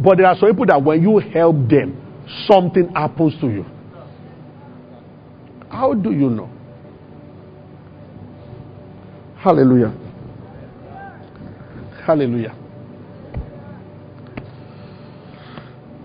But 0.01 0.17
there 0.19 0.27
are 0.27 0.37
some 0.37 0.49
people 0.51 0.67
that 0.67 0.83
when 0.83 1.01
you 1.03 1.19
help 1.19 1.57
them, 1.69 1.97
something 2.51 2.89
happens 2.95 3.35
to 3.41 3.47
you. 3.47 3.65
How 5.71 5.95
do 5.95 6.11
you 6.11 6.29
know? 6.29 6.51
Hallelujah. 9.43 9.93
Hallelujah. 12.07 12.55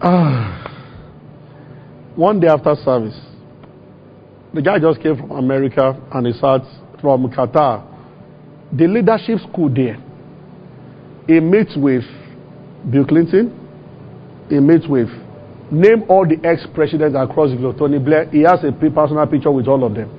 Ah. 0.01 0.53
One 2.15 2.39
day 2.39 2.47
after 2.47 2.73
service, 2.83 3.19
the 4.55 4.61
guy 4.63 4.79
just 4.79 4.99
came 5.01 5.17
from 5.17 5.29
America 5.29 6.01
and 6.13 6.25
he 6.25 6.33
sat 6.33 6.61
from 6.99 7.29
Qatar. 7.29 7.85
The 8.75 8.87
leadership 8.87 9.37
school 9.51 9.69
there. 9.69 9.97
He 11.27 11.39
meets 11.39 11.77
with 11.77 12.05
Bill 12.89 13.05
Clinton. 13.05 13.53
He 14.49 14.59
meets 14.59 14.87
with 14.87 15.09
name 15.71 16.05
all 16.09 16.25
the 16.25 16.37
ex-presidents 16.43 17.15
across 17.15 17.51
the 17.51 17.57
globe. 17.57 17.77
Tony 17.77 17.99
Blair. 17.99 18.27
He 18.31 18.41
has 18.41 18.63
a 18.63 18.71
personal 18.71 19.27
picture 19.27 19.51
with 19.51 19.67
all 19.67 19.83
of 19.83 19.93
them. 19.93 20.09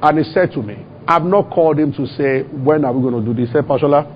And 0.00 0.18
he 0.18 0.24
said 0.32 0.52
to 0.52 0.62
me, 0.62 0.86
I've 1.10 1.24
not 1.24 1.50
called 1.50 1.80
him 1.80 1.92
to 1.94 2.06
say, 2.06 2.42
when 2.44 2.84
are 2.84 2.92
we 2.92 3.02
going 3.02 3.18
to 3.18 3.34
do 3.34 3.34
this? 3.34 3.52
Said, 3.52 3.64
Pashola, 3.64 4.06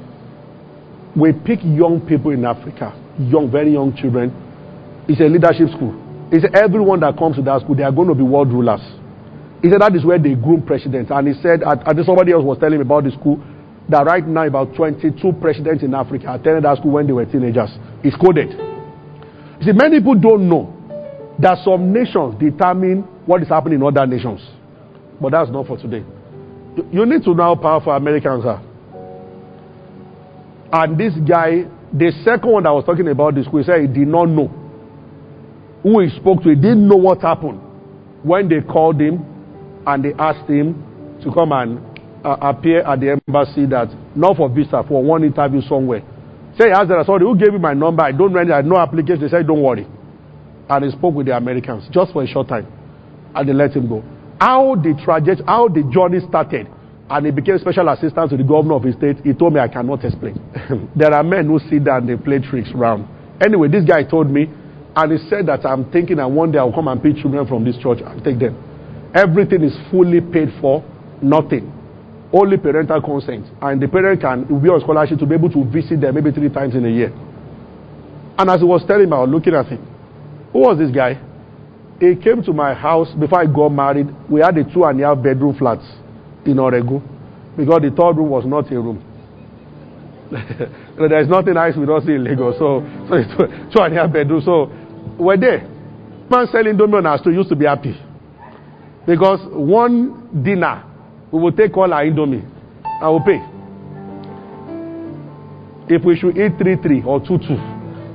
we 1.16 1.32
pick 1.32 1.58
young 1.64 2.00
people 2.06 2.30
in 2.30 2.44
Africa, 2.44 2.94
young, 3.18 3.50
very 3.50 3.72
young 3.72 3.96
children. 3.96 4.30
It's 5.08 5.20
a 5.20 5.24
leadership 5.26 5.74
school. 5.74 5.90
Said, 6.30 6.54
everyone 6.54 7.00
that 7.00 7.18
comes 7.18 7.34
to 7.34 7.42
that 7.42 7.62
school, 7.62 7.74
they 7.74 7.82
are 7.82 7.90
going 7.90 8.06
to 8.06 8.14
be 8.14 8.22
world 8.22 8.52
rulers. 8.52 8.78
He 9.60 9.70
said, 9.70 9.80
that 9.80 9.90
is 9.96 10.04
where 10.04 10.20
they 10.22 10.34
groom 10.38 10.62
presidents. 10.62 11.10
And 11.10 11.26
he 11.26 11.34
said, 11.42 11.64
I 11.66 11.74
think 11.82 12.06
somebody 12.06 12.30
else 12.30 12.44
was 12.46 12.58
telling 12.62 12.78
me 12.78 12.86
about 12.86 13.02
the 13.02 13.10
school, 13.10 13.42
that 13.90 14.06
right 14.06 14.24
now 14.24 14.46
about 14.46 14.76
22 14.76 15.18
presidents 15.42 15.82
in 15.82 15.94
Africa 15.94 16.38
attended 16.38 16.62
that 16.62 16.78
school 16.78 16.92
when 16.92 17.08
they 17.08 17.12
were 17.12 17.26
teenagers. 17.26 17.74
It's 18.06 18.14
coded. 18.14 18.54
You 18.54 19.66
see, 19.66 19.74
many 19.74 19.98
people 19.98 20.14
don't 20.14 20.48
know 20.48 20.70
that 21.42 21.58
some 21.64 21.92
nations 21.92 22.38
determine 22.38 23.02
what 23.26 23.42
is 23.42 23.48
happening 23.48 23.80
in 23.80 23.82
other 23.82 24.06
nations. 24.06 24.38
But 25.20 25.32
that's 25.32 25.50
not 25.50 25.66
for 25.66 25.76
today. 25.76 26.06
You 26.92 27.06
need 27.06 27.22
to 27.24 27.34
know 27.34 27.42
how 27.42 27.54
powerful 27.56 27.92
Americans 27.92 28.44
are. 28.44 28.62
And 30.72 30.98
this 30.98 31.12
guy, 31.28 31.64
the 31.92 32.10
second 32.24 32.50
one 32.50 32.62
that 32.64 32.72
was 32.72 32.84
talking 32.84 33.08
about 33.08 33.34
this, 33.36 33.46
he 33.46 33.62
said 33.62 33.80
he 33.82 33.86
did 33.86 34.08
not 34.08 34.26
know 34.28 34.48
who 35.82 36.00
he 36.00 36.10
spoke 36.18 36.42
to. 36.42 36.48
He 36.48 36.56
didn't 36.56 36.88
know 36.88 36.96
what 36.96 37.20
happened 37.22 37.60
when 38.22 38.48
they 38.48 38.60
called 38.60 39.00
him 39.00 39.24
and 39.86 40.04
they 40.04 40.12
asked 40.18 40.48
him 40.50 40.74
to 41.22 41.32
come 41.32 41.52
and 41.52 41.78
uh, 42.24 42.36
appear 42.40 42.80
at 42.82 42.98
the 43.00 43.20
embassy 43.26 43.66
that 43.66 43.88
not 44.16 44.36
for 44.36 44.48
visa 44.48 44.82
for 44.88 45.02
one 45.02 45.22
interview 45.22 45.60
somewhere 45.68 46.02
Say, 46.58 46.66
he 46.66 46.70
asked 46.70 46.88
them, 46.88 47.02
who 47.04 47.36
gave 47.36 47.52
you 47.52 47.58
my 47.58 47.74
number? 47.74 48.02
I 48.04 48.12
don't 48.12 48.32
know 48.32 48.38
I 48.40 48.56
had 48.56 48.66
no 48.66 48.76
application. 48.78 49.22
They 49.22 49.28
said, 49.28 49.46
don't 49.46 49.60
worry. 49.62 49.86
And 50.68 50.84
he 50.84 50.90
spoke 50.92 51.14
with 51.14 51.26
the 51.26 51.36
Americans 51.36 51.88
just 51.90 52.12
for 52.12 52.22
a 52.22 52.26
short 52.26 52.48
time. 52.48 52.66
And 53.34 53.48
they 53.48 53.52
let 53.52 53.72
him 53.74 53.88
go. 53.88 54.04
How 54.40 54.74
the 54.74 54.94
trajectory, 55.04 55.44
how 55.46 55.68
the 55.68 55.82
journey 55.92 56.20
started, 56.28 56.68
and 57.10 57.26
he 57.26 57.32
became 57.32 57.58
special 57.58 57.88
assistant 57.88 58.30
to 58.30 58.36
the 58.36 58.44
governor 58.44 58.74
of 58.74 58.82
his 58.82 58.96
state, 58.96 59.18
he 59.22 59.32
told 59.32 59.52
me 59.52 59.60
I 59.60 59.68
cannot 59.68 60.04
explain. 60.04 60.40
there 60.96 61.12
are 61.12 61.22
men 61.22 61.46
who 61.46 61.58
sit 61.70 61.84
down 61.84 62.08
and 62.08 62.08
they 62.08 62.22
play 62.22 62.40
tricks 62.40 62.70
around. 62.74 63.06
Anyway, 63.40 63.68
this 63.68 63.84
guy 63.84 64.02
told 64.02 64.30
me, 64.30 64.48
and 64.96 65.12
he 65.12 65.18
said 65.28 65.46
that 65.46 65.66
I'm 65.66 65.90
thinking 65.90 66.16
that 66.16 66.30
one 66.30 66.52
day 66.52 66.58
I'll 66.58 66.72
come 66.72 66.88
and 66.88 67.02
pick 67.02 67.16
children 67.16 67.46
from 67.46 67.64
this 67.64 67.76
church 67.76 67.98
and 68.04 68.22
take 68.24 68.38
them. 68.38 68.56
Everything 69.14 69.62
is 69.62 69.76
fully 69.90 70.20
paid 70.20 70.48
for, 70.60 70.82
nothing. 71.22 71.70
Only 72.32 72.56
parental 72.56 73.00
consent. 73.00 73.46
And 73.60 73.80
the 73.80 73.86
parent 73.88 74.20
can 74.20 74.44
be 74.60 74.68
on 74.68 74.80
scholarship 74.80 75.18
to 75.18 75.26
be 75.26 75.34
able 75.34 75.50
to 75.50 75.64
visit 75.70 76.00
them 76.00 76.14
maybe 76.14 76.32
three 76.32 76.48
times 76.48 76.74
in 76.74 76.84
a 76.84 76.90
year. 76.90 77.12
And 78.38 78.50
as 78.50 78.60
he 78.60 78.66
was 78.66 78.84
telling 78.86 79.08
me, 79.08 79.16
I 79.16 79.20
was 79.20 79.30
looking 79.30 79.54
at 79.54 79.66
him. 79.66 79.86
Who 80.52 80.60
was 80.60 80.78
this 80.78 80.90
guy? 80.90 81.20
He 82.04 82.16
came 82.16 82.42
to 82.42 82.52
my 82.52 82.74
house 82.74 83.08
before 83.18 83.40
I 83.40 83.46
got 83.46 83.70
married. 83.70 84.08
We 84.28 84.40
had 84.40 84.58
a 84.58 84.64
two 84.64 84.84
and 84.84 85.00
a 85.00 85.06
half 85.06 85.22
bedroom 85.22 85.56
flat 85.56 85.78
in 86.44 86.56
Oregun 86.58 87.00
because 87.56 87.80
the 87.80 87.90
third 87.90 88.16
room 88.18 88.28
was 88.28 88.44
not 88.44 88.70
a 88.70 88.78
room. 88.78 89.02
There's 90.98 91.28
nothing 91.28 91.54
nice 91.54 91.76
we 91.76 91.86
don't 91.86 92.04
see 92.04 92.12
in 92.12 92.24
Lagos. 92.24 92.58
So, 92.58 92.80
so 93.08 93.14
it's 93.14 93.72
two 93.74 93.80
and 93.80 93.96
a 93.96 94.02
half 94.02 94.12
bedroom. 94.12 94.42
So 94.44 94.66
we're 95.18 95.38
there. 95.38 95.60
Man 96.30 96.46
selling 96.52 96.76
domain 96.76 96.96
on 96.96 97.06
our 97.06 97.18
street 97.18 97.36
used 97.36 97.48
to 97.48 97.56
be 97.56 97.64
happy. 97.64 97.96
Because 99.06 99.40
one 99.50 100.42
dinner, 100.44 100.84
we 101.32 101.40
will 101.40 101.52
take 101.52 101.74
all 101.76 101.90
our 101.92 102.04
indomie 102.04 102.44
and 102.84 103.00
we'll 103.02 103.20
pay. 103.24 103.40
If 105.94 106.04
we 106.04 106.16
should 106.18 106.36
eat 106.36 106.58
3 106.58 106.76
3 106.82 107.02
or 107.06 107.20
2 107.20 107.38
2, 107.38 107.44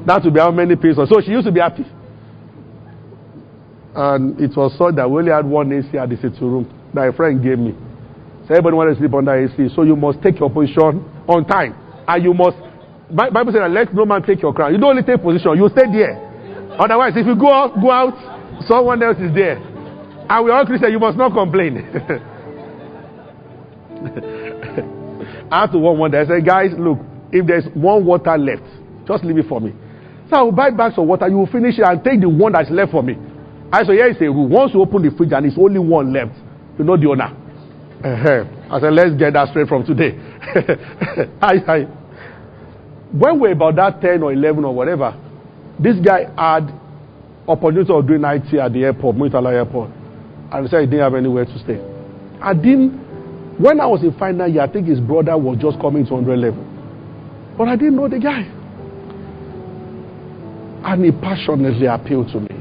that 0.05 0.21
will 0.23 0.31
be 0.31 0.39
how 0.39 0.51
many 0.51 0.75
pesos. 0.75 1.09
So 1.09 1.21
she 1.21 1.31
used 1.31 1.45
to 1.47 1.51
be 1.51 1.59
happy. 1.59 1.85
And 3.99 4.39
it 4.39 4.55
was 4.55 4.71
so 4.79 4.91
that 4.95 5.11
we 5.11 5.19
only 5.19 5.31
had 5.35 5.43
one 5.45 5.67
AC 5.75 5.91
at 5.99 6.07
the 6.07 6.15
sitting 6.15 6.39
room 6.47 6.63
that 6.95 7.09
a 7.09 7.11
friend 7.11 7.43
gave 7.43 7.59
me. 7.59 7.75
So 8.47 8.55
everybody 8.55 8.75
wanted 8.79 8.93
to 8.95 8.99
sleep 9.03 9.11
under 9.13 9.35
AC. 9.35 9.75
So 9.75 9.83
you 9.83 9.97
must 9.99 10.23
take 10.23 10.39
your 10.39 10.47
position 10.49 11.03
on 11.27 11.43
time. 11.43 11.75
And 12.07 12.23
you 12.23 12.31
must, 12.33 12.55
Bible 13.11 13.51
says, 13.51 13.67
let 13.67 13.91
no 13.93 14.05
man 14.07 14.23
take 14.23 14.39
your 14.41 14.53
crown. 14.55 14.71
You 14.71 14.79
don't 14.79 14.91
only 14.95 15.03
take 15.03 15.19
position, 15.21 15.51
you 15.59 15.67
stay 15.75 15.83
there. 15.91 16.15
Otherwise, 16.79 17.11
if 17.19 17.27
you 17.27 17.35
go 17.35 17.51
out, 17.51 17.75
go 17.75 17.91
out, 17.91 18.15
someone 18.71 19.03
else 19.03 19.17
is 19.19 19.35
there. 19.35 19.59
And 19.59 20.45
we 20.47 20.51
all 20.51 20.63
Christians, 20.65 20.93
you 20.95 20.99
must 21.03 21.17
not 21.19 21.33
complain. 21.35 21.83
I 25.51 25.59
have 25.67 25.73
to 25.75 25.77
warn 25.77 25.99
one 25.99 26.11
day. 26.11 26.21
I 26.23 26.25
said, 26.25 26.45
guys, 26.47 26.71
look, 26.79 26.99
if 27.35 27.43
there's 27.45 27.65
one 27.75 28.05
water 28.05 28.37
left, 28.37 28.63
just 29.05 29.25
leave 29.27 29.39
it 29.43 29.47
for 29.51 29.59
me. 29.59 29.73
So 30.31 30.37
I 30.37 30.41
will 30.43 30.53
buy 30.55 30.69
bags 30.71 30.95
of 30.97 31.03
water. 31.05 31.27
You 31.27 31.39
will 31.43 31.51
finish 31.51 31.75
it 31.77 31.83
and 31.83 31.99
take 32.01 32.21
the 32.23 32.29
one 32.29 32.53
that's 32.55 32.71
left 32.71 32.91
for 32.95 33.03
me. 33.03 33.17
I 33.71 33.83
said, 33.85 33.93
here 33.95 34.07
is 34.09 34.17
a 34.21 34.25
rule. 34.25 34.47
Once 34.47 34.73
you 34.73 34.81
open 34.81 35.03
the 35.03 35.15
fridge 35.15 35.31
and 35.31 35.45
it's 35.45 35.57
only 35.57 35.79
one 35.79 36.11
left, 36.11 36.33
you 36.77 36.85
know 36.85 36.97
the 36.97 37.07
owner. 37.07 37.35
Uh-huh. 38.03 38.45
I 38.71 38.79
said, 38.79 38.93
let's 38.93 39.15
get 39.15 39.33
that 39.33 39.49
straight 39.49 39.67
from 39.67 39.85
today. 39.85 40.17
I, 41.41 41.53
I, 41.67 41.79
when 43.11 43.39
we're 43.39 43.51
about 43.51 43.75
that 43.75 44.01
10 44.01 44.23
or 44.23 44.33
11 44.33 44.63
or 44.63 44.73
whatever, 44.73 45.13
this 45.79 45.97
guy 46.03 46.31
had 46.37 46.71
opportunity 47.47 47.91
of 47.91 48.07
doing 48.07 48.23
IT 48.23 48.53
at 48.55 48.73
the 48.73 48.83
airport, 48.85 49.15
Murtala 49.15 49.53
Airport. 49.53 49.91
And 50.51 50.65
he 50.65 50.69
said 50.69 50.81
he 50.81 50.85
didn't 50.85 51.01
have 51.03 51.15
anywhere 51.15 51.45
to 51.45 51.59
stay. 51.59 51.79
I 52.41 52.53
didn't, 52.53 52.91
when 53.59 53.79
I 53.79 53.85
was 53.85 54.01
in 54.03 54.13
final 54.17 54.47
year, 54.47 54.61
I 54.61 54.71
think 54.71 54.87
his 54.87 54.99
brother 54.99 55.37
was 55.37 55.57
just 55.59 55.79
coming 55.79 56.05
to 56.05 56.13
100 56.13 56.37
level. 56.37 56.63
But 57.57 57.67
I 57.67 57.75
didn't 57.75 57.97
know 57.97 58.07
the 58.07 58.19
guy. 58.19 58.47
And 60.85 61.03
he 61.03 61.11
passionately 61.11 61.87
appealed 61.87 62.29
to 62.31 62.39
me. 62.39 62.58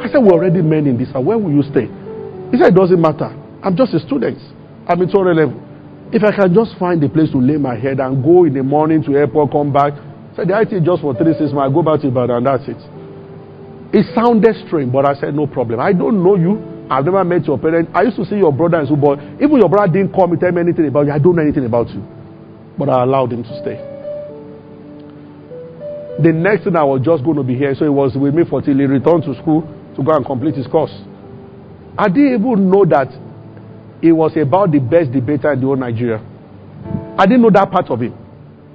I 0.00 0.08
said, 0.10 0.18
We're 0.18 0.32
already 0.38 0.62
men 0.62 0.86
in 0.86 0.98
this. 0.98 1.08
And 1.14 1.24
Where 1.26 1.38
will 1.38 1.52
you 1.52 1.62
stay? 1.62 1.86
He 2.50 2.58
said, 2.58 2.72
It 2.72 2.76
doesn't 2.76 3.00
matter. 3.00 3.30
I'm 3.62 3.76
just 3.76 3.94
a 3.94 4.00
student. 4.00 4.38
I'm 4.88 5.00
in 5.02 5.10
200 5.10 5.34
level. 5.34 5.62
If 6.12 6.22
I 6.22 6.30
can 6.34 6.54
just 6.54 6.78
find 6.78 7.02
a 7.02 7.08
place 7.08 7.30
to 7.32 7.38
lay 7.38 7.56
my 7.56 7.74
head 7.74 7.98
and 7.98 8.22
go 8.22 8.44
in 8.44 8.54
the 8.54 8.62
morning 8.62 9.02
to 9.04 9.16
airport, 9.16 9.50
come 9.50 9.72
back. 9.72 9.92
Said 10.36 10.48
the 10.48 10.60
IT 10.60 10.84
just 10.84 11.02
for 11.02 11.14
three, 11.14 11.32
six 11.34 11.50
months. 11.52 11.70
I 11.70 11.74
go 11.74 11.82
back 11.82 12.00
to 12.02 12.08
Ibadan 12.08 12.42
and 12.42 12.46
that's 12.46 12.68
it. 12.68 12.78
It 13.92 14.06
sounded 14.14 14.54
strange, 14.66 14.92
but 14.92 15.06
I 15.06 15.14
said, 15.18 15.34
No 15.34 15.46
problem. 15.46 15.80
I 15.80 15.92
don't 15.92 16.22
know 16.22 16.36
you. 16.36 16.86
I've 16.88 17.04
never 17.04 17.24
met 17.24 17.44
your 17.46 17.58
parents. 17.58 17.90
I 17.94 18.02
used 18.02 18.16
to 18.16 18.24
see 18.24 18.36
your 18.36 18.52
brother 18.52 18.78
and 18.78 18.86
so, 18.88 18.94
but 18.94 19.18
even 19.42 19.58
your 19.58 19.68
brother 19.68 19.92
didn't 19.92 20.12
call 20.12 20.28
me, 20.28 20.36
tell 20.38 20.52
me 20.52 20.60
anything 20.60 20.86
about 20.86 21.06
you. 21.06 21.12
I 21.12 21.18
don't 21.18 21.34
know 21.34 21.42
anything 21.42 21.64
about 21.64 21.88
you. 21.90 22.02
But 22.78 22.88
I 22.88 23.02
allowed 23.02 23.32
him 23.32 23.42
to 23.42 23.60
stay. 23.62 23.95
The 26.22 26.32
next 26.32 26.64
thing 26.64 26.76
I 26.76 26.84
was 26.84 27.02
just 27.04 27.22
going 27.24 27.36
to 27.36 27.42
be 27.42 27.54
here, 27.56 27.74
so 27.74 27.84
he 27.84 27.90
was 27.90 28.16
with 28.16 28.34
me 28.34 28.44
for 28.48 28.62
till 28.62 28.76
he 28.76 28.84
returned 28.84 29.24
to 29.24 29.34
school 29.40 29.62
to 29.96 30.02
go 30.02 30.12
and 30.12 30.24
complete 30.24 30.54
his 30.54 30.66
course. 30.66 30.92
I 31.98 32.08
didn't 32.08 32.40
even 32.40 32.70
know 32.70 32.84
that 32.86 33.08
it 34.02 34.12
was 34.12 34.32
about 34.36 34.72
the 34.72 34.78
best 34.78 35.12
debater 35.12 35.52
in 35.52 35.60
the 35.60 35.66
whole 35.66 35.76
Nigeria. 35.76 36.24
I 37.18 37.26
didn't 37.26 37.42
know 37.42 37.50
that 37.52 37.70
part 37.70 37.90
of 37.90 38.00
him. 38.00 38.14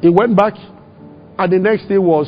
He 0.01 0.09
went 0.09 0.35
back, 0.35 0.53
and 1.37 1.51
the 1.51 1.57
next 1.57 1.87
day 1.87 1.97
was 1.97 2.27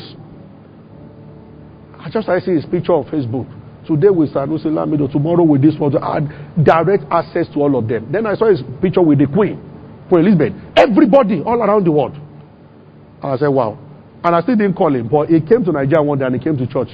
I 2.04 2.10
just 2.10 2.28
I 2.28 2.38
see 2.40 2.52
his 2.52 2.66
picture 2.66 2.92
on 2.92 3.04
Facebook. 3.06 3.46
Today 3.86 4.10
with 4.10 4.32
Sanusi 4.34 4.66
Lamido, 4.66 5.10
tomorrow 5.10 5.42
with 5.42 5.62
this 5.62 5.74
one. 5.78 5.96
I 5.96 6.20
had 6.20 6.64
direct 6.64 7.04
access 7.10 7.46
to 7.54 7.60
all 7.60 7.78
of 7.78 7.88
them. 7.88 8.10
Then 8.12 8.26
I 8.26 8.34
saw 8.34 8.50
his 8.50 8.62
picture 8.82 9.02
with 9.02 9.18
the 9.18 9.26
Queen, 9.26 9.60
Queen 10.08 10.26
Elizabeth. 10.26 10.52
Everybody 10.76 11.42
all 11.42 11.62
around 11.62 11.84
the 11.86 11.92
world. 11.92 12.12
And 12.14 13.32
I 13.32 13.36
said, 13.36 13.48
wow. 13.48 13.78
And 14.24 14.34
I 14.34 14.40
still 14.40 14.56
didn't 14.56 14.74
call 14.74 14.94
him, 14.94 15.06
but 15.08 15.28
he 15.28 15.38
came 15.38 15.62
to 15.64 15.72
Nigeria 15.72 16.02
one 16.02 16.18
day 16.18 16.24
and 16.24 16.34
he 16.34 16.40
came 16.40 16.56
to 16.56 16.66
church. 16.66 16.88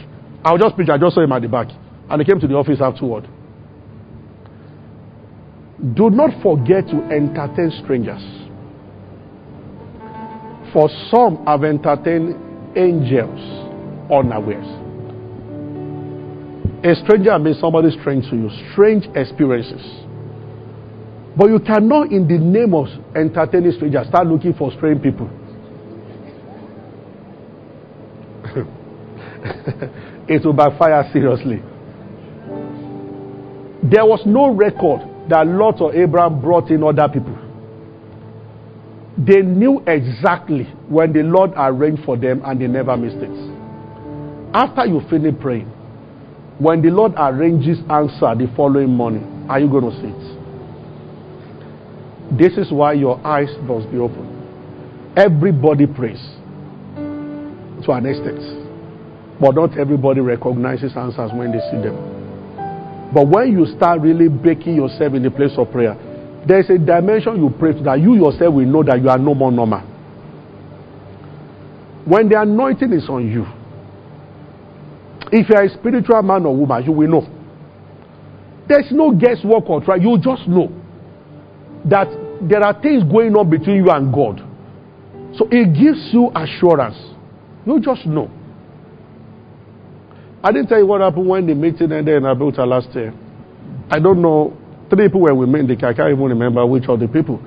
I 0.44 0.52
was 0.52 0.60
just 0.60 0.74
preach, 0.74 0.88
I 0.88 0.98
just 0.98 1.14
saw 1.14 1.22
him 1.22 1.30
at 1.30 1.42
the 1.42 1.48
back. 1.48 1.68
And 2.10 2.20
he 2.20 2.26
came 2.26 2.40
to 2.40 2.48
the 2.48 2.54
office 2.54 2.80
afterward. 2.80 3.28
Do 5.94 6.10
not 6.10 6.42
forget 6.42 6.88
to 6.88 6.96
entertain 7.06 7.70
strangers. 7.84 8.20
For 10.72 10.90
some 11.10 11.46
have 11.46 11.62
entertained 11.62 12.34
angels 12.76 13.38
unawares. 14.10 14.66
A 16.82 16.94
stranger 17.04 17.38
means 17.38 17.60
somebody 17.60 17.90
strange 18.00 18.28
to 18.30 18.36
you, 18.36 18.50
strange 18.72 19.06
experiences. 19.14 19.82
But 21.36 21.48
you 21.48 21.60
cannot, 21.60 22.10
in 22.10 22.26
the 22.26 22.38
name 22.38 22.74
of 22.74 22.88
entertaining 23.14 23.72
strangers, 23.72 24.08
start 24.08 24.26
looking 24.26 24.52
for 24.54 24.72
strange 24.72 25.00
people. 25.00 25.30
it 30.28 30.44
will 30.44 30.52
backfire 30.52 31.08
seriously. 31.12 31.62
There 33.82 34.04
was 34.04 34.20
no 34.26 34.52
record 34.52 35.00
that 35.30 35.46
Lot 35.46 35.80
or 35.80 35.94
Abraham 35.94 36.40
brought 36.40 36.70
in 36.70 36.82
other 36.82 37.08
people. 37.08 37.36
They 39.16 39.42
knew 39.42 39.82
exactly 39.86 40.64
when 40.88 41.12
the 41.12 41.22
Lord 41.22 41.52
arranged 41.56 42.04
for 42.04 42.16
them 42.16 42.42
and 42.44 42.60
they 42.60 42.66
never 42.66 42.96
missed 42.96 43.16
it. 43.16 43.30
After 44.54 44.86
you 44.86 45.00
finish 45.08 45.34
praying, 45.40 45.66
when 46.58 46.82
the 46.82 46.90
Lord 46.90 47.12
arranges 47.16 47.78
answer 47.88 48.34
the 48.36 48.52
following 48.56 48.90
morning, 48.90 49.46
are 49.48 49.58
you 49.58 49.68
going 49.68 49.84
to 49.90 49.96
see 50.00 50.08
it? 50.08 50.40
This 52.38 52.58
is 52.58 52.70
why 52.70 52.92
your 52.92 53.18
eyes 53.26 53.48
must 53.62 53.90
be 53.90 53.98
open. 53.98 54.26
Everybody 55.16 55.86
prays 55.86 56.20
to 57.84 57.92
an 57.92 58.06
extent, 58.06 58.38
but 59.40 59.54
not 59.54 59.78
everybody 59.78 60.20
recognizes 60.20 60.92
answers 60.96 61.30
when 61.32 61.50
they 61.50 61.60
see 61.70 61.80
them. 61.80 61.96
But 63.12 63.26
when 63.26 63.52
you 63.52 63.66
start 63.76 64.00
really 64.00 64.28
breaking 64.28 64.76
yourself 64.76 65.14
in 65.14 65.22
the 65.22 65.30
place 65.30 65.52
of 65.56 65.70
prayer, 65.72 65.96
there's 66.46 66.70
a 66.70 66.78
dimension 66.78 67.36
you 67.42 67.50
pray 67.58 67.72
to 67.72 67.82
that 67.82 68.00
you 68.00 68.14
yourself 68.14 68.54
will 68.54 68.66
know 68.66 68.82
that 68.82 69.00
you 69.02 69.08
are 69.08 69.18
no 69.18 69.34
more 69.34 69.50
normal. 69.50 69.80
When 72.04 72.28
the 72.28 72.40
anointing 72.40 72.92
is 72.92 73.08
on 73.08 73.28
you, 73.28 73.46
if 75.32 75.48
you 75.48 75.54
are 75.54 75.64
a 75.64 75.70
spiritual 75.70 76.22
man 76.22 76.46
or 76.46 76.56
woman, 76.56 76.84
you 76.84 76.92
will 76.92 77.08
know. 77.08 77.26
There's 78.68 78.90
no 78.90 79.12
guesswork 79.12 79.68
or 79.68 79.82
try. 79.84 79.96
You 79.96 80.18
just 80.18 80.46
know 80.48 80.72
that 81.88 82.08
there 82.42 82.62
are 82.62 82.80
things 82.80 83.02
going 83.04 83.34
on 83.36 83.50
between 83.50 83.76
you 83.76 83.90
and 83.90 84.12
God. 84.12 84.38
So 85.36 85.46
it 85.50 85.74
gives 85.74 86.10
you 86.12 86.30
assurance. 86.34 86.96
You 87.66 87.80
just 87.80 88.06
know. 88.06 88.30
I 90.42 90.52
didn't 90.52 90.68
tell 90.68 90.78
you 90.78 90.86
what 90.86 91.00
happened 91.02 91.28
when 91.28 91.46
the 91.46 91.54
meeting 91.54 91.92
ended 91.92 92.08
in 92.16 92.22
Abuja 92.22 92.66
last 92.66 92.88
year. 92.94 93.12
I 93.90 93.98
don't 93.98 94.22
know. 94.22 94.56
Three 94.88 95.06
people 95.06 95.20
were 95.20 95.34
with 95.34 95.48
me 95.48 95.60
in 95.60 95.66
the 95.66 95.76
car. 95.76 95.90
I 95.90 95.94
can't 95.94 96.10
even 96.10 96.24
remember 96.24 96.64
which 96.64 96.84
of 96.88 96.98
the 96.98 97.08
people. 97.08 97.40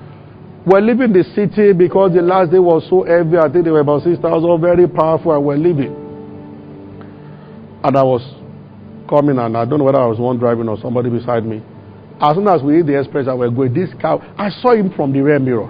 We're 0.64 0.80
leaving 0.80 1.12
the 1.12 1.24
city 1.34 1.72
because 1.72 2.14
the 2.14 2.22
last 2.22 2.52
day 2.52 2.58
was 2.58 2.86
so 2.88 3.02
heavy. 3.02 3.36
I 3.36 3.50
think 3.52 3.64
there 3.64 3.72
were 3.72 3.80
about 3.80 4.02
6,000, 4.02 4.60
very 4.60 4.88
powerful, 4.88 5.32
and 5.34 5.44
we're 5.44 5.56
leaving. 5.58 5.92
And 7.82 7.96
I 7.96 8.02
was 8.02 8.22
coming, 9.10 9.38
and 9.38 9.56
I 9.56 9.64
don't 9.66 9.78
know 9.78 9.84
whether 9.84 10.00
I 10.00 10.06
was 10.06 10.18
one 10.18 10.38
driving 10.38 10.68
or 10.68 10.78
somebody 10.80 11.10
beside 11.10 11.44
me. 11.44 11.62
As 12.20 12.36
soon 12.36 12.46
as 12.48 12.62
we 12.62 12.76
hit 12.76 12.86
the 12.86 12.98
express 12.98 13.26
I 13.28 13.34
we're 13.34 13.50
going, 13.50 13.74
this 13.74 13.90
car, 14.00 14.22
I 14.38 14.48
saw 14.62 14.72
him 14.72 14.94
from 14.94 15.12
the 15.12 15.20
rear 15.20 15.38
mirror. 15.38 15.68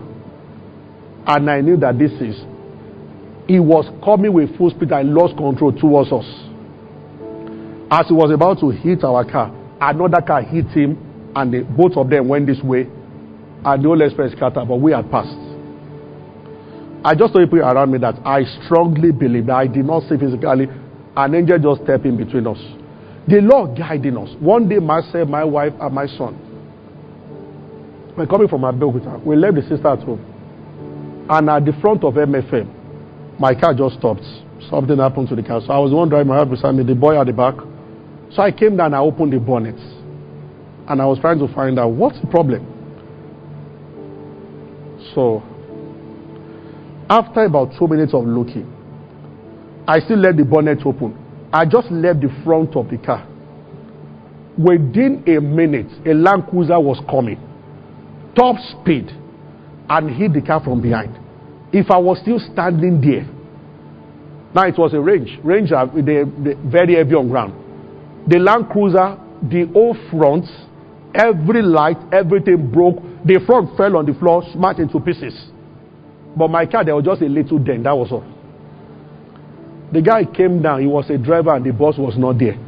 And 1.26 1.50
I 1.50 1.60
knew 1.62 1.76
that 1.78 1.98
this 1.98 2.12
is 2.20 2.36
He 3.48 3.58
was 3.58 3.88
coming 4.04 4.32
with 4.32 4.56
full 4.58 4.70
speed 4.70 4.92
and 4.92 5.14
lost 5.14 5.36
control 5.38 5.72
towards 5.72 6.12
us. 6.12 6.26
As 7.90 8.06
he 8.08 8.14
was 8.14 8.30
about 8.30 8.60
to 8.60 8.70
hit 8.70 9.04
our 9.04 9.24
car, 9.24 9.52
another 9.80 10.20
car 10.20 10.42
hit 10.42 10.66
him, 10.68 10.98
and 11.36 11.52
the, 11.52 11.60
both 11.62 11.96
of 11.96 12.08
them 12.10 12.28
went 12.28 12.46
this 12.46 12.60
way, 12.62 12.88
and 13.64 13.82
the 13.82 13.88
whole 13.88 14.00
express 14.00 14.32
scattered, 14.32 14.66
but 14.66 14.76
we 14.76 14.92
had 14.92 15.10
passed. 15.10 15.36
I 17.04 17.14
just 17.14 17.34
told 17.34 17.50
people 17.50 17.60
around 17.60 17.92
me 17.92 17.98
that 17.98 18.14
I 18.24 18.44
strongly 18.64 19.12
believe 19.12 19.46
that 19.46 19.56
I 19.56 19.66
did 19.66 19.84
not 19.84 20.02
see 20.08 20.16
physically, 20.16 20.68
an 21.16 21.34
angel 21.34 21.58
just 21.58 21.82
stepped 21.84 22.06
in 22.06 22.16
between 22.16 22.46
us. 22.46 22.58
The 23.28 23.40
Lord 23.40 23.76
guiding 23.76 24.16
us. 24.16 24.30
One 24.40 24.68
day, 24.68 24.78
myself, 24.78 25.28
my 25.28 25.44
wife, 25.44 25.72
and 25.80 25.94
my 25.94 26.06
son 26.06 26.36
were 28.16 28.26
coming 28.26 28.48
from 28.48 28.62
Abeokuta. 28.62 29.22
We 29.24 29.36
left 29.36 29.56
the 29.56 29.62
sister 29.62 29.88
at 29.88 30.00
home. 30.00 30.20
And 31.28 31.48
at 31.48 31.64
the 31.64 31.72
front 31.80 32.04
of 32.04 32.14
MFM, 32.14 33.38
my 33.38 33.54
car 33.54 33.74
just 33.74 33.98
stopped. 33.98 34.24
Something 34.70 34.98
happened 34.98 35.28
to 35.28 35.36
the 35.36 35.42
car. 35.42 35.60
So 35.66 35.72
I 35.72 35.78
was 35.78 35.90
the 35.90 35.96
one 35.96 36.08
driving 36.08 36.28
my 36.28 36.38
wife 36.42 36.50
beside 36.50 36.72
me, 36.74 36.84
the 36.84 36.94
boy 36.94 37.18
at 37.20 37.26
the 37.26 37.32
back. 37.32 37.54
So 38.34 38.42
I 38.42 38.50
came 38.50 38.76
down 38.76 38.94
I 38.94 38.98
opened 38.98 39.32
the 39.32 39.38
bonnet. 39.38 39.78
And 40.86 41.00
I 41.00 41.06
was 41.06 41.18
trying 41.20 41.38
to 41.38 41.48
find 41.54 41.78
out 41.78 41.92
what's 41.92 42.20
the 42.20 42.26
problem. 42.26 42.70
So, 45.14 45.42
after 47.08 47.44
about 47.44 47.72
two 47.78 47.86
minutes 47.86 48.12
of 48.12 48.24
looking, 48.26 48.70
I 49.86 50.00
still 50.00 50.18
left 50.18 50.36
the 50.36 50.44
bonnet 50.44 50.80
open. 50.84 51.16
I 51.52 51.64
just 51.64 51.90
left 51.90 52.20
the 52.20 52.28
front 52.44 52.74
of 52.76 52.90
the 52.90 52.98
car. 52.98 53.26
Within 54.58 55.24
a 55.26 55.40
minute, 55.40 55.90
a 56.06 56.12
Land 56.14 56.44
Cruiser 56.50 56.78
was 56.78 57.00
coming, 57.08 57.38
top 58.36 58.56
speed, 58.70 59.10
and 59.88 60.10
hit 60.10 60.32
the 60.32 60.42
car 60.42 60.62
from 60.62 60.82
behind. 60.82 61.18
If 61.72 61.90
I 61.90 61.98
was 61.98 62.18
still 62.20 62.38
standing 62.52 63.00
there, 63.00 63.26
now 64.54 64.66
it 64.66 64.78
was 64.78 64.92
a 64.94 65.00
range, 65.00 65.38
range 65.42 65.72
are 65.72 65.86
they, 65.86 66.24
they 66.24 66.54
very 66.64 66.94
heavy 66.94 67.14
on 67.14 67.28
ground. 67.28 67.63
The 68.26 68.38
Land 68.38 68.70
Cruiser, 68.70 69.18
the 69.42 69.66
whole 69.72 69.94
front, 70.10 70.46
every 71.14 71.62
light, 71.62 71.98
everything 72.12 72.70
broke. 72.70 72.96
The 73.24 73.40
front 73.46 73.76
fell 73.76 73.96
on 73.96 74.06
the 74.06 74.14
floor, 74.14 74.42
smashed 74.52 74.78
into 74.80 74.98
pieces. 75.00 75.34
But 76.36 76.48
my 76.48 76.66
car, 76.66 76.84
there 76.84 76.96
was 76.96 77.04
just 77.04 77.22
a 77.22 77.26
little 77.26 77.58
dent. 77.58 77.84
That 77.84 77.96
was 77.96 78.10
all. 78.10 78.24
The 79.92 80.00
guy 80.02 80.24
came 80.24 80.62
down. 80.62 80.80
He 80.80 80.86
was 80.86 81.08
a 81.10 81.18
driver, 81.18 81.54
and 81.54 81.64
the 81.64 81.72
boss 81.72 81.98
was 81.98 82.16
not 82.16 82.38
there. 82.38 82.58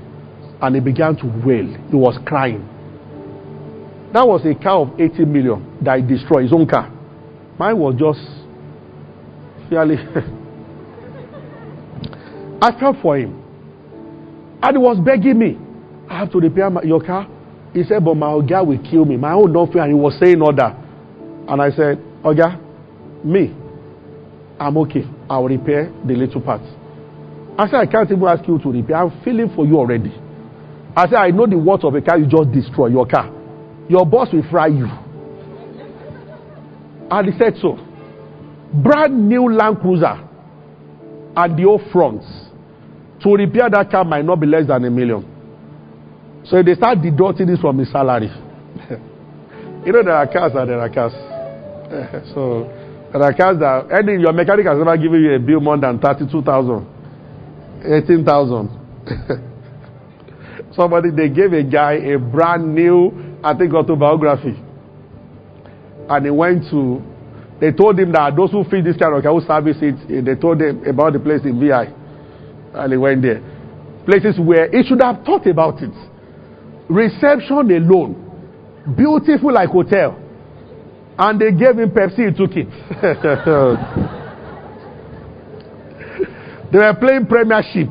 And 0.61 0.75
he 0.75 0.81
began 0.81 1.17
to 1.17 1.27
wail. 1.45 1.67
He 1.91 1.97
was 1.97 2.19
crying. 2.25 2.69
That 4.13 4.27
was 4.27 4.45
a 4.47 4.55
car 4.55 4.81
of 4.81 5.01
80 5.01 5.25
million 5.25 5.79
that 5.83 5.99
he 6.01 6.07
destroyed, 6.07 6.45
his 6.45 6.53
own 6.53 6.67
car. 6.67 6.93
Mine 7.59 7.79
was 7.79 7.95
just 7.99 8.21
fairly. 9.69 9.97
I 12.63 12.79
felt 12.79 12.97
for 13.03 13.19
him. 13.19 13.46
And 14.63 14.77
he 14.77 14.79
was 14.79 14.99
begging 15.05 15.39
me, 15.39 15.59
I 16.09 16.19
have 16.19 16.33
to 16.33 16.39
repair 16.39 16.71
my, 16.71 16.83
your 16.83 17.03
car. 17.03 17.29
He 17.73 17.85
said, 17.85 18.05
But 18.05 18.15
my 18.15 18.29
Oga 18.29 18.67
will 18.67 18.79
kill 18.91 19.05
me. 19.05 19.17
My 19.17 19.33
own 19.33 19.53
don't 19.53 19.71
feel. 19.73 19.83
And 19.83 19.93
he 19.93 19.99
was 19.99 20.19
saying 20.19 20.41
all 20.41 20.55
that. 20.55 20.77
And 21.49 21.61
I 21.61 21.71
said, 21.71 21.99
Oga, 22.25 22.59
me, 23.25 23.55
I'm 24.59 24.77
okay. 24.79 25.05
I'll 25.29 25.45
repair 25.45 25.93
the 26.07 26.15
little 26.15 26.41
parts. 26.41 26.65
I 27.59 27.67
said, 27.67 27.77
I 27.77 27.87
can't 27.87 28.11
even 28.11 28.25
ask 28.25 28.47
you 28.49 28.59
to 28.59 28.71
repair. 28.71 28.97
I'm 28.97 29.23
feeling 29.23 29.53
for 29.55 29.67
you 29.67 29.77
already. 29.77 30.13
I 30.97 31.05
said, 31.05 31.17
I 31.17 31.31
know 31.31 31.47
the 31.47 31.59
worth 31.59 31.85
of 31.85 31.95
a 31.95 32.01
car 32.01 32.19
you 32.19 32.27
just 32.27 32.53
destroy 32.53 32.87
your 32.89 33.07
car. 33.07 33.31
Your 33.89 34.07
boss 34.07 34.33
will 34.33 34.45
fry 34.51 34.69
you. 34.69 34.87
And 37.11 37.33
he 37.33 37.39
said 37.39 37.55
so. 37.61 37.79
Brand 38.83 39.29
new 39.29 39.53
Land 39.53 39.79
Cruiser 39.81 40.27
and 41.37 41.57
the 41.59 41.65
old 41.65 41.83
fronts. 41.93 42.27
To 43.27 43.35
repair 43.35 43.69
that 43.69 43.91
car 43.91 44.05
might 44.05 44.25
not 44.25 44.39
be 44.39 44.47
less 44.47 44.69
than 44.69 44.85
a 44.85 44.91
million. 44.91 45.27
So 46.45 46.63
they 46.63 46.77
start 46.77 47.03
deducting 47.03 47.49
this 47.49 47.59
from 47.59 47.77
his 47.79 47.91
salary. 47.91 48.29
you 49.85 49.91
know, 49.93 50.05
there 50.05 50.15
are 50.15 50.29
cars 50.33 50.53
and 50.55 50.71
there 50.71 50.79
are 50.79 50.89
cars. 50.89 51.11
so 52.33 52.71
there 53.13 53.23
are 53.25 53.35
cars 53.35 53.59
that 53.59 53.91
any 53.91 54.23
your 54.23 54.33
mechanic 54.33 54.65
has 54.67 54.79
never 54.79 54.97
given 54.97 55.21
you 55.25 55.35
a 55.35 55.41
bill 55.41 55.59
more 55.59 55.77
than 55.77 55.99
32,000, 55.99 56.87
18,000. 57.85 58.71
Somebody, 60.77 61.11
they 61.11 61.29
gave 61.29 61.53
a 61.53 61.65
guy 61.65 61.95
a 61.95 62.21
brand 62.21 62.73
new, 62.77 63.11
I 63.43 63.59
think, 63.59 63.75
autobiography. 63.75 64.55
And 66.09 66.25
he 66.25 66.31
went 66.31 66.71
to, 66.71 67.03
they 67.61 67.73
told 67.73 67.99
him 67.99 68.13
that 68.13 68.37
those 68.37 68.53
who 68.53 68.63
feed 68.71 68.85
this 68.85 68.97
kind 68.97 69.17
of 69.17 69.23
car, 69.25 69.35
who 69.35 69.45
service 69.45 69.79
it, 69.83 70.25
they 70.25 70.37
told 70.37 70.63
him 70.63 70.87
about 70.87 71.13
the 71.15 71.19
place 71.19 71.41
in 71.43 71.59
VI. 71.59 72.06
And 72.77 72.93
he 72.93 72.99
went 72.99 73.23
there. 73.23 73.41
Places 74.05 74.39
where 74.39 74.71
he 74.71 74.83
should 74.87 75.01
have 75.03 75.25
thought 75.25 75.47
about 75.47 75.83
it. 75.83 75.91
Reception 76.89 77.71
alone, 77.71 78.15
beautiful 78.97 79.53
like 79.53 79.71
hotel. 79.71 80.17
And 81.19 81.41
they 81.41 81.51
gave 81.51 81.79
him 81.79 81.91
Pepsi, 81.91 82.29
he 82.29 82.35
took 82.37 82.55
it. 82.55 82.69
they 86.71 86.79
were 86.79 86.95
playing 87.01 87.27
Premiership. 87.27 87.89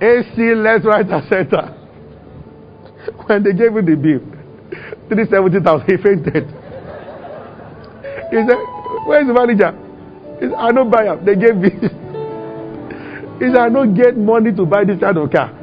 AC, 0.00 0.54
left, 0.54 0.84
right, 0.84 1.04
and 1.06 1.28
center. 1.28 1.74
When 3.26 3.42
they 3.42 3.52
gave 3.52 3.76
him 3.76 3.84
the 3.84 3.96
bill, 3.96 4.20
370,000, 5.08 5.86
he 5.86 5.96
fainted. 5.96 6.46
He 8.30 8.36
said, 8.46 8.58
Where's 9.06 9.26
the 9.26 9.34
manager? 9.34 9.72
He 10.38 10.46
said, 10.46 10.54
I 10.54 10.70
don't 10.70 10.88
buy 10.90 11.06
him. 11.06 11.24
They 11.24 11.34
gave 11.34 11.56
me. 11.56 11.70
He 13.38 13.46
said, 13.46 13.56
I 13.56 13.68
don't 13.68 13.94
get 13.94 14.16
money 14.16 14.52
to 14.52 14.66
buy 14.66 14.84
this 14.84 14.98
kind 14.98 15.16
of 15.16 15.30
car. 15.30 15.54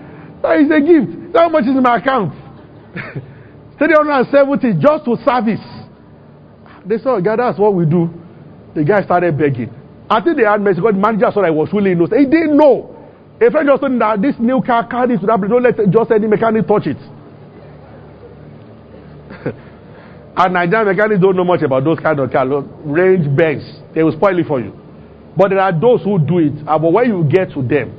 So 0.42 0.50
it's 0.52 0.72
a 0.72 0.80
gift. 0.80 1.36
How 1.36 1.50
much 1.50 1.64
is 1.64 1.76
in 1.76 1.84
my 1.84 1.98
account? 1.98 2.34
370 3.78 4.80
just 4.80 5.04
to 5.06 5.18
service. 5.26 5.60
They 6.86 6.98
said, 6.98 7.24
God, 7.24 7.40
that's 7.40 7.60
what 7.60 7.74
we 7.74 7.86
do. 7.86 8.10
The 8.76 8.84
guy 8.84 9.04
started 9.04 9.38
begging. 9.38 9.74
I 10.10 10.22
think 10.22 10.38
they 10.38 10.44
had 10.44 10.62
message 10.62 10.78
because 10.78 10.94
the 10.94 11.02
manager 11.02 11.32
saw 11.34 11.42
I 11.42 11.50
was 11.50 11.70
really 11.74 11.92
innocent. 11.92 12.20
He 12.20 12.26
didn't 12.26 12.56
know. 12.56 12.92
A 13.42 13.52
friend 13.52 13.68
just 13.68 13.82
told 13.82 14.00
that 14.00 14.22
this 14.22 14.36
new 14.40 14.62
car 14.62 14.88
carries 14.88 15.20
to 15.20 15.26
that. 15.26 15.42
Don't 15.42 15.64
let 15.64 15.76
just 15.92 16.12
any 16.12 16.28
mechanic 16.28 16.68
touch 16.68 16.88
it. 16.88 16.98
and 20.38 20.54
Nigerian 20.54 20.88
mechanics 20.88 21.20
don't 21.22 21.36
know 21.36 21.44
much 21.44 21.64
about 21.64 21.84
those 21.84 22.00
kind 22.00 22.20
of 22.20 22.32
cars. 22.32 22.48
Range 22.86 23.28
banks. 23.36 23.66
They 23.94 24.04
will 24.04 24.14
spoil 24.14 24.40
it 24.40 24.48
for 24.48 24.62
you. 24.62 24.85
But 25.38 25.50
there 25.50 25.60
are 25.60 25.78
those 25.78 26.02
who 26.04 26.18
do 26.18 26.40
it. 26.40 26.54
Ah, 26.66 26.80
but 26.80 26.94
when 26.94 27.08
you 27.10 27.24
get 27.30 27.52
to 27.54 27.62
them, 27.62 27.92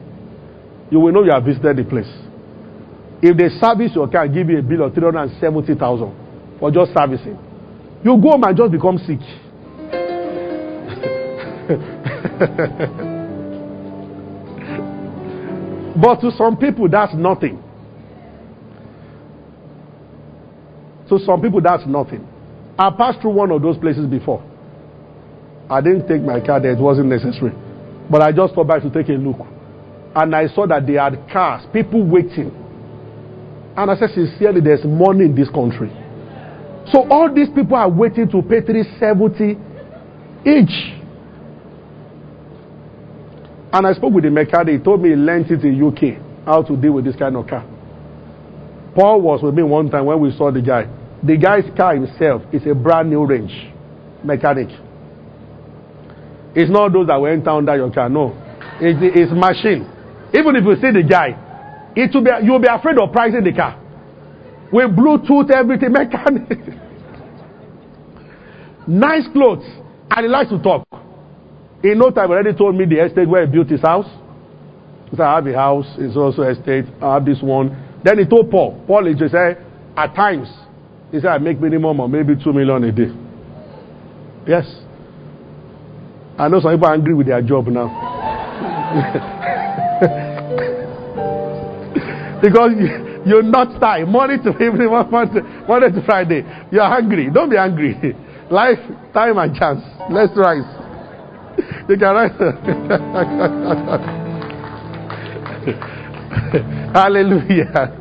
you 0.91 1.01
will 1.01 1.13
know 1.13 1.23
you 1.25 1.33
have 1.33 1.45
visited 1.45 1.77
the 1.77 1.85
place. 1.85 2.09
If 3.23 3.37
they 3.37 3.49
service 3.61 3.93
your 3.95 4.09
car, 4.09 4.27
give 4.29 4.49
you 4.49 4.59
a 4.59 4.63
bill 4.63 4.85
of 4.87 4.95
370,000 4.95 6.59
for 6.61 6.71
just 6.71 6.93
servicing. 6.97 7.39
You 8.05 8.17
go 8.21 8.31
home 8.33 8.45
and 8.45 8.57
just 8.57 8.73
become 8.73 8.99
sick. 8.99 9.19
but 16.01 16.21
to 16.21 16.31
some 16.37 16.57
people, 16.57 16.89
that's 16.89 17.15
nothing. 17.15 17.63
To 21.09 21.19
some 21.19 21.41
people, 21.41 21.61
that's 21.61 21.87
nothing. 21.87 22.27
I 22.79 22.91
passed 22.91 23.21
through 23.21 23.33
one 23.33 23.51
of 23.51 23.63
those 23.63 23.77
places 23.79 24.07
before. 24.07 24.43
I 25.69 25.81
didn't 25.81 26.07
take 26.07 26.23
my 26.23 26.41
car 26.45 26.61
there, 26.61 26.73
it 26.73 26.79
wasn't 26.79 27.09
necessary. 27.09 27.53
But 28.11 28.23
I 28.23 28.33
just 28.33 28.55
thought 28.55 28.69
back 28.69 28.83
to 28.83 28.91
take 28.91 29.09
a 29.09 29.19
look. 29.19 29.47
And 30.15 30.35
I 30.35 30.47
saw 30.49 30.67
that 30.67 30.87
they 30.87 30.95
had 30.95 31.29
cars, 31.33 31.67
people 31.73 32.03
waiting. 32.07 32.51
And 33.77 33.91
I 33.91 33.97
said, 33.97 34.11
sincerely, 34.15 34.61
there's 34.61 34.85
money 34.85 35.25
in 35.27 35.35
this 35.35 35.51
country. 35.51 35.91
So 36.93 37.07
all 37.11 37.33
these 37.35 37.49
people 37.55 37.77
are 37.77 37.91
waiting 37.91 38.29
to 38.31 38.43
pay 38.43 38.61
370 38.61 39.59
each. 40.49 40.97
And 43.73 43.87
I 43.87 43.93
spoke 43.93 44.15
with 44.15 44.25
the 44.25 44.31
mechanic. 44.31 44.79
He 44.79 44.85
told 44.85 45.03
me 45.03 45.11
he 45.11 45.17
learned 45.17 45.51
it 45.51 45.65
in 45.65 45.83
UK 45.83 46.23
how 46.47 46.63
to 46.63 46.77
deal 46.77 46.93
with 46.93 47.05
this 47.05 47.17
kind 47.17 47.37
of 47.37 47.47
car. 47.49 47.67
Paul 48.95 49.21
was 49.21 49.43
with 49.43 49.55
me 49.55 49.63
one 49.65 49.91
time 49.91 50.07
when 50.07 50.21
we 50.21 50.31
saw 50.37 50.51
the 50.51 50.63
guy. 50.63 50.89
The 51.23 51.37
guy's 51.37 51.65
car 51.77 51.95
himself 51.95 52.43
is 52.53 52.65
a 52.67 52.75
brand 52.75 53.11
new 53.11 53.27
range 53.27 53.53
mechanic. 54.25 54.69
It's 56.57 56.71
not 56.71 56.91
those 56.95 57.07
that 57.09 57.17
will 57.21 57.31
enter 57.31 57.51
under 57.51 57.77
your 57.77 57.93
car. 57.93 58.09
No, 58.09 58.33
it's, 58.81 58.99
it's 59.03 59.31
machine. 59.31 59.85
Even 60.33 60.57
if 60.57 60.65
you 60.65 60.75
see 60.77 60.91
the 60.91 61.07
guy, 61.07 61.37
it 61.95 62.11
will 62.15 62.25
be 62.25 62.31
you'll 62.43 62.59
be 62.59 62.67
afraid 62.69 62.99
of 62.99 63.13
pricing 63.13 63.45
the 63.45 63.53
car. 63.53 63.79
With 64.73 64.97
Bluetooth, 64.97 65.51
everything, 65.51 65.93
mechanic. 65.93 66.49
nice 68.89 69.29
clothes, 69.35 69.67
and 70.11 70.25
he 70.25 70.29
likes 70.29 70.49
to 70.49 70.59
talk. 70.59 70.89
In 71.85 71.99
no 71.99 72.11
time, 72.11 72.31
already 72.31 72.55
told 72.57 72.75
me 72.75 72.87
the 72.87 73.05
estate 73.05 73.29
where 73.29 73.45
he 73.45 73.53
built 73.53 73.69
his 73.69 73.83
house. 73.83 74.09
He 75.11 75.17
said, 75.17 75.27
I 75.27 75.35
have 75.37 75.47
a 75.47 75.55
house, 75.55 75.87
it's 75.99 76.17
also 76.17 76.43
estate. 76.43 76.87
I 77.03 77.15
have 77.15 77.27
this 77.27 77.41
one. 77.43 77.77
Then 78.03 78.19
he 78.19 78.25
told 78.25 78.51
Paul. 78.51 78.83
Paul 78.87 79.05
he 79.07 79.15
just 79.15 79.33
said, 79.33 79.63
at 79.95 80.15
times, 80.15 80.49
he 81.13 81.21
said, 81.21 81.29
I 81.29 81.39
make 81.39 81.61
minimum 81.61 82.01
of 82.01 82.11
maybe 82.11 82.35
two 82.43 82.53
million 82.55 82.83
a 82.85 82.93
day. 82.93 83.13
Yes. 84.49 84.86
I 86.39 86.49
know 86.49 86.61
some 86.61 86.75
people 86.75 86.89
are 86.89 86.95
angry 86.95 87.15
with 87.15 87.29
their 87.29 87.41
job 87.41 87.67
now. 87.69 87.87
because 92.43 92.73
you, 92.77 93.23
you're 93.27 93.43
not 93.43 93.81
tired. 93.81 94.09
Monday 94.09 94.37
to 94.45 94.51
evening, 94.63 94.91
Monday, 94.91 95.41
to 95.91 96.03
Friday. 96.05 96.45
You're 96.71 96.87
hungry. 96.89 97.31
Don't 97.33 97.49
be 97.51 97.57
angry. 97.57 98.15
Life, 98.51 98.79
time, 99.13 99.39
and 99.39 99.57
chance. 99.57 99.83
Let's 100.11 100.37
rise. 100.37 100.65
You 101.89 101.97
can 101.97 102.15
rise. 102.15 102.33
Hallelujah. 106.93 107.93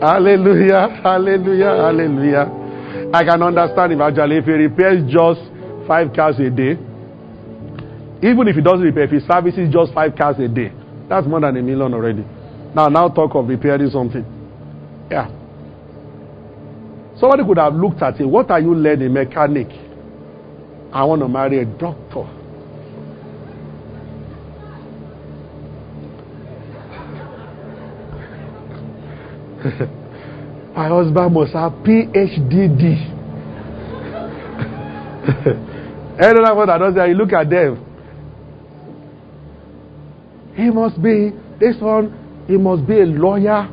Hallelujah. 0.00 0.88
Hallelujah. 1.02 1.76
Hallelujah. 1.76 2.46
I 3.14 3.24
can 3.24 3.42
understand 3.42 3.92
if 3.92 4.00
actually 4.00 4.36
if 4.38 4.44
he 4.44 4.52
repairs 4.52 5.02
just 5.10 5.40
five 5.90 6.12
cars 6.14 6.38
a 6.38 6.48
day, 6.48 6.78
even 8.22 8.46
if 8.46 8.54
he 8.54 8.62
doesn't 8.62 8.82
repair, 8.86 9.02
if 9.02 9.10
he 9.10 9.18
services 9.26 9.68
just 9.72 9.92
five 9.92 10.14
cars 10.14 10.36
a 10.38 10.46
day, 10.46 10.70
that's 11.08 11.26
more 11.26 11.40
than 11.40 11.56
a 11.56 11.62
million 11.62 11.92
already. 11.92 12.24
Now, 12.76 12.86
now 12.86 13.08
talk 13.08 13.34
of 13.34 13.48
repairing 13.48 13.90
something. 13.90 14.24
Yeah. 15.10 15.26
Somebody 17.18 17.42
could 17.44 17.58
have 17.58 17.74
looked 17.74 18.02
at 18.02 18.20
it. 18.20 18.24
What 18.24 18.52
are 18.52 18.60
you 18.60 18.72
learning? 18.72 19.12
Mechanic. 19.12 19.66
I 20.92 21.02
want 21.02 21.22
to 21.22 21.28
marry 21.28 21.58
a 21.58 21.64
doctor. 21.64 22.22
My 30.76 30.86
husband 30.86 31.34
must 31.34 31.52
have 31.52 31.72
PhD. 31.82 33.16
Any 36.20 36.38
other 36.38 36.54
one 36.54 36.66
that 36.66 36.78
does 36.78 36.94
that, 36.96 37.08
you 37.08 37.14
look 37.14 37.32
at 37.32 37.48
them. 37.48 37.86
He 40.54 40.68
must 40.70 41.00
be 41.02 41.30
this 41.58 41.76
one. 41.80 42.44
He 42.46 42.58
must 42.58 42.86
be 42.86 43.00
a 43.00 43.06
lawyer. 43.06 43.68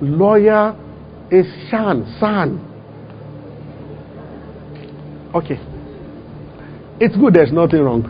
Lawyer 0.00 0.74
is 1.30 1.46
Shan, 1.70 2.04
San. 2.18 2.58
Okay. 5.32 5.60
It's 6.98 7.14
good, 7.16 7.34
there's 7.34 7.52
nothing 7.52 7.80
wrong. 7.80 8.02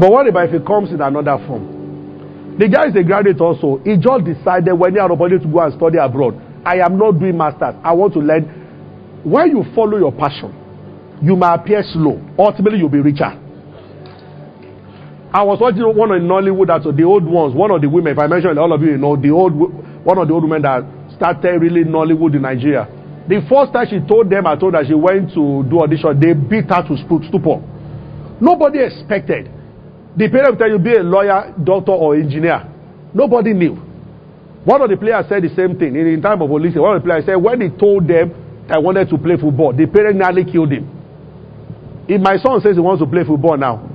But 0.00 0.10
what 0.10 0.26
about 0.26 0.48
if 0.48 0.54
it 0.54 0.66
comes 0.66 0.90
in 0.92 1.00
another 1.02 1.36
form? 1.46 2.56
The 2.58 2.68
guy 2.68 2.88
is 2.88 2.96
a 2.96 3.02
graduate 3.02 3.40
also. 3.40 3.76
He 3.84 3.96
just 3.98 4.24
decided 4.24 4.72
when 4.72 4.94
he 4.94 4.98
had 5.00 5.10
opportunity 5.10 5.44
to 5.44 5.52
go 5.52 5.60
and 5.60 5.74
study 5.74 5.98
abroad. 5.98 6.40
I 6.64 6.78
am 6.78 6.96
not 6.96 7.18
doing 7.18 7.36
masters. 7.36 7.74
I 7.84 7.92
want 7.92 8.14
to 8.14 8.20
learn. 8.20 8.44
When 9.24 9.50
you 9.50 9.64
follow 9.74 9.98
your 9.98 10.12
passion, 10.12 10.54
you 11.22 11.36
may 11.36 11.52
appear 11.52 11.82
slow. 11.92 12.20
Ultimately, 12.38 12.78
you'll 12.78 12.88
be 12.88 13.00
richer. 13.00 13.42
I 15.32 15.42
was 15.42 15.60
watching 15.60 15.82
one 15.84 16.08
the 16.08 16.16
Nollywood, 16.16 16.68
that's 16.68 16.84
the 16.84 17.04
old 17.04 17.24
ones. 17.24 17.54
One 17.54 17.70
of 17.70 17.82
the 17.82 17.88
women, 17.88 18.12
if 18.12 18.18
I 18.18 18.26
mention 18.26 18.56
all 18.56 18.72
of 18.72 18.80
you, 18.80 18.92
you 18.92 18.98
know 18.98 19.16
the 19.16 19.30
old 19.30 19.52
one 19.52 20.16
of 20.18 20.28
the 20.28 20.32
old 20.34 20.44
women 20.44 20.62
that 20.62 20.80
started 21.16 21.60
really 21.60 21.84
Nollywood 21.84 22.34
in 22.36 22.42
Nigeria. 22.42 22.88
The 23.28 23.42
first 23.50 23.72
time 23.74 23.84
she 23.90 23.98
told 24.06 24.30
them, 24.30 24.46
I 24.46 24.54
told 24.56 24.74
her 24.74 24.84
she 24.86 24.94
went 24.94 25.34
to 25.34 25.66
do 25.68 25.82
audition. 25.82 26.14
They 26.20 26.32
beat 26.32 26.70
her 26.70 26.80
to 26.86 26.94
stupor. 27.28 27.58
Nobody 28.40 28.80
expected. 28.80 29.50
The 30.16 30.30
parent 30.30 30.52
will 30.52 30.58
tell 30.58 30.70
you 30.70 30.78
be 30.78 30.94
a 30.96 31.02
lawyer, 31.02 31.52
doctor, 31.62 31.92
or 31.92 32.14
engineer. 32.16 32.64
Nobody 33.12 33.52
knew. 33.52 33.74
One 34.64 34.80
of 34.80 34.88
the 34.88 34.96
players 34.96 35.26
said 35.28 35.42
the 35.42 35.52
same 35.54 35.76
thing 35.76 35.96
in, 35.96 36.06
in 36.06 36.22
time 36.22 36.40
of 36.40 36.48
Olise. 36.48 36.80
One 36.80 36.96
of 36.96 37.02
the 37.02 37.06
players 37.06 37.26
said 37.26 37.36
when 37.36 37.60
he 37.60 37.68
told 37.76 38.08
them 38.08 38.32
I 38.70 38.78
wanted 38.78 39.10
to 39.10 39.18
play 39.18 39.36
football, 39.36 39.74
the 39.76 39.84
parent 39.86 40.16
nearly 40.16 40.44
killed 40.50 40.72
him. 40.72 40.95
If 42.08 42.20
my 42.20 42.36
son 42.38 42.60
says 42.60 42.76
he 42.76 42.80
wants 42.80 43.02
to 43.02 43.06
play 43.10 43.24
football 43.24 43.56
now, 43.56 43.88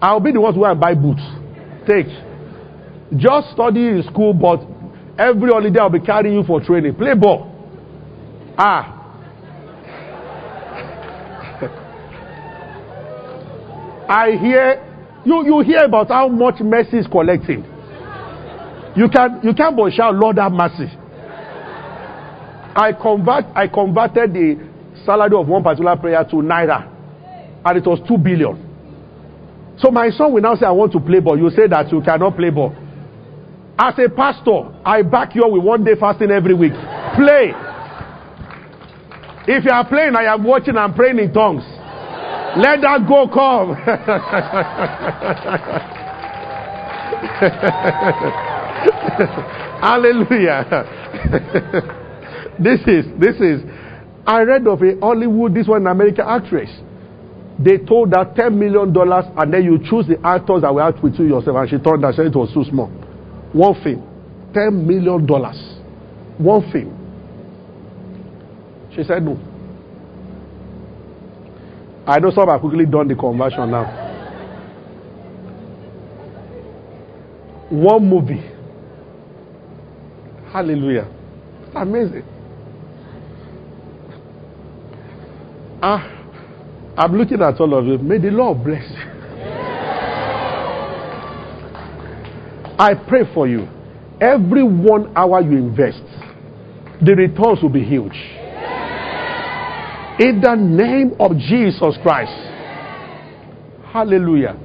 I'll 0.00 0.20
be 0.20 0.32
the 0.32 0.40
one 0.40 0.54
to 0.54 0.58
go 0.58 0.64
and 0.64 0.80
buy 0.80 0.94
boots. 0.94 1.20
Take. 1.86 2.06
Just 3.16 3.50
study 3.52 3.88
in 3.88 4.02
school, 4.10 4.32
but 4.34 4.60
every 5.18 5.50
holiday 5.50 5.78
I'll 5.80 5.90
be 5.90 6.00
carrying 6.00 6.36
you 6.36 6.44
for 6.44 6.60
training. 6.60 6.94
Play 6.94 7.14
ball. 7.14 7.52
Ah. 8.56 8.94
I 14.08 14.30
hear 14.40 14.84
you, 15.24 15.44
you 15.44 15.60
hear 15.60 15.84
about 15.84 16.08
how 16.08 16.28
much 16.28 16.56
Messi 16.56 16.94
is 17.00 17.06
collecting. 17.06 17.64
You 18.96 19.08
can 19.08 19.40
you 19.42 19.54
can't 19.54 19.76
but 19.76 19.92
shout, 19.92 20.14
Lord 20.14 20.38
have 20.38 20.52
mercy. 20.52 20.88
I 22.74 22.92
convert 23.00 23.44
I 23.54 23.68
converted 23.68 24.32
the 24.32 24.68
salary 25.04 25.36
of 25.36 25.48
one 25.48 25.62
particular 25.62 25.96
prayer 25.96 26.24
to 26.24 26.36
naira, 26.36 26.88
and 27.68 27.76
it 27.78 27.86
was 27.86 28.00
two 28.08 28.16
billion. 28.16 28.64
So 29.78 29.90
my 29.90 30.08
son 30.10 30.32
will 30.32 30.42
now 30.42 30.54
say, 30.56 30.66
I 30.66 30.70
want 30.70 30.92
to 30.92 31.00
play 31.00 31.20
ball. 31.20 31.38
You 31.38 31.50
say 31.50 31.66
that 31.68 31.92
you 31.92 32.00
cannot 32.00 32.36
play 32.36 32.50
ball. 32.50 32.74
As 33.78 33.94
a 33.98 34.08
pastor, 34.08 34.74
I 34.84 35.02
back 35.02 35.34
you 35.36 35.46
with 35.46 35.62
one 35.62 35.84
day 35.84 35.94
fasting 35.98 36.30
every 36.30 36.54
week. 36.54 36.72
Play. 37.14 37.52
If 39.46 39.64
you 39.64 39.70
are 39.70 39.86
playing, 39.86 40.16
I 40.16 40.24
am 40.34 40.42
watching 40.44 40.76
and 40.76 40.94
praying 40.96 41.18
in 41.18 41.32
tongues. 41.32 41.62
Let 42.56 42.80
that 42.80 43.06
go 43.06 43.28
come. 43.28 43.76
Hallelujah. 49.80 50.64
this 52.62 52.80
is 52.86 53.04
this 53.20 53.36
is 53.36 53.62
I 54.26 54.42
read 54.42 54.66
of 54.66 54.82
a 54.82 54.98
Hollywood, 55.00 55.54
this 55.54 55.68
one 55.68 55.86
American 55.86 56.24
actress. 56.26 56.70
They 57.58 57.78
told 57.78 58.14
her 58.14 58.32
ten 58.36 58.58
million 58.58 58.92
dollars 58.92 59.24
and 59.36 59.52
then 59.52 59.64
you 59.64 59.78
choose 59.78 60.06
the 60.06 60.18
actors 60.24 60.62
that 60.62 60.72
will 60.72 60.82
act 60.82 61.02
with 61.02 61.14
you 61.18 61.26
yourself. 61.26 61.56
And 61.56 61.68
she 61.70 61.78
told 61.78 62.02
that 62.02 62.14
said 62.14 62.26
it 62.26 62.36
was 62.36 62.52
too 62.54 62.64
small. 62.64 62.86
One 63.52 63.74
film. 63.82 64.04
Ten 64.54 64.86
million 64.86 65.26
dollars. 65.26 65.56
One 66.38 66.70
film. 66.70 66.94
She 68.94 69.02
said 69.02 69.22
no. 69.24 69.36
I 72.06 72.18
know 72.20 72.30
some 72.30 72.48
have 72.48 72.60
quickly 72.60 72.86
done 72.86 73.08
the 73.08 73.14
conversion 73.14 73.70
now. 73.70 74.06
One 77.70 78.08
movie. 78.08 78.42
Hallelujah. 80.52 81.06
Amazing. 81.74 82.24
Ah, 85.82 86.17
I'm 86.98 87.12
looking 87.16 87.40
at 87.42 87.60
all 87.60 87.78
of 87.78 87.86
you. 87.86 87.96
May 87.98 88.18
the 88.18 88.32
Lord 88.32 88.64
bless 88.64 88.82
you. 88.90 89.08
I 92.76 92.94
pray 93.08 93.22
for 93.32 93.46
you. 93.46 93.68
Every 94.20 94.64
one 94.64 95.16
hour 95.16 95.40
you 95.40 95.52
invest, 95.58 96.02
the 97.00 97.14
returns 97.14 97.62
will 97.62 97.68
be 97.68 97.84
huge. 97.84 98.16
In 100.18 100.40
the 100.42 100.56
name 100.56 101.14
of 101.20 101.38
Jesus 101.38 101.96
Christ. 102.02 102.32
Hallelujah. 103.92 104.58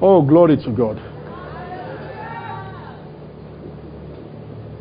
Oh, 0.00 0.22
glory 0.22 0.56
to 0.58 0.70
God. 0.70 0.96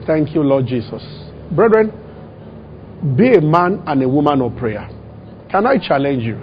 Thank 0.05 0.35
you, 0.35 0.43
Lord 0.43 0.67
Jesus. 0.67 1.01
Brethren, 1.51 1.89
be 3.17 3.33
a 3.33 3.41
man 3.41 3.81
and 3.87 4.03
a 4.03 4.07
woman 4.07 4.43
of 4.43 4.55
prayer. 4.57 4.87
Can 5.51 5.67
I 5.67 5.77
challenge 5.77 6.23
you? 6.23 6.39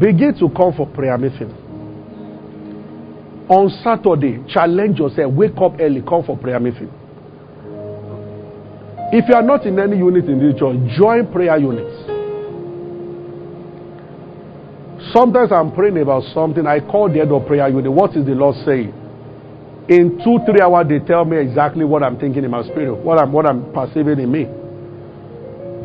Begin 0.00 0.34
to 0.40 0.48
come 0.48 0.72
for 0.74 0.86
prayer 0.86 1.18
meeting. 1.18 1.52
On 3.48 3.68
Saturday, 3.84 4.42
challenge 4.48 4.98
yourself. 4.98 5.34
Wake 5.34 5.52
up 5.60 5.74
early, 5.78 6.00
come 6.00 6.24
for 6.24 6.38
prayer 6.38 6.58
meeting. 6.58 6.90
If 9.12 9.28
you 9.28 9.34
are 9.34 9.42
not 9.42 9.66
in 9.66 9.78
any 9.78 9.98
unit 9.98 10.24
in 10.24 10.38
this 10.40 10.58
church, 10.58 10.76
join 10.96 11.30
prayer 11.30 11.58
units. 11.58 11.92
Sometimes 15.12 15.52
I'm 15.52 15.70
praying 15.74 15.98
about 16.00 16.22
something. 16.32 16.66
I 16.66 16.80
call 16.80 17.12
the 17.12 17.18
head 17.18 17.28
of 17.28 17.46
prayer 17.46 17.68
unit. 17.68 17.92
What 17.92 18.16
is 18.16 18.24
the 18.24 18.32
Lord 18.32 18.56
saying? 18.64 18.88
In 19.90 20.16
two, 20.24 20.38
three 20.46 20.62
hours, 20.62 20.86
they 20.88 21.00
tell 21.00 21.26
me 21.26 21.36
exactly 21.36 21.84
what 21.84 22.02
I'm 22.02 22.16
thinking 22.18 22.42
in 22.44 22.50
my 22.50 22.62
spirit, 22.62 22.94
what 22.94 23.18
I'm, 23.18 23.32
what 23.32 23.44
I'm 23.44 23.70
perceiving 23.74 24.18
in 24.18 24.32
me. 24.32 24.46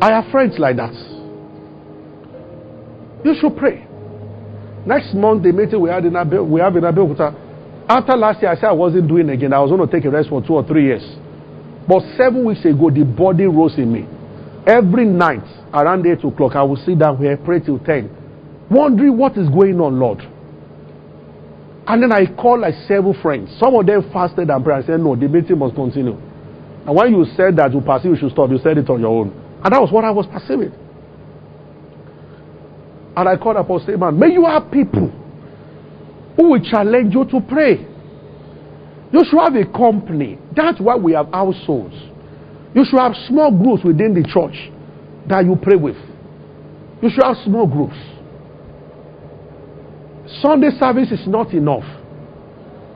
I 0.00 0.12
have 0.22 0.30
friends 0.30 0.54
like 0.58 0.76
that. 0.76 1.17
You 3.24 3.34
should 3.40 3.56
pray. 3.56 3.86
Next 4.86 5.14
month, 5.14 5.42
the 5.42 5.52
meeting 5.52 5.80
we 5.80 5.90
had 5.90 6.04
in 6.04 6.16
Abe, 6.16 6.40
we 6.40 6.60
have 6.60 6.76
in 6.76 6.84
Abeokuta. 6.84 7.34
After 7.88 8.16
last 8.16 8.42
year, 8.42 8.50
I 8.50 8.54
said 8.54 8.64
I 8.66 8.72
wasn't 8.72 9.08
doing 9.08 9.28
again. 9.30 9.52
I 9.52 9.60
was 9.60 9.70
going 9.70 9.86
to 9.86 9.92
take 9.92 10.04
a 10.04 10.10
rest 10.10 10.28
for 10.28 10.40
two 10.40 10.54
or 10.54 10.64
three 10.66 10.84
years. 10.84 11.02
But 11.88 12.02
seven 12.16 12.44
weeks 12.44 12.64
ago, 12.64 12.90
the 12.90 13.04
body 13.04 13.46
rose 13.46 13.76
in 13.78 13.92
me. 13.92 14.06
Every 14.66 15.06
night 15.06 15.44
around 15.72 16.06
8 16.06 16.24
o'clock, 16.24 16.54
I 16.54 16.62
will 16.62 16.76
sit 16.76 16.98
down 16.98 17.16
here, 17.16 17.36
pray 17.38 17.60
till 17.60 17.78
10, 17.78 18.68
wondering 18.70 19.16
what 19.16 19.36
is 19.38 19.48
going 19.48 19.80
on, 19.80 19.98
Lord. 19.98 20.20
And 21.88 22.02
then 22.02 22.12
I 22.12 22.26
called 22.26 22.60
like 22.60 22.74
several 22.86 23.14
friends. 23.22 23.56
Some 23.58 23.74
of 23.74 23.86
them 23.86 24.10
fasted 24.12 24.50
and 24.50 24.62
prayed. 24.62 24.84
I 24.84 24.86
said, 24.86 25.00
No, 25.00 25.16
the 25.16 25.26
meeting 25.26 25.58
must 25.58 25.74
continue. 25.74 26.20
And 26.84 26.94
when 26.94 27.14
you 27.14 27.24
said 27.34 27.56
that 27.56 27.72
you 27.72 27.80
perceive 27.80 28.12
you 28.12 28.16
should 28.16 28.32
stop, 28.32 28.50
you 28.50 28.58
said 28.58 28.76
it 28.76 28.90
on 28.90 29.00
your 29.00 29.08
own. 29.08 29.32
And 29.64 29.72
that 29.72 29.80
was 29.80 29.90
what 29.90 30.04
I 30.04 30.10
was 30.10 30.26
perceiving. 30.26 30.72
And 33.18 33.28
I 33.28 33.36
called 33.36 33.56
Apostle 33.56 33.98
Man, 33.98 34.16
may 34.16 34.28
you 34.28 34.44
have 34.46 34.70
people 34.70 35.08
who 36.36 36.50
will 36.50 36.62
challenge 36.62 37.12
you 37.12 37.24
to 37.24 37.40
pray. 37.48 37.84
You 39.10 39.24
should 39.28 39.40
have 39.40 39.56
a 39.56 39.66
company. 39.76 40.38
That's 40.54 40.80
why 40.80 40.94
we 40.94 41.14
have 41.14 41.26
households. 41.32 41.96
You 42.76 42.84
should 42.88 43.00
have 43.00 43.14
small 43.26 43.50
groups 43.50 43.82
within 43.82 44.14
the 44.14 44.22
church 44.22 44.54
that 45.28 45.44
you 45.44 45.56
pray 45.60 45.74
with. 45.74 45.96
You 47.02 47.10
should 47.10 47.24
have 47.24 47.34
small 47.44 47.66
groups. 47.66 47.96
Sunday 50.40 50.70
service 50.78 51.10
is 51.10 51.26
not 51.26 51.52
enough. 51.52 51.82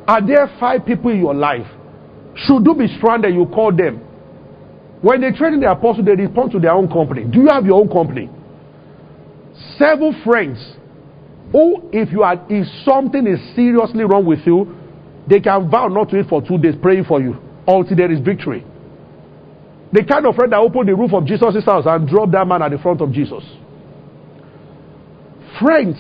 Are 0.07 0.25
there 0.25 0.47
five 0.61 0.87
people 0.87 1.11
in 1.11 1.19
your 1.19 1.35
life? 1.35 1.67
Should 2.47 2.65
you 2.65 2.77
be 2.77 2.87
stranded, 2.97 3.35
you 3.35 3.47
call 3.47 3.75
them. 3.75 3.97
When 5.01 5.21
they 5.21 5.33
train 5.33 5.59
the 5.59 5.69
apostle, 5.73 6.05
they 6.05 6.13
respond 6.15 6.53
to 6.53 6.61
their 6.61 6.71
own 6.75 6.87
company. 6.87 7.25
Do 7.25 7.41
you 7.41 7.49
have 7.49 7.67
your 7.67 7.81
own 7.81 7.89
company? 7.89 8.31
Seven 9.79 10.21
friends 10.25 10.59
who, 11.53 11.89
if 11.93 12.11
you 12.11 12.23
are, 12.23 12.45
if 12.49 12.67
something 12.85 13.27
is 13.27 13.39
seriously 13.55 14.05
wrong 14.05 14.25
with 14.25 14.41
you, 14.47 14.75
they 15.29 15.41
can 15.41 15.71
vow 15.71 15.89
not 15.89 16.09
to 16.11 16.21
eat 16.21 16.29
for 16.29 16.41
two 16.43 16.59
days, 16.59 16.75
praying 16.81 17.05
for 17.05 17.21
you 17.21 17.37
until 17.67 17.97
there 17.97 18.11
is 18.11 18.21
victory. 18.21 18.65
The 19.93 20.05
kind 20.05 20.27
of 20.27 20.35
friend 20.35 20.53
that 20.53 20.59
opened 20.59 20.89
the 20.89 20.95
roof 20.95 21.13
of 21.13 21.27
Jesus' 21.27 21.65
house 21.65 21.85
and 21.87 22.09
dropped 22.09 22.33
that 22.33 22.47
man 22.47 22.63
at 22.63 22.71
the 22.71 22.79
front 22.79 23.03
of 23.03 23.13
Jesus. 23.13 23.45
Friends 25.61 25.99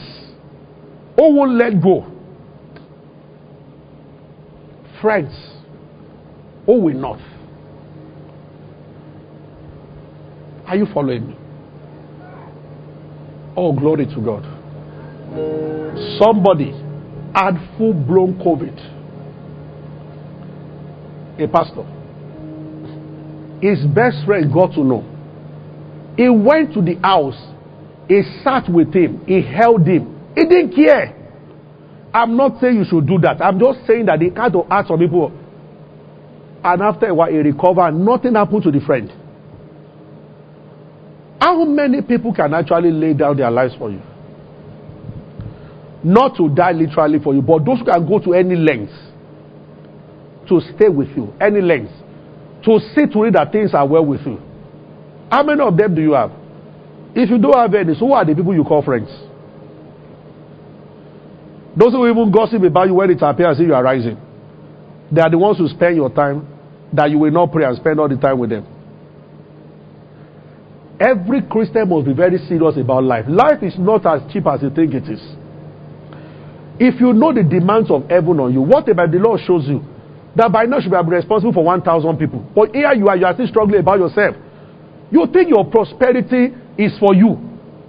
who 1.16 1.34
won't 1.36 1.52
let 1.52 1.80
go. 1.82 2.06
Friends 5.02 5.34
who 6.64 6.80
will 6.80 6.94
not. 6.94 7.18
Are 10.66 10.76
you 10.76 10.86
following 10.94 11.28
me? 11.28 11.36
Oh, 13.56 13.72
glory 13.72 14.06
to 14.06 14.20
God. 14.20 14.44
Somebody 16.18 16.72
had 17.34 17.54
full 17.76 17.92
blown 17.94 18.34
COVID. 18.38 18.78
A 21.42 21.48
pastor. 21.48 21.84
His 23.60 23.84
best 23.94 24.24
friend 24.26 24.52
got 24.52 24.72
to 24.72 24.84
know. 24.84 25.04
He 26.16 26.28
went 26.28 26.74
to 26.74 26.82
the 26.82 26.96
house. 27.02 27.38
He 28.08 28.22
sat 28.42 28.68
with 28.68 28.92
him. 28.94 29.24
He 29.26 29.40
held 29.42 29.86
him. 29.86 30.20
He 30.34 30.44
didn't 30.44 30.74
care. 30.74 31.14
I'm 32.12 32.36
not 32.36 32.60
saying 32.60 32.76
you 32.76 32.84
should 32.84 33.06
do 33.06 33.18
that. 33.20 33.40
I'm 33.40 33.58
just 33.58 33.86
saying 33.86 34.06
that 34.06 34.20
they 34.20 34.30
kind 34.30 34.54
of 34.54 34.66
ask 34.70 34.88
some 34.88 34.98
people. 34.98 35.32
And 36.64 36.82
after 36.82 37.06
a 37.06 37.14
while, 37.14 37.30
he 37.30 37.38
recovered. 37.38 37.92
Nothing 37.92 38.34
happened 38.34 38.62
to 38.64 38.70
the 38.70 38.80
friend. 38.80 39.10
How 41.52 41.64
many 41.66 42.00
people 42.00 42.32
can 42.32 42.54
actually 42.54 42.90
lay 42.90 43.12
down 43.12 43.36
their 43.36 43.50
lives 43.50 43.74
for 43.78 43.90
you? 43.90 44.00
Not 46.02 46.34
to 46.38 46.48
die 46.48 46.72
literally 46.72 47.18
for 47.22 47.34
you, 47.34 47.42
but 47.42 47.62
those 47.66 47.80
who 47.80 47.84
can 47.84 48.08
go 48.08 48.18
to 48.20 48.32
any 48.32 48.56
length 48.56 48.90
to 50.48 50.60
stay 50.74 50.88
with 50.88 51.08
you, 51.14 51.30
any 51.38 51.60
length, 51.60 51.92
to 52.64 52.80
see 52.94 53.04
to 53.06 53.24
it 53.24 53.32
that 53.34 53.52
things 53.52 53.74
are 53.74 53.86
well 53.86 54.02
with 54.06 54.22
you. 54.22 54.40
How 55.30 55.42
many 55.42 55.60
of 55.60 55.76
them 55.76 55.94
do 55.94 56.00
you 56.00 56.12
have? 56.14 56.30
If 57.14 57.28
you 57.28 57.36
don't 57.36 57.54
have 57.54 57.74
any, 57.74 57.92
so 57.96 58.06
who 58.06 58.12
are 58.14 58.24
the 58.24 58.34
people 58.34 58.54
you 58.54 58.64
call 58.64 58.80
friends? 58.82 59.10
Those 61.76 61.92
who 61.92 62.08
even 62.08 62.32
gossip 62.32 62.62
about 62.62 62.88
you 62.88 62.94
when 62.94 63.10
it 63.10 63.20
appears 63.20 63.58
you 63.60 63.74
are 63.74 63.84
rising. 63.84 64.16
They 65.12 65.20
are 65.20 65.28
the 65.28 65.36
ones 65.36 65.58
who 65.58 65.68
spend 65.68 65.96
your 65.96 66.08
time 66.08 66.48
that 66.94 67.10
you 67.10 67.18
will 67.18 67.30
not 67.30 67.52
pray 67.52 67.66
and 67.66 67.76
spend 67.76 68.00
all 68.00 68.08
the 68.08 68.16
time 68.16 68.38
with 68.38 68.48
them. 68.48 68.71
Every 71.02 71.42
Christian 71.42 71.88
must 71.88 72.06
be 72.06 72.12
very 72.14 72.38
serious 72.46 72.76
about 72.78 73.02
life. 73.02 73.24
Life 73.26 73.60
is 73.62 73.74
not 73.76 74.06
as 74.06 74.22
cheap 74.32 74.46
as 74.46 74.62
you 74.62 74.70
think 74.70 74.94
it 74.94 75.10
is. 75.10 75.18
If 76.78 77.00
you 77.00 77.12
know 77.12 77.34
the 77.34 77.42
demands 77.42 77.90
of 77.90 78.08
heaven 78.08 78.38
on 78.38 78.52
you, 78.54 78.62
whatever 78.62 79.10
the 79.10 79.18
Lord 79.18 79.40
shows 79.42 79.66
you, 79.66 79.82
that 80.36 80.52
by 80.52 80.62
now 80.62 80.78
you 80.78 80.84
should 80.84 80.92
be 80.92 81.10
responsible 81.10 81.52
for 81.52 81.64
1,000 81.64 82.16
people. 82.18 82.46
But 82.54 82.70
here 82.70 82.94
you 82.94 83.08
are, 83.08 83.16
you 83.16 83.26
are 83.26 83.34
still 83.34 83.48
struggling 83.48 83.80
about 83.80 83.98
yourself. 83.98 84.36
You 85.10 85.26
think 85.26 85.50
your 85.50 85.66
prosperity 85.66 86.54
is 86.78 86.96
for 87.02 87.14
you. 87.18 87.34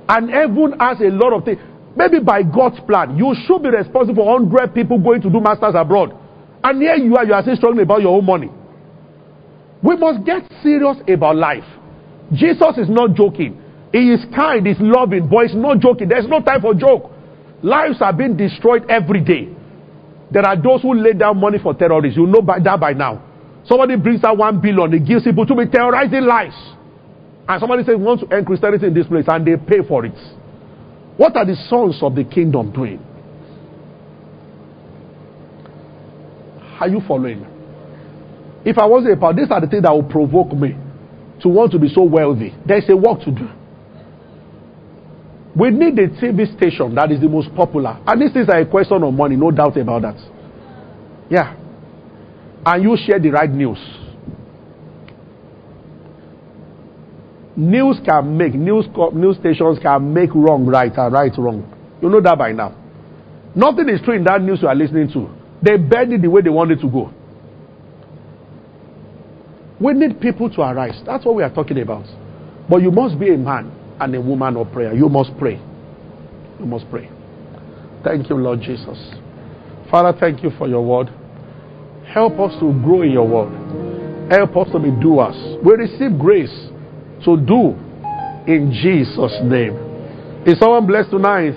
And 0.10 0.34
heaven 0.34 0.74
has 0.80 1.00
a 1.00 1.14
lot 1.14 1.38
of 1.38 1.46
things. 1.46 1.62
Maybe 1.96 2.18
by 2.20 2.42
God's 2.42 2.82
plan, 2.82 3.16
you 3.16 3.36
should 3.46 3.62
be 3.62 3.70
responsible 3.70 4.26
for 4.26 4.42
100 4.42 4.74
people 4.74 4.98
going 4.98 5.22
to 5.22 5.30
do 5.30 5.40
masters 5.40 5.78
abroad. 5.78 6.18
And 6.64 6.82
here 6.82 6.96
you 6.96 7.16
are, 7.16 7.26
you 7.26 7.34
are 7.34 7.44
still 7.44 7.56
struggling 7.58 7.84
about 7.84 8.02
your 8.02 8.18
own 8.18 8.26
money. 8.26 8.50
We 9.84 9.96
must 9.98 10.26
get 10.26 10.50
serious 10.64 10.98
about 11.08 11.36
life. 11.36 11.83
Jesus 12.34 12.78
is 12.78 12.90
not 12.90 13.16
joking. 13.16 13.62
He 13.92 14.10
is 14.10 14.26
kind, 14.36 14.66
he's 14.66 14.80
loving, 14.80 15.30
but 15.30 15.48
he's 15.48 15.56
not 15.56 15.80
joking. 15.80 16.10
There's 16.10 16.28
no 16.28 16.42
time 16.42 16.62
for 16.62 16.74
joke. 16.74 17.12
Lives 17.62 18.02
are 18.02 18.12
being 18.12 18.36
destroyed 18.36 18.90
every 18.90 19.24
day. 19.24 19.50
There 20.32 20.46
are 20.46 20.60
those 20.60 20.82
who 20.82 20.96
lay 20.96 21.14
down 21.14 21.40
money 21.40 21.60
for 21.62 21.74
terrorists. 21.76 22.18
You 22.18 22.26
know 22.26 22.42
by 22.42 22.60
that 22.60 22.80
by 22.80 22.94
now. 22.94 23.24
Somebody 23.66 23.96
brings 23.96 24.24
out 24.24 24.38
one 24.38 24.60
billion, 24.60 24.92
he 24.92 25.00
gives 25.00 25.24
people 25.24 25.46
to 25.46 25.56
be 25.56 25.68
terrorizing 25.68 26.24
lives. 26.24 26.56
And 27.48 27.60
somebody 27.60 27.84
says, 27.84 27.96
want 27.98 28.22
to 28.22 28.36
end 28.36 28.46
Christianity 28.46 28.88
in 28.88 28.94
this 28.94 29.08
place, 29.08 29.26
and 29.28 29.46
they 29.46 29.56
pay 29.58 29.88
for 29.88 30.06
it. 30.06 30.18
What 31.16 31.38
are 31.38 31.46
the 31.46 31.56
sons 31.70 32.00
of 32.02 32.16
the 32.16 32.24
kingdom 32.24 32.74
doing? 32.74 33.00
Are 36.80 36.90
you 36.90 37.02
following? 37.08 37.46
If 38.66 38.78
I 38.78 38.86
was 38.86 39.06
a 39.06 39.16
power, 39.20 39.34
these 39.34 39.52
are 39.52 39.62
the 39.62 39.68
things 39.68 39.84
that 39.84 39.92
will 39.92 40.04
provoke 40.04 40.52
me 40.54 40.76
to 41.42 41.50
want 41.50 41.72
to 41.72 41.80
be 41.80 41.90
so 41.90 42.04
wealthy. 42.04 42.54
There's 42.66 42.88
a 42.90 42.96
work 42.96 43.22
to 43.22 43.32
do. 43.32 43.48
We 45.56 45.70
need 45.70 45.98
a 46.00 46.08
TV 46.08 46.56
station 46.58 46.96
that 46.96 47.12
is 47.12 47.22
the 47.22 47.30
most 47.30 47.54
popular. 47.56 48.00
And 48.08 48.22
this 48.22 48.32
is 48.36 48.50
a 48.50 48.66
question 48.66 49.04
of 49.04 49.14
money, 49.14 49.36
no 49.36 49.52
doubt 49.52 49.78
about 49.78 50.02
that. 50.02 50.18
Yeah. 51.30 51.56
And 52.66 52.84
you 52.84 52.98
share 53.06 53.20
the 53.20 53.30
right 53.30 53.50
news. 53.50 53.78
News 57.56 58.00
can 58.04 58.36
make, 58.36 58.56
news, 58.56 58.86
news 59.14 59.38
stations 59.38 59.78
can 59.80 60.12
make 60.12 60.34
wrong 60.34 60.66
right 60.66 60.92
and 60.96 61.14
right 61.14 61.32
wrong. 61.38 61.70
You 62.02 62.10
know 62.10 62.20
that 62.22 62.38
by 62.38 62.52
now. 62.52 62.76
Nothing 63.56 63.90
is 63.90 64.02
true 64.02 64.16
in 64.16 64.24
that 64.24 64.42
news 64.42 64.60
you 64.62 64.68
are 64.68 64.76
listening 64.76 65.12
to. 65.14 65.30
They 65.62 65.78
bend 65.78 66.14
it 66.14 66.22
the 66.24 66.30
way 66.30 66.42
they 66.42 66.50
want 66.50 66.72
it 66.72 66.82
to 66.82 66.90
go. 66.90 67.14
We 69.84 69.92
need 69.94 70.22
people 70.22 70.50
to 70.52 70.62
arise. 70.62 71.02
That's 71.06 71.26
what 71.26 71.36
we 71.36 71.44
are 71.44 71.54
talking 71.54 71.80
about. 71.82 72.06
But 72.70 72.82
you 72.82 72.90
must 72.90 73.20
be 73.20 73.34
a 73.34 73.38
man 73.38 73.70
and 74.00 74.16
a 74.16 74.22
woman 74.22 74.56
of 74.56 74.72
prayer. 74.72 74.94
You 74.94 75.10
must 75.10 75.38
pray. 75.38 75.60
You 76.58 76.66
must 76.66 76.90
pray. 76.90 77.10
Thank 78.02 78.30
you, 78.30 78.38
Lord 78.38 78.62
Jesus. 78.62 78.98
Father, 79.92 80.18
thank 80.18 80.42
you 80.42 80.52
for 80.58 80.70
your 80.70 80.86
word. 80.86 81.10
Help 82.14 82.40
us 82.40 82.54
to 82.62 82.72
grow 82.82 83.02
in 83.02 83.12
your 83.12 83.28
word. 83.28 84.32
Help 84.32 84.56
us 84.56 84.72
to 84.72 84.80
be 84.80 84.90
doers. 84.90 85.36
We 85.66 85.74
receive 85.74 86.18
grace 86.18 86.70
to 87.26 87.36
do 87.36 87.76
in 88.48 88.72
Jesus' 88.72 89.38
name. 89.44 89.76
Is 90.46 90.60
someone 90.60 90.88
blessed 90.88 91.12
tonight? 91.12 91.56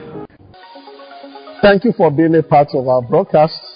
Thank 1.62 1.84
you 1.84 1.92
for 1.96 2.10
being 2.10 2.34
a 2.34 2.42
part 2.42 2.68
of 2.74 2.88
our 2.88 3.02
broadcast. 3.02 3.75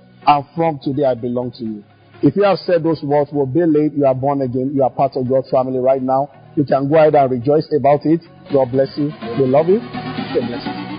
and 0.27 0.45
from 0.55 0.79
today 0.83 1.05
I 1.05 1.15
belong 1.15 1.51
to 1.57 1.63
you. 1.63 1.83
If 2.23 2.35
you 2.35 2.43
have 2.43 2.59
said 2.59 2.83
those 2.83 3.01
words, 3.01 3.31
will 3.31 3.47
be 3.47 3.65
late, 3.65 3.93
you 3.93 4.05
are 4.05 4.13
born 4.13 4.41
again, 4.41 4.71
you 4.75 4.83
are 4.83 4.91
part 4.91 5.13
of 5.15 5.27
God's 5.27 5.49
family 5.49 5.79
right 5.79 6.01
now. 6.01 6.29
You 6.55 6.63
can 6.65 6.89
go 6.89 6.97
ahead 6.97 7.15
and 7.15 7.31
rejoice 7.31 7.67
about 7.77 8.05
it. 8.05 8.21
God 8.53 8.71
bless 8.71 8.95
you. 8.97 9.11
We 9.39 9.47
love 9.47 9.67
you. 9.67 9.79
God 9.79 10.47
bless 10.47 10.65
you. 10.65 10.90